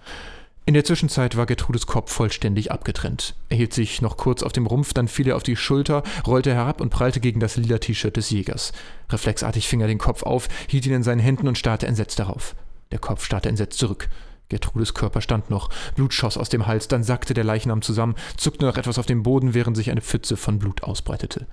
In 0.70 0.76
der 0.76 0.84
Zwischenzeit 0.84 1.36
war 1.36 1.48
Gertrudes 1.48 1.88
Kopf 1.88 2.12
vollständig 2.12 2.72
abgetrennt. 2.72 3.34
Er 3.50 3.58
hielt 3.58 3.74
sich 3.74 4.04
noch 4.04 4.18
kurz 4.18 4.44
auf 4.44 4.52
dem 4.52 4.68
Rumpf, 4.68 4.94
dann 4.94 5.08
fiel 5.08 5.28
er 5.28 5.36
auf 5.36 5.42
die 5.42 5.56
Schulter, 5.56 6.04
rollte 6.28 6.54
herab 6.54 6.80
und 6.80 6.92
prallte 6.92 7.20
gegen 7.20 7.40
das 7.40 7.58
lila 7.58 7.80
T-Shirt 7.80 8.16
des 8.16 8.30
Jägers. 8.30 8.72
Reflexartig 9.10 9.68
fing 9.68 9.82
er 9.82 9.88
den 9.88 9.98
Kopf 9.98 10.22
auf, 10.22 10.48
hielt 10.68 10.86
ihn 10.86 10.94
in 10.94 11.02
seinen 11.02 11.22
Händen 11.22 11.48
und 11.48 11.58
starrte 11.58 11.88
entsetzt 11.88 12.20
darauf. 12.20 12.56
Der 12.92 13.00
Kopf 13.00 13.26
starrte 13.26 13.50
entsetzt 13.50 13.80
zurück. 13.80 14.10
Gertrudes 14.50 14.94
Körper 14.94 15.22
stand 15.22 15.50
noch, 15.50 15.72
Blut 15.96 16.14
schoss 16.14 16.38
aus 16.38 16.50
dem 16.50 16.68
Hals, 16.68 16.88
dann 16.88 17.02
sackte 17.02 17.34
der 17.34 17.46
Leichnam 17.46 17.82
zusammen, 17.82 18.14
zuckte 18.38 18.68
noch 18.68 18.78
etwas 18.78 19.00
auf 19.00 19.08
dem 19.08 19.24
Boden, 19.24 19.56
während 19.56 19.76
sich 19.76 19.90
eine 19.90 20.02
Pfütze 20.02 20.38
von 20.38 20.60
Blut 20.60 20.84
ausbreitete. 20.84 21.48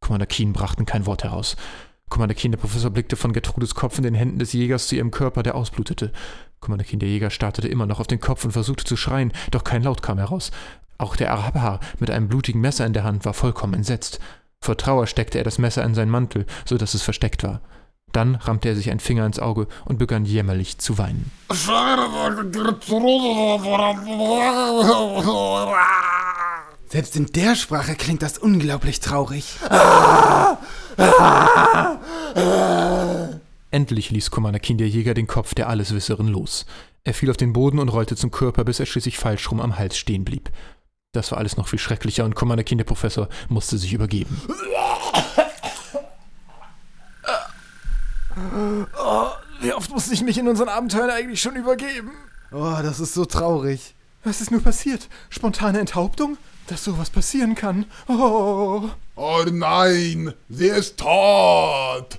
Commander 0.00 0.26
Keen 0.26 0.52
brachten 0.52 0.86
kein 0.86 1.06
Wort 1.06 1.22
heraus. 1.22 1.54
Commander 2.10 2.34
Keen, 2.34 2.52
der 2.52 2.58
Professor, 2.58 2.90
blickte 2.90 3.16
von 3.16 3.32
Gertrudes 3.32 3.74
Kopf 3.74 3.98
in 3.98 4.04
den 4.04 4.14
Händen 4.14 4.38
des 4.38 4.52
Jägers 4.52 4.88
zu 4.88 4.96
ihrem 4.96 5.10
Körper, 5.10 5.42
der 5.42 5.54
ausblutete. 5.54 6.12
Commander 6.60 6.84
Keen, 6.84 7.00
der 7.00 7.08
Jäger, 7.08 7.30
startete 7.30 7.68
immer 7.68 7.86
noch 7.86 8.00
auf 8.00 8.06
den 8.06 8.20
Kopf 8.20 8.44
und 8.44 8.52
versuchte 8.52 8.84
zu 8.84 8.96
schreien, 8.96 9.32
doch 9.50 9.64
kein 9.64 9.82
Laut 9.82 10.02
kam 10.02 10.18
heraus. 10.18 10.50
Auch 10.98 11.16
der 11.16 11.32
Arabhar 11.32 11.80
mit 11.98 12.10
einem 12.10 12.28
blutigen 12.28 12.60
Messer 12.60 12.86
in 12.86 12.92
der 12.92 13.04
Hand 13.04 13.24
war 13.24 13.34
vollkommen 13.34 13.74
entsetzt. 13.74 14.20
Vor 14.60 14.76
Trauer 14.76 15.06
steckte 15.06 15.38
er 15.38 15.44
das 15.44 15.58
Messer 15.58 15.84
in 15.84 15.94
seinen 15.94 16.10
Mantel, 16.10 16.46
so 16.64 16.78
dass 16.78 16.94
es 16.94 17.02
versteckt 17.02 17.42
war. 17.42 17.60
Dann 18.12 18.36
rammte 18.36 18.68
er 18.68 18.76
sich 18.76 18.90
einen 18.90 19.00
Finger 19.00 19.26
ins 19.26 19.40
Auge 19.40 19.66
und 19.84 19.98
begann 19.98 20.24
jämmerlich 20.24 20.78
zu 20.78 20.98
weinen. 20.98 21.32
Selbst 26.94 27.16
in 27.16 27.26
der 27.26 27.56
Sprache 27.56 27.96
klingt 27.96 28.22
das 28.22 28.38
unglaublich 28.38 29.00
traurig. 29.00 29.58
Endlich 33.72 34.10
ließ 34.12 34.30
Commander 34.30 34.60
Kinderjäger 34.60 35.12
den 35.12 35.26
Kopf 35.26 35.56
der 35.56 35.68
Alleswisserin 35.68 36.28
los. 36.28 36.66
Er 37.02 37.12
fiel 37.12 37.30
auf 37.30 37.36
den 37.36 37.52
Boden 37.52 37.80
und 37.80 37.88
rollte 37.88 38.14
zum 38.14 38.30
Körper, 38.30 38.62
bis 38.62 38.78
er 38.78 38.86
schließlich 38.86 39.18
falsch 39.18 39.50
rum 39.50 39.60
am 39.60 39.76
Hals 39.76 39.96
stehen 39.96 40.24
blieb. 40.24 40.50
Das 41.10 41.32
war 41.32 41.38
alles 41.38 41.56
noch 41.56 41.66
viel 41.66 41.80
schrecklicher 41.80 42.24
und 42.24 42.36
Commander 42.36 42.62
Kinderprofessor 42.62 43.28
musste 43.48 43.76
sich 43.76 43.92
übergeben. 43.92 44.40
Oh, 48.96 49.30
wie 49.60 49.72
oft 49.72 49.90
musste 49.90 50.14
ich 50.14 50.22
mich 50.22 50.38
in 50.38 50.46
unseren 50.46 50.68
Abenteuern 50.68 51.10
eigentlich 51.10 51.42
schon 51.42 51.56
übergeben? 51.56 52.12
Oh, 52.52 52.78
das 52.84 53.00
ist 53.00 53.14
so 53.14 53.24
traurig. 53.24 53.96
Was 54.22 54.40
ist 54.40 54.52
nur 54.52 54.62
passiert? 54.62 55.08
Spontane 55.28 55.80
Enthauptung? 55.80 56.38
Dass 56.66 56.84
sowas 56.84 57.10
passieren 57.10 57.54
kann? 57.54 57.86
Oh. 58.08 58.88
Oh 59.16 59.44
nein, 59.50 60.32
sie 60.48 60.66
ist 60.66 60.98
tot. 60.98 62.18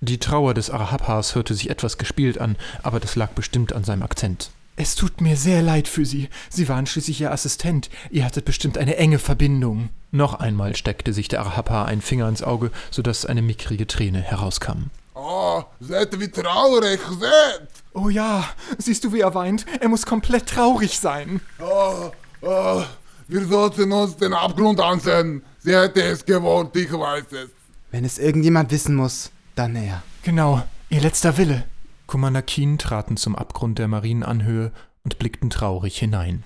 Die 0.00 0.18
Trauer 0.18 0.54
des 0.54 0.70
Arhapars 0.70 1.34
hörte 1.34 1.54
sich 1.54 1.70
etwas 1.70 1.96
gespielt 1.96 2.38
an, 2.38 2.56
aber 2.82 3.00
das 3.00 3.16
lag 3.16 3.30
bestimmt 3.30 3.72
an 3.72 3.84
seinem 3.84 4.02
Akzent. 4.02 4.50
Es 4.78 4.94
tut 4.94 5.22
mir 5.22 5.38
sehr 5.38 5.62
leid 5.62 5.88
für 5.88 6.04
Sie. 6.04 6.28
Sie 6.50 6.68
waren 6.68 6.86
schließlich 6.86 7.22
Ihr 7.22 7.32
Assistent. 7.32 7.88
Ihr 8.10 8.24
hattet 8.26 8.44
bestimmt 8.44 8.76
eine 8.76 8.96
enge 8.96 9.18
Verbindung. 9.18 9.88
Noch 10.12 10.34
einmal 10.34 10.76
steckte 10.76 11.14
sich 11.14 11.28
der 11.28 11.40
Arhapar 11.40 11.86
einen 11.86 12.02
Finger 12.02 12.28
ins 12.28 12.42
Auge, 12.42 12.70
sodass 12.90 13.24
eine 13.24 13.40
mickrige 13.40 13.86
Träne 13.86 14.20
herauskam. 14.20 14.90
Oh, 15.14 15.64
seht 15.80 16.20
wie 16.20 16.28
traurig, 16.30 17.00
seht! 17.18 17.68
Oh 17.94 18.10
ja, 18.10 18.44
siehst 18.76 19.02
du, 19.04 19.14
wie 19.14 19.20
er 19.20 19.34
weint? 19.34 19.64
Er 19.80 19.88
muss 19.88 20.04
komplett 20.04 20.46
traurig 20.46 21.00
sein. 21.00 21.40
Oh, 21.58 22.10
oh, 22.42 22.84
wir 23.28 23.44
sollten 23.46 23.92
uns 23.92 24.16
den 24.16 24.32
Abgrund 24.32 24.80
ansehen. 24.80 25.42
Sie 25.58 25.74
hätte 25.74 26.02
es 26.02 26.24
gewollt, 26.24 26.74
ich 26.76 26.92
weiß 26.92 27.24
es. 27.32 27.50
Wenn 27.90 28.04
es 28.04 28.18
irgendjemand 28.18 28.70
wissen 28.70 28.94
muss, 28.94 29.30
dann 29.54 29.74
er. 29.76 30.02
Genau, 30.22 30.62
ihr 30.90 31.00
letzter 31.00 31.36
Wille. 31.38 31.64
Commander 32.06 32.42
Keen 32.42 32.78
traten 32.78 33.16
zum 33.16 33.34
Abgrund 33.36 33.78
der 33.78 33.88
Marienanhöhe 33.88 34.70
und 35.04 35.18
blickten 35.18 35.50
traurig 35.50 35.98
hinein. 35.98 36.44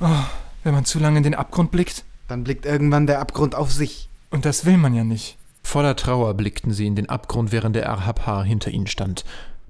Oh, 0.00 0.24
wenn 0.64 0.74
man 0.74 0.84
zu 0.84 0.98
lange 0.98 1.18
in 1.18 1.22
den 1.22 1.34
Abgrund 1.34 1.70
blickt, 1.70 2.04
Dann 2.28 2.42
blickt 2.44 2.66
irgendwann 2.66 3.06
der 3.06 3.20
Abgrund 3.20 3.54
auf 3.54 3.70
sich. 3.72 4.08
und 4.30 4.44
das 4.44 4.64
will 4.64 4.76
man 4.78 4.94
ja 4.94 5.04
nicht. 5.04 5.36
Voller 5.62 5.96
Trauer 5.96 6.34
blickten 6.34 6.72
sie 6.72 6.86
in 6.86 6.96
den 6.96 7.08
Abgrund, 7.08 7.50
während 7.52 7.76
der 7.76 7.88
Arhapar 7.90 8.44
hinter 8.44 8.70
ihnen 8.70 8.86
stand. 8.86 9.24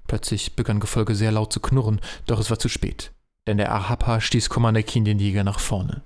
Plötzlich 0.07 0.55
begann 0.57 0.81
Gefolge 0.81 1.15
sehr 1.15 1.33
laut 1.33 1.53
zu 1.53 1.61
knurren, 1.61 2.01
doch 2.27 2.39
es 2.39 2.49
war 2.51 2.59
zu 2.59 2.69
spät, 2.69 3.13
denn 3.47 3.57
der 3.57 3.73
Arhapar 3.73 4.21
stieß 4.21 4.49
Commander 4.49 4.83
Keen 4.83 5.05
den 5.05 5.19
Jäger 5.19 5.43
nach 5.45 5.59
vorne. 5.59 6.03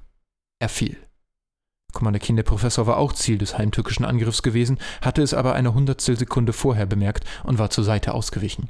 Er 0.61 0.69
fiel. 0.69 0.97
Commander 1.93 2.21
Keen, 2.21 2.37
der 2.37 2.45
Professor, 2.45 2.87
war 2.87 2.99
auch 2.99 3.15
Ziel 3.15 3.39
des 3.39 3.59
heimtückischen 3.59 4.05
Angriffs 4.05 4.43
gewesen, 4.43 4.79
hatte 5.01 5.23
es 5.23 5.35
aber 5.35 5.55
eine 5.55 5.75
Hundertstelsekunde 5.75 6.53
vorher 6.53 6.87
bemerkt 6.87 7.25
und 7.43 7.59
war 7.59 7.71
zur 7.71 7.83
Seite 7.83 8.15
ausgewichen. 8.15 8.69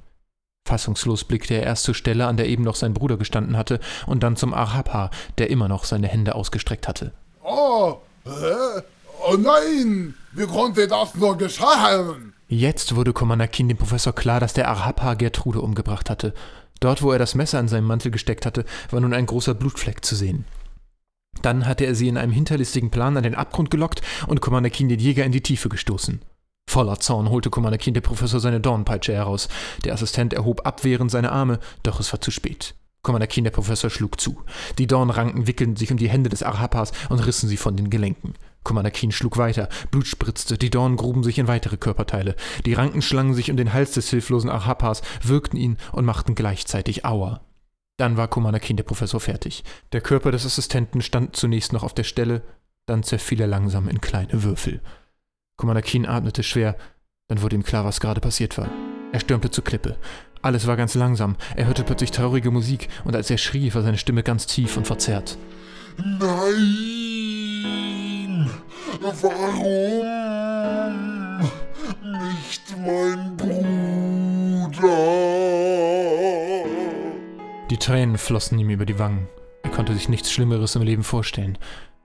Fassungslos 0.67 1.25
blickte 1.25 1.55
er 1.55 1.65
erst 1.65 1.83
zur 1.83 1.95
Stelle, 1.95 2.27
an 2.27 2.37
der 2.37 2.49
eben 2.49 2.63
noch 2.63 2.77
sein 2.77 2.95
Bruder 2.95 3.17
gestanden 3.17 3.57
hatte, 3.57 3.81
und 4.07 4.23
dann 4.23 4.37
zum 4.37 4.55
Arhapar, 4.55 5.11
der 5.39 5.51
immer 5.51 5.69
noch 5.69 5.85
seine 5.85 6.07
Hände 6.07 6.35
ausgestreckt 6.37 6.87
hatte. 6.87 7.13
Oh, 7.43 7.97
hä? 8.25 8.83
Oh 9.27 9.37
nein, 9.37 10.15
wie 10.33 10.47
konnte 10.47 10.87
das 10.87 11.15
nur 11.17 11.37
geschehen? 11.37 12.33
Jetzt 12.49 12.95
wurde 12.95 13.13
Commander 13.13 13.49
Keen 13.49 13.69
dem 13.69 13.77
Professor 13.77 14.15
klar, 14.15 14.39
dass 14.39 14.53
der 14.53 14.69
Arhapar 14.69 15.17
Gertrude 15.17 15.61
umgebracht 15.61 16.09
hatte. 16.09 16.35
Dort, 16.79 17.03
wo 17.03 17.13
er 17.13 17.19
das 17.19 17.35
Messer 17.35 17.59
in 17.61 17.69
seinen 17.69 17.87
Mantel 17.87 18.11
gesteckt 18.13 18.47
hatte, 18.47 18.65
war 18.91 19.01
nun 19.01 19.13
ein 19.13 19.27
großer 19.27 19.55
Blutfleck 19.55 20.05
zu 20.05 20.15
sehen. 20.15 20.45
Dann 21.43 21.67
hatte 21.67 21.85
er 21.85 21.95
sie 21.95 22.09
in 22.09 22.17
einem 22.17 22.33
hinterlistigen 22.33 22.91
Plan 22.91 23.17
an 23.17 23.23
den 23.23 23.35
Abgrund 23.35 23.71
gelockt 23.71 24.03
und 24.27 24.41
Commander 24.41 24.71
den 24.71 24.91
Jäger 24.91 25.25
in 25.25 25.33
die 25.33 25.43
Tiefe 25.43 25.69
gestoßen. 25.69 26.21
Voller 26.69 27.01
Zorn 27.01 27.31
holte 27.31 27.51
Commander 27.51 27.79
der 27.79 28.01
Professor 28.01 28.39
seine 28.39 28.61
Dornpeitsche 28.61 29.13
heraus. 29.13 29.49
Der 29.85 29.93
Assistent 29.93 30.33
erhob 30.33 30.67
abwehrend 30.67 31.11
seine 31.11 31.33
Arme, 31.33 31.59
doch 31.83 31.99
es 31.99 32.13
war 32.13 32.21
zu 32.21 32.31
spät. 32.31 32.75
Commander 33.03 33.27
der 33.27 33.51
Professor 33.51 33.91
schlug 33.91 34.21
zu. 34.21 34.43
Die 34.79 34.87
Dornranken 34.87 35.47
wickelten 35.47 35.77
sich 35.77 35.91
um 35.91 35.97
die 35.97 36.09
Hände 36.09 36.29
des 36.29 36.43
Arhapas 36.43 36.93
und 37.09 37.27
rissen 37.27 37.49
sie 37.49 37.57
von 37.57 37.77
den 37.77 37.91
Gelenken. 37.91 38.35
Commander 38.63 38.93
schlug 39.11 39.39
weiter, 39.39 39.69
Blut 39.91 40.07
spritzte, 40.07 40.59
die 40.59 40.71
Dornen 40.71 40.97
gruben 40.97 41.25
sich 41.25 41.39
in 41.39 41.49
weitere 41.49 41.79
Körperteile. 41.79 42.37
Die 42.67 42.75
Ranken 42.75 43.01
schlangen 43.01 43.35
sich 43.35 43.51
um 43.51 43.57
den 43.57 43.73
Hals 43.73 43.93
des 43.93 44.11
hilflosen 44.11 44.51
Arhapas, 44.51 45.03
würgten 45.23 45.59
ihn 45.59 45.79
und 45.93 46.05
machten 46.05 46.35
gleichzeitig 46.35 47.05
Aua. 47.07 47.41
Dann 48.01 48.17
war 48.17 48.29
Keen 48.29 48.77
der 48.79 48.85
Professor 48.85 49.21
fertig. 49.21 49.63
Der 49.93 50.01
Körper 50.01 50.33
des 50.33 50.47
Assistenten 50.47 51.03
stand 51.03 51.37
zunächst 51.37 51.75
noch 51.75 51.83
auf 51.83 51.93
der 51.93 52.05
Stelle, 52.05 52.41
dann 52.87 53.03
zerfiel 53.03 53.43
er 53.43 53.47
langsam 53.47 53.91
in 53.91 54.01
kleine 54.01 54.43
Würfel. 54.43 54.81
Keen 55.83 56.07
atmete 56.07 56.43
schwer, 56.43 56.77
dann 57.29 57.43
wurde 57.43 57.57
ihm 57.57 57.63
klar, 57.63 57.85
was 57.85 58.01
gerade 58.01 58.23
passiert 58.23 58.57
war. 58.57 58.71
Er 59.13 59.21
stürmte 59.21 59.51
zur 59.51 59.65
Klippe. 59.65 59.99
Alles 60.41 60.67
war 60.67 60.79
ganz 60.79 60.95
langsam. 60.95 61.37
Er 61.57 61.67
hörte 61.67 61.85
plötzlich 61.85 62.11
traurige 62.11 62.51
Musik 62.51 62.89
und 63.05 63.15
als 63.15 63.29
er 63.29 63.37
schrie, 63.37 63.75
war 63.75 63.83
seine 63.83 63.99
Stimme 63.99 64.23
ganz 64.23 64.47
tief 64.47 64.79
und 64.79 64.87
verzerrt. 64.87 65.37
Nein, 65.99 66.19
warum 69.03 70.07
nicht 72.03 72.63
mein 72.79 73.37
Bruder? 73.37 75.60
Tränen 77.81 78.19
flossen 78.19 78.59
ihm 78.59 78.71
über 78.71 78.87
die 78.87 78.99
Wangen. 78.99 79.27
Er 79.63 79.71
konnte 79.71 79.95
sich 79.95 80.09
nichts 80.09 80.31
Schlimmeres 80.31 80.77
im 80.77 80.83
Leben 80.83 81.03
vorstellen. 81.03 81.59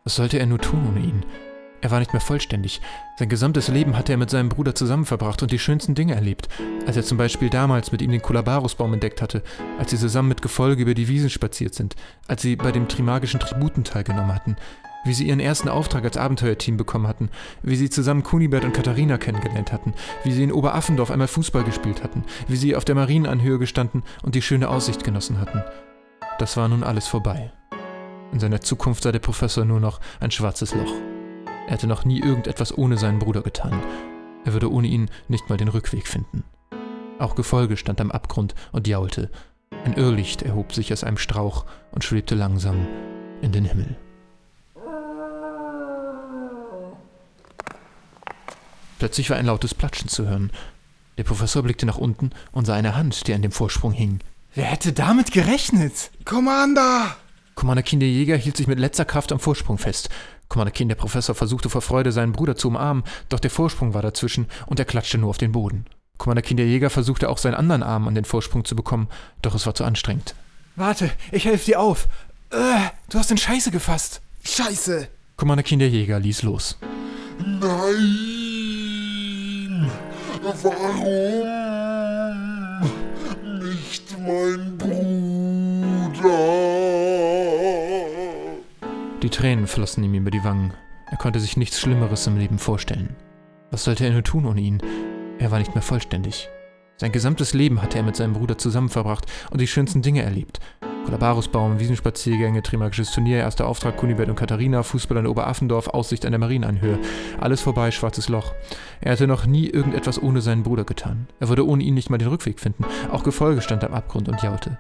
Was 0.04 0.16
sollte 0.16 0.40
er 0.40 0.46
nur 0.46 0.60
tun 0.60 0.88
ohne 0.88 1.06
ihn? 1.06 1.26
Er 1.82 1.92
war 1.92 2.00
nicht 2.00 2.14
mehr 2.14 2.22
vollständig. 2.22 2.82
Sein 3.20 3.30
gesamtes 3.30 3.68
Leben 3.68 3.96
hatte 3.96 4.14
er 4.14 4.18
mit 4.18 4.30
seinem 4.30 4.50
Bruder 4.50 4.74
zusammen 4.74 5.06
verbracht 5.06 5.44
und 5.44 5.52
die 5.52 5.60
schönsten 5.60 5.94
Dinge 5.94 6.16
erlebt. 6.16 6.50
Als 6.88 6.96
er 6.96 7.04
zum 7.04 7.18
Beispiel 7.18 7.50
damals 7.50 7.92
mit 7.92 8.02
ihm 8.02 8.10
den 8.10 8.22
Kulabarusbaum 8.22 8.94
entdeckt 8.94 9.22
hatte, 9.22 9.44
als 9.78 9.92
sie 9.92 9.98
zusammen 9.98 10.30
mit 10.30 10.42
Gefolge 10.42 10.82
über 10.82 10.94
die 10.94 11.08
Wiesen 11.08 11.30
spaziert 11.30 11.76
sind, 11.76 11.96
als 12.28 12.42
sie 12.42 12.56
bei 12.56 12.72
dem 12.72 12.88
Trimagischen 12.88 13.40
Tributen 13.40 13.84
teilgenommen 13.84 14.34
hatten, 14.34 14.56
wie 15.06 15.14
sie 15.14 15.28
ihren 15.28 15.40
ersten 15.40 15.70
Auftrag 15.70 16.04
als 16.04 16.18
Abenteuerteam 16.18 16.76
bekommen 16.76 17.08
hatten, 17.08 17.30
wie 17.64 17.76
sie 17.76 17.90
zusammen 17.90 18.24
Kunibert 18.24 18.66
und 18.66 18.74
Katharina 18.74 19.18
kennengelernt 19.18 19.72
hatten, 19.72 19.94
wie 20.24 20.32
sie 20.32 20.44
in 20.44 20.52
Oberaffendorf 20.52 21.12
einmal 21.12 21.28
Fußball 21.28 21.64
gespielt 21.64 22.04
hatten, 22.04 22.24
wie 22.48 22.58
sie 22.58 22.76
auf 22.76 22.84
der 22.84 22.96
Marienanhöhe 22.96 23.60
gestanden 23.60 24.04
und 24.24 24.36
die 24.36 24.42
schöne 24.42 24.70
Aussicht 24.70 25.04
genossen 25.04 25.40
hatten. 25.40 25.64
Das 26.40 26.58
war 26.58 26.68
nun 26.68 26.84
alles 26.84 27.08
vorbei. 27.08 27.54
In 28.34 28.40
seiner 28.40 28.60
Zukunft 28.60 29.04
sah 29.04 29.12
der 29.12 29.20
Professor 29.20 29.64
nur 29.64 29.80
noch 29.80 30.02
ein 30.20 30.32
schwarzes 30.32 30.76
Loch. 30.76 30.94
Er 31.68 31.74
hätte 31.74 31.88
noch 31.88 32.04
nie 32.04 32.20
irgendetwas 32.20 32.78
ohne 32.78 32.98
seinen 32.98 33.20
Bruder 33.20 33.42
getan. 33.42 33.82
Er 34.44 34.54
würde 34.54 34.72
ohne 34.72 34.88
ihn 34.88 35.10
nicht 35.28 35.50
mal 35.50 35.58
den 35.58 35.70
Rückweg 35.70 36.08
finden. 36.08 36.44
Auch 37.18 37.36
Gefolge 37.36 37.78
stand 37.78 38.02
am 38.02 38.12
Abgrund 38.12 38.54
und 38.72 38.88
jaulte. 38.88 39.32
Ein 39.86 39.94
Irrlicht 39.94 40.42
erhob 40.42 40.74
sich 40.74 40.92
aus 40.92 41.04
einem 41.04 41.18
Strauch 41.18 41.66
und 41.92 42.04
schwebte 42.04 42.36
langsam 42.36 42.88
in 43.42 43.52
den 43.52 43.66
Himmel. 43.66 43.96
Plötzlich 49.00 49.30
war 49.30 49.38
ein 49.38 49.46
lautes 49.46 49.74
Platschen 49.74 50.10
zu 50.10 50.28
hören. 50.28 50.52
Der 51.18 51.24
Professor 51.24 51.64
blickte 51.64 51.86
nach 51.86 51.98
unten 51.98 52.32
und 52.52 52.66
sah 52.66 52.76
eine 52.76 52.96
Hand, 52.96 53.28
die 53.28 53.34
an 53.34 53.42
dem 53.42 53.52
Vorsprung 53.52 53.92
hing. 53.92 54.20
Wer 54.54 54.66
hätte 54.66 54.94
damit 54.94 55.32
gerechnet? 55.32 56.12
Commander! 56.24 57.16
Commander 57.56 57.84
Keen 57.84 58.02
der 58.02 58.10
Jäger 58.10 58.36
hielt 58.36 58.58
sich 58.58 58.68
mit 58.68 58.80
letzter 58.80 59.06
Kraft 59.06 59.32
am 59.32 59.40
Vorsprung 59.40 59.78
fest. 59.78 60.10
Commander 60.50 60.72
Keen 60.72 60.90
der 60.90 60.96
Professor 60.96 61.36
versuchte 61.36 61.70
vor 61.70 61.82
Freude 61.82 62.12
seinen 62.12 62.34
Bruder 62.34 62.56
zu 62.56 62.68
umarmen, 62.68 63.04
doch 63.30 63.40
der 63.40 63.50
Vorsprung 63.50 63.94
war 63.94 64.02
dazwischen 64.02 64.48
und 64.66 64.80
er 64.80 64.86
klatschte 64.86 65.18
nur 65.18 65.30
auf 65.30 65.38
den 65.38 65.54
Boden. 65.54 65.86
Commander 66.18 66.42
Keen 66.42 66.58
der 66.58 66.68
Jäger 66.68 66.90
versuchte 66.90 67.30
auch 67.30 67.38
seinen 67.38 67.56
anderen 67.56 67.84
Arm 67.84 68.08
an 68.08 68.16
den 68.16 68.26
Vorsprung 68.26 68.66
zu 68.66 68.76
bekommen, 68.76 69.08
doch 69.42 69.56
es 69.56 69.66
war 69.66 69.76
zu 69.76 69.84
anstrengend. 69.84 70.36
Warte, 70.76 71.10
ich 71.32 71.46
helfe 71.46 71.66
dir 71.66 71.80
auf. 71.80 72.08
Äh, 72.52 72.90
du 73.10 73.18
hast 73.18 73.30
den 73.30 73.38
Scheiße 73.38 73.72
gefasst. 73.72 74.22
Scheiße! 74.44 75.08
Commander 75.38 75.64
Keen 75.64 75.80
der 75.80 75.90
Jäger 75.90 76.20
ließ 76.20 76.44
los. 76.44 76.78
Nein! 77.40 78.45
Warum? 80.46 81.50
Nicht 83.64 84.16
mein 84.20 84.78
Bruder! 84.78 86.36
Die 89.24 89.30
Tränen 89.32 89.66
flossen 89.66 90.04
ihm 90.04 90.14
über 90.14 90.30
die 90.30 90.44
Wangen. 90.44 90.74
Er 91.10 91.18
konnte 91.18 91.40
sich 91.40 91.58
nichts 91.58 91.80
Schlimmeres 91.80 92.28
im 92.28 92.38
Leben 92.38 92.60
vorstellen. 92.60 93.16
Was 93.72 93.86
sollte 93.86 94.06
er 94.06 94.12
nur 94.12 94.24
tun 94.24 94.46
ohne 94.46 94.62
ihn? 94.62 94.84
Er 95.40 95.50
war 95.50 95.58
nicht 95.58 95.74
mehr 95.74 95.82
vollständig. 95.82 96.48
Sein 96.98 97.12
gesamtes 97.12 97.56
Leben 97.56 97.82
hatte 97.82 97.98
er 97.98 98.04
mit 98.04 98.16
seinem 98.16 98.34
Bruder 98.34 98.60
zusammen 98.60 98.90
verbracht 98.90 99.26
und 99.50 99.60
die 99.60 99.68
schönsten 99.68 100.04
Dinge 100.04 100.22
erlebt. 100.22 100.60
Kollabarusbaum, 101.06 101.80
Wiesenspaziergänge, 101.80 102.64
Trimagisches 102.64 103.12
Turnier, 103.12 103.38
erster 103.38 103.68
Auftrag 103.68 103.96
Kunibert 103.96 104.28
und 104.28 104.36
Katharina, 104.36 104.82
Fußball 104.82 105.20
in 105.20 105.28
Oberaffendorf, 105.28 105.90
Aussicht 105.90 106.26
an 106.26 106.32
der 106.32 106.40
Marienanhöhe. 106.40 106.98
Alles 107.40 107.62
vorbei, 107.62 107.92
schwarzes 107.92 108.28
Loch. 108.28 108.54
Er 109.02 109.12
hatte 109.12 109.28
noch 109.28 109.46
nie 109.46 109.68
irgendetwas 109.70 110.22
ohne 110.22 110.42
seinen 110.42 110.64
Bruder 110.64 110.84
getan. 110.84 111.28
Er 111.40 111.48
würde 111.48 111.68
ohne 111.68 111.84
ihn 111.84 111.94
nicht 111.94 112.10
mal 112.10 112.18
den 112.18 112.30
Rückweg 112.30 112.60
finden. 112.60 112.86
Auch 113.12 113.24
Gefolge 113.24 113.62
stand 113.62 113.84
am 113.84 113.94
Abgrund 113.94 114.28
und 114.28 114.42
jaute. 114.42 114.80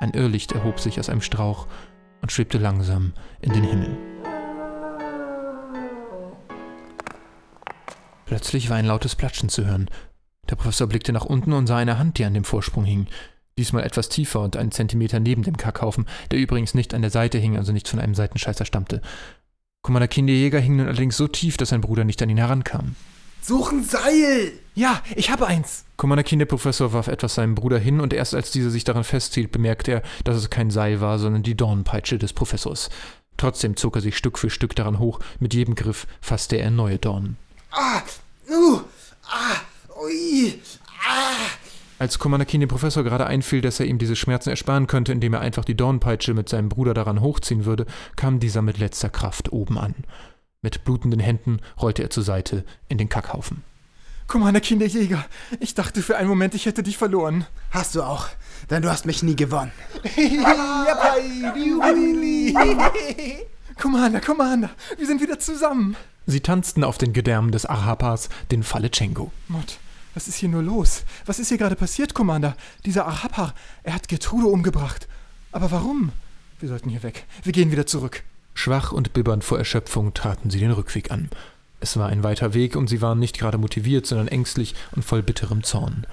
Ein 0.00 0.10
Irrlicht 0.10 0.52
erhob 0.52 0.78
sich 0.78 1.00
aus 1.00 1.08
einem 1.08 1.22
Strauch 1.22 1.66
und 2.20 2.30
schwebte 2.30 2.58
langsam 2.58 3.14
in 3.40 3.52
den 3.54 3.64
Himmel. 3.64 3.96
Plötzlich 8.26 8.68
war 8.68 8.76
ein 8.76 8.86
lautes 8.86 9.16
Platschen 9.16 9.48
zu 9.48 9.64
hören. 9.64 9.88
Der 10.50 10.56
Professor 10.56 10.86
blickte 10.86 11.12
nach 11.12 11.24
unten 11.24 11.52
und 11.54 11.66
sah 11.66 11.78
eine 11.78 11.98
Hand, 11.98 12.18
die 12.18 12.24
an 12.24 12.34
dem 12.34 12.44
Vorsprung 12.44 12.84
hing. 12.84 13.06
Diesmal 13.62 13.84
etwas 13.84 14.08
tiefer 14.08 14.40
und 14.40 14.56
einen 14.56 14.72
Zentimeter 14.72 15.20
neben 15.20 15.44
dem 15.44 15.56
Kackhaufen, 15.56 16.06
der 16.32 16.40
übrigens 16.40 16.74
nicht 16.74 16.94
an 16.94 17.00
der 17.02 17.12
Seite 17.12 17.38
hing, 17.38 17.56
also 17.56 17.70
nicht 17.70 17.86
von 17.86 18.00
einem 18.00 18.16
Seitenscheißer 18.16 18.64
stammte. 18.64 19.00
Commander 19.82 20.08
Kinderjäger 20.08 20.58
hing 20.58 20.74
nun 20.74 20.88
allerdings 20.88 21.16
so 21.16 21.28
tief, 21.28 21.56
dass 21.58 21.68
sein 21.68 21.80
Bruder 21.80 22.02
nicht 22.02 22.20
an 22.22 22.28
ihn 22.28 22.38
herankam. 22.38 22.96
Such 23.40 23.70
ein 23.70 23.84
Seil! 23.84 24.50
Ja, 24.74 25.00
ich 25.14 25.30
habe 25.30 25.46
eins. 25.46 25.84
Commander 25.96 26.24
Kinderprofessor 26.24 26.92
warf 26.92 27.06
etwas 27.06 27.36
seinem 27.36 27.54
Bruder 27.54 27.78
hin 27.78 28.00
und 28.00 28.12
erst 28.12 28.34
als 28.34 28.50
dieser 28.50 28.70
sich 28.70 28.82
daran 28.82 29.04
festhielt, 29.04 29.52
bemerkte 29.52 29.92
er, 29.92 30.02
dass 30.24 30.36
es 30.36 30.50
kein 30.50 30.72
Seil 30.72 31.00
war, 31.00 31.20
sondern 31.20 31.44
die 31.44 31.54
Dornpeitsche 31.54 32.18
des 32.18 32.32
Professors. 32.32 32.90
Trotzdem 33.36 33.76
zog 33.76 33.94
er 33.94 34.02
sich 34.02 34.16
Stück 34.16 34.40
für 34.40 34.50
Stück 34.50 34.74
daran 34.74 34.98
hoch, 34.98 35.20
mit 35.38 35.54
jedem 35.54 35.76
Griff 35.76 36.08
fasste 36.20 36.56
er 36.56 36.72
neue 36.72 36.98
Dornen. 36.98 37.36
Ah! 37.70 38.02
Uh! 38.50 38.80
Ah! 39.30 39.60
Ui! 40.02 40.58
Ah! 41.06 41.61
Als 42.02 42.18
Commander 42.18 42.46
Keen 42.46 42.58
dem 42.58 42.68
Professor 42.68 43.04
gerade 43.04 43.28
einfiel, 43.28 43.60
dass 43.60 43.78
er 43.78 43.86
ihm 43.86 43.98
diese 43.98 44.16
Schmerzen 44.16 44.50
ersparen 44.50 44.88
könnte, 44.88 45.12
indem 45.12 45.34
er 45.34 45.40
einfach 45.40 45.64
die 45.64 45.76
Dornpeitsche 45.76 46.34
mit 46.34 46.48
seinem 46.48 46.68
Bruder 46.68 46.94
daran 46.94 47.20
hochziehen 47.20 47.64
würde, 47.64 47.86
kam 48.16 48.40
dieser 48.40 48.60
mit 48.60 48.78
letzter 48.78 49.08
Kraft 49.08 49.52
oben 49.52 49.78
an. 49.78 49.94
Mit 50.62 50.82
blutenden 50.82 51.20
Händen 51.20 51.60
rollte 51.80 52.02
er 52.02 52.10
zur 52.10 52.24
Seite 52.24 52.64
in 52.88 52.98
den 52.98 53.08
Kackhaufen. 53.08 53.62
Commander 54.26 54.60
Kinderjäger, 54.60 55.24
ich 55.60 55.74
dachte 55.76 56.02
für 56.02 56.16
einen 56.16 56.28
Moment, 56.28 56.56
ich 56.56 56.66
hätte 56.66 56.82
dich 56.82 56.98
verloren. 56.98 57.46
Hast 57.70 57.94
du 57.94 58.02
auch, 58.02 58.26
denn 58.68 58.82
du 58.82 58.90
hast 58.90 59.06
mich 59.06 59.22
nie 59.22 59.36
gewonnen. 59.36 59.70
Commander, 63.80 64.20
Commander, 64.20 64.70
wir 64.98 65.06
sind 65.06 65.20
wieder 65.20 65.38
zusammen. 65.38 65.94
Sie 66.26 66.40
tanzten 66.40 66.82
auf 66.82 66.98
den 66.98 67.12
Gedärmen 67.12 67.52
des 67.52 67.64
Arhapas, 67.64 68.28
den 68.50 68.64
Falechenko. 68.64 69.30
Mott, 69.46 69.78
was 70.14 70.28
ist 70.28 70.36
hier 70.36 70.48
nur 70.48 70.62
los? 70.62 71.04
Was 71.26 71.38
ist 71.38 71.48
hier 71.48 71.58
gerade 71.58 71.76
passiert, 71.76 72.14
Commander? 72.14 72.56
Dieser 72.84 73.06
Arhapa, 73.06 73.54
er 73.82 73.94
hat 73.94 74.08
Gertrude 74.08 74.46
umgebracht. 74.46 75.08
Aber 75.52 75.70
warum? 75.70 76.12
Wir 76.60 76.68
sollten 76.68 76.90
hier 76.90 77.02
weg. 77.02 77.24
Wir 77.42 77.52
gehen 77.52 77.70
wieder 77.70 77.86
zurück. 77.86 78.22
Schwach 78.54 78.92
und 78.92 79.12
bibbernd 79.12 79.44
vor 79.44 79.58
Erschöpfung 79.58 80.14
traten 80.14 80.50
sie 80.50 80.58
den 80.58 80.70
Rückweg 80.70 81.10
an. 81.10 81.30
Es 81.80 81.96
war 81.96 82.08
ein 82.08 82.22
weiter 82.22 82.54
Weg 82.54 82.76
und 82.76 82.88
sie 82.88 83.02
waren 83.02 83.18
nicht 83.18 83.38
gerade 83.38 83.58
motiviert, 83.58 84.06
sondern 84.06 84.28
ängstlich 84.28 84.74
und 84.92 85.04
voll 85.04 85.22
bitterem 85.22 85.64
Zorn. 85.64 86.06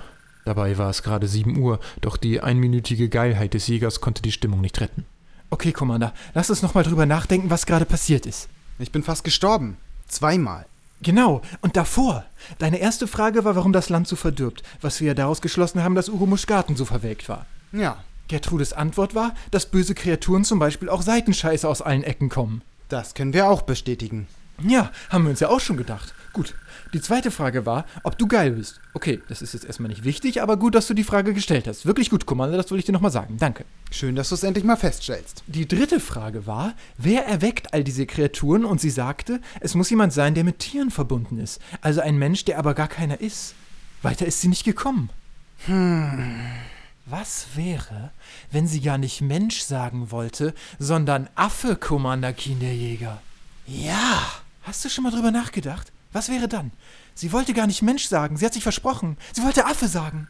Dabei 0.45 0.77
war 0.77 0.89
es 0.89 1.03
gerade 1.03 1.27
sieben 1.27 1.57
Uhr, 1.57 1.79
doch 2.01 2.17
die 2.17 2.41
einminütige 2.41 3.09
Geilheit 3.09 3.53
des 3.53 3.67
Jägers 3.67 4.01
konnte 4.01 4.21
die 4.21 4.31
Stimmung 4.31 4.61
nicht 4.61 4.79
retten. 4.81 5.05
Okay, 5.51 5.71
Commander, 5.71 6.13
lass 6.33 6.49
uns 6.49 6.61
nochmal 6.61 6.83
drüber 6.83 7.05
nachdenken, 7.05 7.49
was 7.49 7.65
gerade 7.65 7.85
passiert 7.85 8.25
ist. 8.25 8.49
Ich 8.79 8.91
bin 8.91 9.03
fast 9.03 9.23
gestorben. 9.23 9.77
Zweimal. 10.07 10.65
Genau, 11.01 11.41
und 11.61 11.77
davor. 11.77 12.25
Deine 12.57 12.79
erste 12.79 13.07
Frage 13.07 13.45
war, 13.45 13.55
warum 13.55 13.71
das 13.71 13.89
Land 13.89 14.07
so 14.07 14.15
verdirbt, 14.15 14.63
was 14.81 14.99
wir 14.99 15.09
ja 15.09 15.13
daraus 15.13 15.41
geschlossen 15.41 15.83
haben, 15.83 15.95
dass 15.95 16.09
Uromusch 16.09 16.45
Garten 16.45 16.75
so 16.75 16.85
verwelkt 16.85 17.29
war. 17.29 17.45
Ja. 17.71 18.03
Gertrudes 18.27 18.73
Antwort 18.73 19.15
war, 19.15 19.33
dass 19.49 19.65
böse 19.65 19.95
Kreaturen 19.95 20.43
zum 20.43 20.59
Beispiel 20.59 20.87
auch 20.87 21.01
Seitenscheiße 21.01 21.67
aus 21.67 21.81
allen 21.81 22.03
Ecken 22.03 22.29
kommen. 22.29 22.61
Das 22.87 23.15
können 23.15 23.33
wir 23.33 23.49
auch 23.49 23.63
bestätigen. 23.63 24.27
Ja, 24.61 24.91
haben 25.09 25.23
wir 25.23 25.31
uns 25.31 25.39
ja 25.39 25.49
auch 25.49 25.59
schon 25.59 25.77
gedacht. 25.77 26.13
Gut. 26.33 26.53
Die 26.93 27.01
zweite 27.01 27.29
Frage 27.29 27.67
war, 27.67 27.85
ob 28.01 28.17
du 28.17 28.27
geil 28.27 28.51
bist. 28.51 28.79
Okay, 28.95 29.21
das 29.27 29.43
ist 29.43 29.53
jetzt 29.53 29.65
erstmal 29.65 29.89
nicht 29.89 30.03
wichtig, 30.03 30.41
aber 30.41 30.57
gut, 30.57 30.73
dass 30.73 30.87
du 30.87 30.95
die 30.95 31.03
Frage 31.03 31.35
gestellt 31.35 31.67
hast. 31.67 31.85
Wirklich 31.85 32.09
gut, 32.09 32.25
Commander, 32.25 32.57
das 32.57 32.71
wollte 32.71 32.79
ich 32.79 32.85
dir 32.85 32.93
nochmal 32.93 33.11
sagen. 33.11 33.37
Danke. 33.37 33.65
Schön, 33.91 34.15
dass 34.15 34.29
du 34.29 34.35
es 34.35 34.43
endlich 34.43 34.65
mal 34.65 34.75
feststellst. 34.75 35.43
Die 35.45 35.67
dritte 35.67 35.99
Frage 35.99 36.47
war, 36.47 36.73
wer 36.97 37.27
erweckt 37.27 37.75
all 37.75 37.83
diese 37.83 38.07
Kreaturen? 38.07 38.65
Und 38.65 38.81
sie 38.81 38.89
sagte, 38.89 39.39
es 39.59 39.75
muss 39.75 39.91
jemand 39.91 40.13
sein, 40.13 40.33
der 40.33 40.43
mit 40.43 40.59
Tieren 40.59 40.89
verbunden 40.89 41.37
ist. 41.37 41.61
Also 41.81 42.01
ein 42.01 42.17
Mensch, 42.17 42.45
der 42.45 42.57
aber 42.57 42.73
gar 42.73 42.87
keiner 42.87 43.21
ist. 43.21 43.53
Weiter 44.01 44.25
ist 44.25 44.41
sie 44.41 44.47
nicht 44.47 44.63
gekommen. 44.63 45.11
Hm. 45.65 46.39
Was 47.05 47.47
wäre, 47.55 48.11
wenn 48.51 48.67
sie 48.67 48.81
gar 48.81 48.97
nicht 48.97 49.21
Mensch 49.21 49.61
sagen 49.61 50.09
wollte, 50.09 50.55
sondern 50.79 51.29
Affe, 51.35 51.75
Commander 51.75 52.33
Kinderjäger? 52.33 53.21
Ja. 53.67 54.23
Hast 54.63 54.85
du 54.85 54.89
schon 54.89 55.03
mal 55.03 55.11
drüber 55.11 55.31
nachgedacht? 55.31 55.91
Was 56.11 56.29
wäre 56.29 56.47
dann? 56.47 56.71
Sie 57.13 57.31
wollte 57.31 57.53
gar 57.53 57.67
nicht 57.67 57.81
Mensch 57.81 58.07
sagen, 58.07 58.37
sie 58.37 58.45
hat 58.45 58.53
sich 58.53 58.63
versprochen. 58.63 59.17
Sie 59.33 59.43
wollte 59.43 59.65
Affe 59.65 59.87
sagen. 59.87 60.27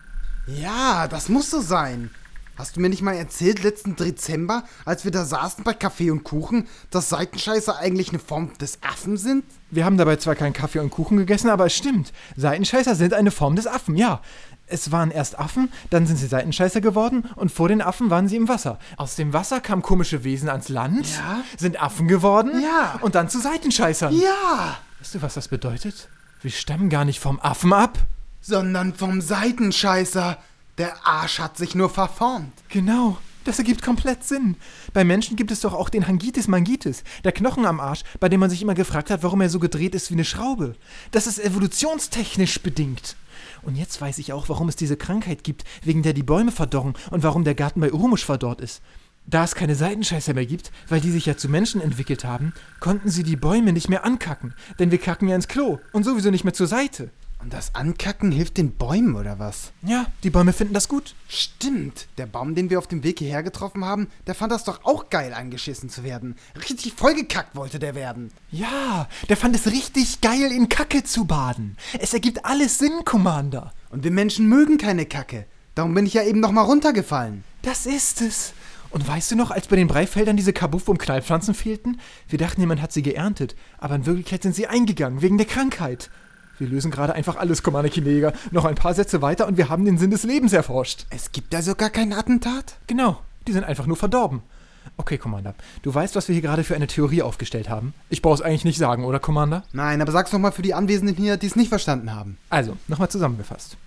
Ja, 0.47 1.07
das 1.07 1.29
muss 1.29 1.49
so 1.49 1.61
sein. 1.61 2.09
Hast 2.57 2.75
du 2.75 2.81
mir 2.81 2.89
nicht 2.89 3.01
mal 3.01 3.13
erzählt, 3.15 3.63
letzten 3.63 3.95
Dezember, 3.95 4.63
als 4.83 5.05
wir 5.05 5.11
da 5.11 5.23
saßen 5.23 5.63
bei 5.63 5.73
Kaffee 5.73 6.11
und 6.11 6.25
Kuchen, 6.25 6.67
dass 6.91 7.07
Seitenscheißer 7.07 7.77
eigentlich 7.77 8.09
eine 8.09 8.19
Form 8.19 8.51
des 8.57 8.79
Affen 8.83 9.15
sind? 9.15 9.45
Wir 9.71 9.85
haben 9.85 9.97
dabei 9.97 10.17
zwar 10.17 10.35
keinen 10.35 10.51
Kaffee 10.51 10.79
und 10.79 10.89
Kuchen 10.89 11.15
gegessen, 11.15 11.49
aber 11.49 11.67
es 11.67 11.73
stimmt. 11.75 12.11
Seitenscheißer 12.35 12.95
sind 12.95 13.13
eine 13.13 13.31
Form 13.31 13.55
des 13.55 13.65
Affen, 13.65 13.95
ja. 13.95 14.21
Es 14.67 14.91
waren 14.91 15.09
erst 15.09 15.39
Affen, 15.39 15.71
dann 15.89 16.05
sind 16.05 16.17
sie 16.17 16.27
Seitenscheißer 16.27 16.81
geworden 16.81 17.29
und 17.37 17.49
vor 17.51 17.69
den 17.69 17.81
Affen 17.81 18.09
waren 18.09 18.27
sie 18.27 18.35
im 18.35 18.49
Wasser. 18.49 18.77
Aus 18.97 19.15
dem 19.15 19.31
Wasser 19.31 19.61
kamen 19.61 19.81
komische 19.81 20.25
Wesen 20.25 20.49
ans 20.49 20.67
Land, 20.67 21.07
Ja. 21.07 21.41
sind 21.57 21.81
Affen 21.81 22.09
geworden 22.09 22.61
Ja. 22.61 22.99
und 23.01 23.15
dann 23.15 23.29
zu 23.29 23.39
Seitenscheißern. 23.39 24.13
Ja. 24.19 24.77
Weißt 24.99 25.15
du, 25.15 25.21
was 25.21 25.33
das 25.33 25.47
bedeutet? 25.47 26.09
Wir 26.41 26.51
stammen 26.51 26.89
gar 26.89 27.05
nicht 27.05 27.19
vom 27.19 27.39
Affen 27.39 27.73
ab. 27.73 27.97
Sondern 28.41 28.93
vom 28.93 29.21
Seitenscheißer. 29.21 30.37
Der 30.77 31.05
Arsch 31.05 31.39
hat 31.39 31.57
sich 31.57 31.75
nur 31.75 31.89
verformt. 31.89 32.53
Genau. 32.69 33.17
Das 33.45 33.57
ergibt 33.57 33.81
komplett 33.81 34.23
Sinn. 34.23 34.57
Bei 34.93 35.03
Menschen 35.03 35.37
gibt 35.37 35.51
es 35.51 35.61
doch 35.61 35.73
auch 35.73 35.89
den 35.89 36.07
Hangitis 36.07 36.47
Mangitis, 36.47 37.03
der 37.23 37.31
Knochen 37.31 37.65
am 37.65 37.79
Arsch, 37.79 38.03
bei 38.19 38.27
dem 38.29 38.41
man 38.41 38.49
sich 38.49 38.61
immer 38.61 38.75
gefragt 38.75 39.09
hat, 39.09 39.23
warum 39.23 39.41
er 39.41 39.49
so 39.49 39.59
gedreht 39.59 39.95
ist 39.95 40.09
wie 40.09 40.15
eine 40.15 40.25
Schraube. 40.25 40.75
Das 41.11 41.27
ist 41.27 41.39
evolutionstechnisch 41.39 42.61
bedingt. 42.61 43.15
Und 43.61 43.75
jetzt 43.75 43.99
weiß 43.99 44.17
ich 44.19 44.33
auch, 44.33 44.49
warum 44.49 44.69
es 44.69 44.75
diese 44.75 44.97
Krankheit 44.97 45.43
gibt, 45.43 45.63
wegen 45.83 46.03
der 46.03 46.13
die 46.13 46.23
Bäume 46.23 46.51
verdorren 46.51 46.93
und 47.11 47.23
warum 47.23 47.43
der 47.43 47.55
Garten 47.55 47.79
bei 47.79 47.91
Urumusch 47.91 48.25
verdorrt 48.25 48.61
ist. 48.61 48.81
Da 49.29 49.43
es 49.43 49.53
keine 49.53 49.75
Seitenscheißer 49.75 50.33
mehr 50.33 50.47
gibt, 50.47 50.71
weil 50.87 51.01
die 51.01 51.11
sich 51.11 51.27
ja 51.27 51.37
zu 51.37 51.49
Menschen 51.49 51.81
entwickelt 51.81 52.23
haben, 52.23 52.51
konnten 52.79 53.11
sie 53.11 53.21
die 53.21 53.35
Bäume 53.35 53.73
nicht 53.73 53.87
mehr 53.87 54.03
ankacken, 54.03 54.55
denn 54.79 54.89
wir 54.89 54.97
kacken 54.97 55.27
ja 55.27 55.35
ins 55.35 55.47
Klo 55.47 55.77
und 55.91 56.03
sowieso 56.03 56.31
nicht 56.31 56.45
mehr 56.45 56.53
zur 56.55 56.65
Seite. 56.65 57.11
Und 57.37 57.53
das 57.53 57.75
Ankacken 57.75 58.31
hilft 58.31 58.57
den 58.57 58.71
Bäumen, 58.71 59.15
oder 59.15 59.37
was? 59.37 59.71
Ja, 59.83 60.07
die 60.23 60.31
Bäume 60.31 60.51
finden 60.51 60.73
das 60.73 60.89
gut. 60.89 61.13
Stimmt. 61.27 62.07
Der 62.17 62.25
Baum, 62.25 62.55
den 62.55 62.71
wir 62.71 62.79
auf 62.79 62.87
dem 62.87 63.03
Weg 63.03 63.19
hierher 63.19 63.43
getroffen 63.43 63.85
haben, 63.85 64.07
der 64.25 64.33
fand 64.33 64.51
das 64.51 64.63
doch 64.63 64.83
auch 64.83 65.09
geil, 65.11 65.33
angeschissen 65.33 65.89
zu 65.89 66.03
werden. 66.03 66.35
Richtig 66.57 66.93
vollgekackt 66.93 67.55
wollte 67.55 67.77
der 67.77 67.93
werden. 67.93 68.31
Ja, 68.51 69.07
der 69.29 69.37
fand 69.37 69.55
es 69.55 69.67
richtig 69.67 70.21
geil, 70.21 70.51
in 70.51 70.69
Kacke 70.69 71.03
zu 71.03 71.25
baden. 71.25 71.77
Es 71.99 72.13
ergibt 72.13 72.45
alles 72.45 72.79
Sinn, 72.79 73.05
Commander. 73.05 73.73
Und 73.89 74.03
wir 74.03 74.11
Menschen 74.11 74.49
mögen 74.49 74.79
keine 74.79 75.05
Kacke. 75.05 75.45
Darum 75.75 75.93
bin 75.93 76.07
ich 76.07 76.15
ja 76.15 76.23
eben 76.23 76.39
nochmal 76.39 76.65
runtergefallen. 76.65 77.43
Das 77.61 77.85
ist 77.85 78.21
es. 78.21 78.53
Und 78.91 79.07
weißt 79.07 79.31
du 79.31 79.35
noch, 79.35 79.51
als 79.51 79.67
bei 79.67 79.75
den 79.75 79.87
Breifeldern 79.87 80.37
diese 80.37 80.53
Kabuff- 80.53 80.87
und 80.87 80.97
Knallpflanzen 80.97 81.53
fehlten? 81.53 81.99
Wir 82.27 82.39
dachten, 82.39 82.61
jemand 82.61 82.81
hat 82.81 82.91
sie 82.91 83.03
geerntet, 83.03 83.55
aber 83.77 83.95
in 83.95 84.05
Wirklichkeit 84.05 84.43
sind 84.43 84.55
sie 84.55 84.67
eingegangen, 84.67 85.21
wegen 85.21 85.37
der 85.37 85.47
Krankheit. 85.47 86.09
Wir 86.57 86.67
lösen 86.67 86.91
gerade 86.91 87.13
einfach 87.13 87.37
alles, 87.37 87.63
Commander 87.63 87.89
Kinega. 87.89 88.33
Noch 88.51 88.65
ein 88.65 88.75
paar 88.75 88.93
Sätze 88.93 89.21
weiter 89.21 89.47
und 89.47 89.57
wir 89.57 89.69
haben 89.69 89.85
den 89.85 89.97
Sinn 89.97 90.11
des 90.11 90.23
Lebens 90.23 90.53
erforscht. 90.53 91.05
Es 91.09 91.31
gibt 91.31 91.55
also 91.55 91.75
gar 91.75 91.89
kein 91.89 92.13
Attentat? 92.13 92.77
Genau, 92.87 93.21
die 93.47 93.53
sind 93.53 93.63
einfach 93.63 93.85
nur 93.85 93.95
verdorben. 93.95 94.41
Okay, 94.97 95.17
Commander, 95.17 95.53
du 95.83 95.93
weißt, 95.93 96.15
was 96.15 96.27
wir 96.27 96.33
hier 96.33 96.41
gerade 96.41 96.63
für 96.63 96.75
eine 96.75 96.87
Theorie 96.87 97.21
aufgestellt 97.21 97.69
haben. 97.69 97.93
Ich 98.09 98.21
brauche 98.21 98.35
es 98.35 98.41
eigentlich 98.41 98.65
nicht 98.65 98.77
sagen, 98.77 99.05
oder, 99.05 99.19
Commander? 99.19 99.63
Nein, 99.71 100.01
aber 100.01 100.11
sag's 100.11 100.33
nochmal 100.33 100.51
für 100.51 100.61
die 100.61 100.73
Anwesenden 100.73 101.15
hier, 101.15 101.37
die 101.37 101.47
es 101.47 101.55
nicht 101.55 101.69
verstanden 101.69 102.13
haben. 102.13 102.37
Also, 102.49 102.75
nochmal 102.87 103.09
zusammengefasst. 103.09 103.77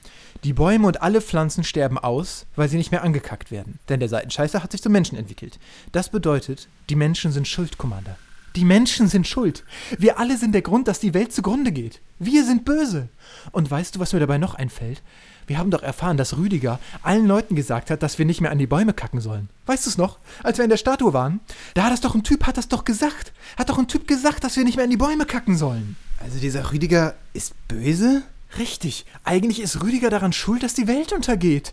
Die 0.45 0.53
Bäume 0.53 0.89
und 0.89 1.03
alle 1.03 1.21
Pflanzen 1.21 1.63
sterben 1.63 1.99
aus, 1.99 2.47
weil 2.57 2.69
sie 2.69 2.77
nicht 2.77 2.91
mehr 2.91 3.05
angekackt 3.05 3.53
werden. 3.53 3.79
Denn 3.89 4.01
der 4.01 4.09
Seitenscheißer 4.09 4.61
hat 4.61 4.73
sich 4.73 4.83
zum 4.83 4.91
Menschen 4.91 5.17
entwickelt. 5.17 5.61
Das 5.93 6.09
bedeutet, 6.09 6.67
die 6.91 6.97
Menschen 6.97 7.31
sind 7.31 7.47
schuld, 7.47 7.79
Commander. 7.79 8.17
Die 8.57 8.65
Menschen 8.65 9.07
sind 9.07 9.29
schuld. 9.29 9.65
Wir 9.99 10.19
alle 10.19 10.37
sind 10.37 10.53
der 10.53 10.63
Grund, 10.63 10.89
dass 10.89 10.99
die 10.99 11.15
Welt 11.15 11.33
zugrunde 11.33 11.71
geht. 11.71 12.01
Wir 12.19 12.45
sind 12.45 12.65
böse. 12.65 13.09
Und 13.53 13.71
weißt 13.71 13.95
du, 13.95 14.01
was 14.01 14.13
mir 14.13 14.19
dabei 14.19 14.39
noch 14.39 14.55
einfällt? 14.57 15.01
Wir 15.47 15.59
haben 15.59 15.71
doch 15.71 15.83
erfahren, 15.83 16.17
dass 16.17 16.37
Rüdiger 16.37 16.81
allen 17.03 17.27
Leuten 17.27 17.55
gesagt 17.55 17.91
hat, 17.91 18.03
dass 18.03 18.19
wir 18.19 18.27
nicht 18.27 18.41
mehr 18.41 18.51
an 18.51 18.59
die 18.59 18.67
Bäume 18.67 18.95
kacken 18.95 19.21
sollen. 19.21 19.49
Weißt 19.67 19.87
du 19.87 19.91
es 19.91 19.99
noch? 19.99 20.19
Als 20.43 20.59
wir 20.59 20.65
in 20.65 20.71
der 20.71 20.77
Statue 20.77 21.13
waren? 21.13 21.39
Da 21.75 21.85
hat 21.85 21.93
das 21.93 22.01
doch 22.01 22.17
ein 22.17 22.25
Typ, 22.25 22.47
hat 22.47 22.57
das 22.57 22.67
doch 22.67 22.85
gesagt. 22.85 23.33
Hat 23.57 23.71
doch 23.71 23.79
ein 23.79 23.89
Typ 23.89 24.09
gesagt, 24.09 24.43
dass 24.43 24.57
wir 24.57 24.65
nicht 24.65 24.75
mehr 24.75 24.85
an 24.85 24.91
die 24.91 24.97
Bäume 24.97 25.25
kacken 25.25 25.57
sollen. 25.57 25.95
Also 26.19 26.41
dieser 26.41 26.73
Rüdiger 26.73 27.15
ist 27.33 27.55
böse? 27.69 28.23
Richtig. 28.59 29.07
Eigentlich 29.25 29.61
ist 29.61 29.83
Rüdiger 29.83 30.11
daran 30.11 30.33
schuld, 30.33 30.63
dass 30.63 30.75
die 30.75 30.87
Welt 30.87 31.13
untergeht. 31.13 31.73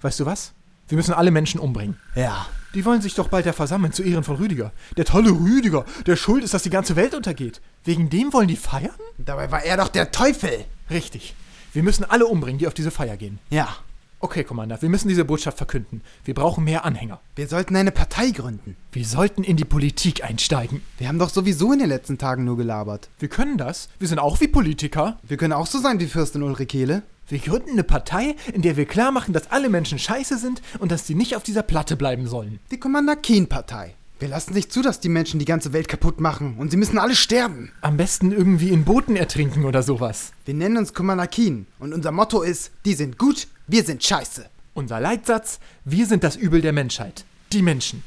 Weißt 0.00 0.20
du 0.20 0.26
was? 0.26 0.52
Wir 0.88 0.96
müssen 0.96 1.14
alle 1.14 1.30
Menschen 1.30 1.60
umbringen. 1.60 1.98
Ja. 2.14 2.46
Die 2.74 2.84
wollen 2.84 3.00
sich 3.00 3.14
doch 3.14 3.28
bald 3.28 3.46
ja 3.46 3.52
versammeln 3.52 3.92
zu 3.92 4.02
Ehren 4.02 4.24
von 4.24 4.36
Rüdiger. 4.36 4.72
Der 4.96 5.04
tolle 5.04 5.30
Rüdiger, 5.30 5.84
der 6.06 6.16
schuld 6.16 6.42
ist, 6.44 6.54
dass 6.54 6.64
die 6.64 6.70
ganze 6.70 6.96
Welt 6.96 7.14
untergeht. 7.14 7.60
Wegen 7.84 8.10
dem 8.10 8.32
wollen 8.32 8.48
die 8.48 8.56
feiern? 8.56 8.90
Dabei 9.16 9.50
war 9.50 9.62
er 9.64 9.76
doch 9.76 9.88
der 9.88 10.10
Teufel. 10.10 10.64
Richtig. 10.90 11.34
Wir 11.72 11.82
müssen 11.82 12.04
alle 12.04 12.26
umbringen, 12.26 12.58
die 12.58 12.66
auf 12.66 12.74
diese 12.74 12.90
Feier 12.90 13.16
gehen. 13.16 13.38
Ja. 13.50 13.76
Okay, 14.24 14.42
Commander, 14.42 14.80
wir 14.80 14.88
müssen 14.88 15.08
diese 15.08 15.26
Botschaft 15.26 15.58
verkünden. 15.58 16.00
Wir 16.24 16.32
brauchen 16.32 16.64
mehr 16.64 16.86
Anhänger. 16.86 17.20
Wir 17.36 17.46
sollten 17.46 17.76
eine 17.76 17.90
Partei 17.90 18.30
gründen. 18.30 18.74
Wir 18.90 19.04
sollten 19.04 19.44
in 19.44 19.58
die 19.58 19.66
Politik 19.66 20.24
einsteigen. 20.24 20.80
Wir 20.96 21.08
haben 21.08 21.18
doch 21.18 21.28
sowieso 21.28 21.74
in 21.74 21.80
den 21.80 21.90
letzten 21.90 22.16
Tagen 22.16 22.44
nur 22.44 22.56
gelabert. 22.56 23.10
Wir 23.18 23.28
können 23.28 23.58
das. 23.58 23.90
Wir 23.98 24.08
sind 24.08 24.18
auch 24.18 24.40
wie 24.40 24.48
Politiker. 24.48 25.18
Wir 25.24 25.36
können 25.36 25.52
auch 25.52 25.66
so 25.66 25.78
sein 25.78 26.00
wie 26.00 26.06
Fürstin 26.06 26.42
Ulrikele. 26.42 27.02
Wir 27.28 27.38
gründen 27.38 27.72
eine 27.72 27.84
Partei, 27.84 28.34
in 28.54 28.62
der 28.62 28.78
wir 28.78 28.86
klar 28.86 29.12
machen, 29.12 29.34
dass 29.34 29.50
alle 29.50 29.68
Menschen 29.68 29.98
scheiße 29.98 30.38
sind 30.38 30.62
und 30.78 30.90
dass 30.90 31.06
sie 31.06 31.14
nicht 31.14 31.36
auf 31.36 31.42
dieser 31.42 31.62
Platte 31.62 31.94
bleiben 31.94 32.26
sollen. 32.26 32.60
Die 32.70 32.80
Commander 32.80 33.16
Keen-Partei. 33.16 33.94
Wir 34.20 34.28
lassen 34.28 34.54
nicht 34.54 34.72
zu, 34.72 34.80
dass 34.80 35.00
die 35.00 35.08
Menschen 35.10 35.38
die 35.38 35.44
ganze 35.44 35.74
Welt 35.74 35.88
kaputt 35.88 36.18
machen 36.18 36.54
und 36.56 36.70
sie 36.70 36.78
müssen 36.78 36.98
alle 36.98 37.14
sterben. 37.16 37.72
Am 37.82 37.98
besten 37.98 38.32
irgendwie 38.32 38.70
in 38.70 38.84
Booten 38.84 39.16
ertrinken 39.16 39.66
oder 39.66 39.82
sowas. 39.82 40.32
Wir 40.46 40.54
nennen 40.54 40.78
uns 40.78 40.94
Commander 40.94 41.26
Keen 41.26 41.66
und 41.78 41.92
unser 41.92 42.10
Motto 42.10 42.40
ist, 42.40 42.70
die 42.86 42.94
sind 42.94 43.18
gut, 43.18 43.48
wir 43.66 43.82
sind 43.82 44.02
scheiße. 44.02 44.46
Unser 44.74 45.00
Leitsatz, 45.00 45.58
wir 45.84 46.06
sind 46.06 46.24
das 46.24 46.36
Übel 46.36 46.60
der 46.60 46.72
Menschheit. 46.72 47.24
Die 47.52 47.62
Menschen. 47.62 48.02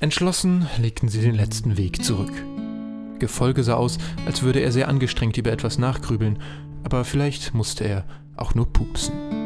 Entschlossen 0.00 0.66
legten 0.78 1.08
sie 1.08 1.20
den 1.20 1.34
letzten 1.34 1.76
Weg 1.76 2.04
zurück. 2.04 2.32
Gefolge 3.18 3.64
sah 3.64 3.74
aus, 3.74 3.98
als 4.26 4.42
würde 4.42 4.60
er 4.60 4.70
sehr 4.70 4.88
angestrengt 4.88 5.36
über 5.36 5.50
etwas 5.50 5.78
nachgrübeln, 5.78 6.40
aber 6.84 7.04
vielleicht 7.04 7.54
musste 7.54 7.84
er 7.84 8.04
auch 8.36 8.54
nur 8.54 8.72
pupsen. 8.72 9.37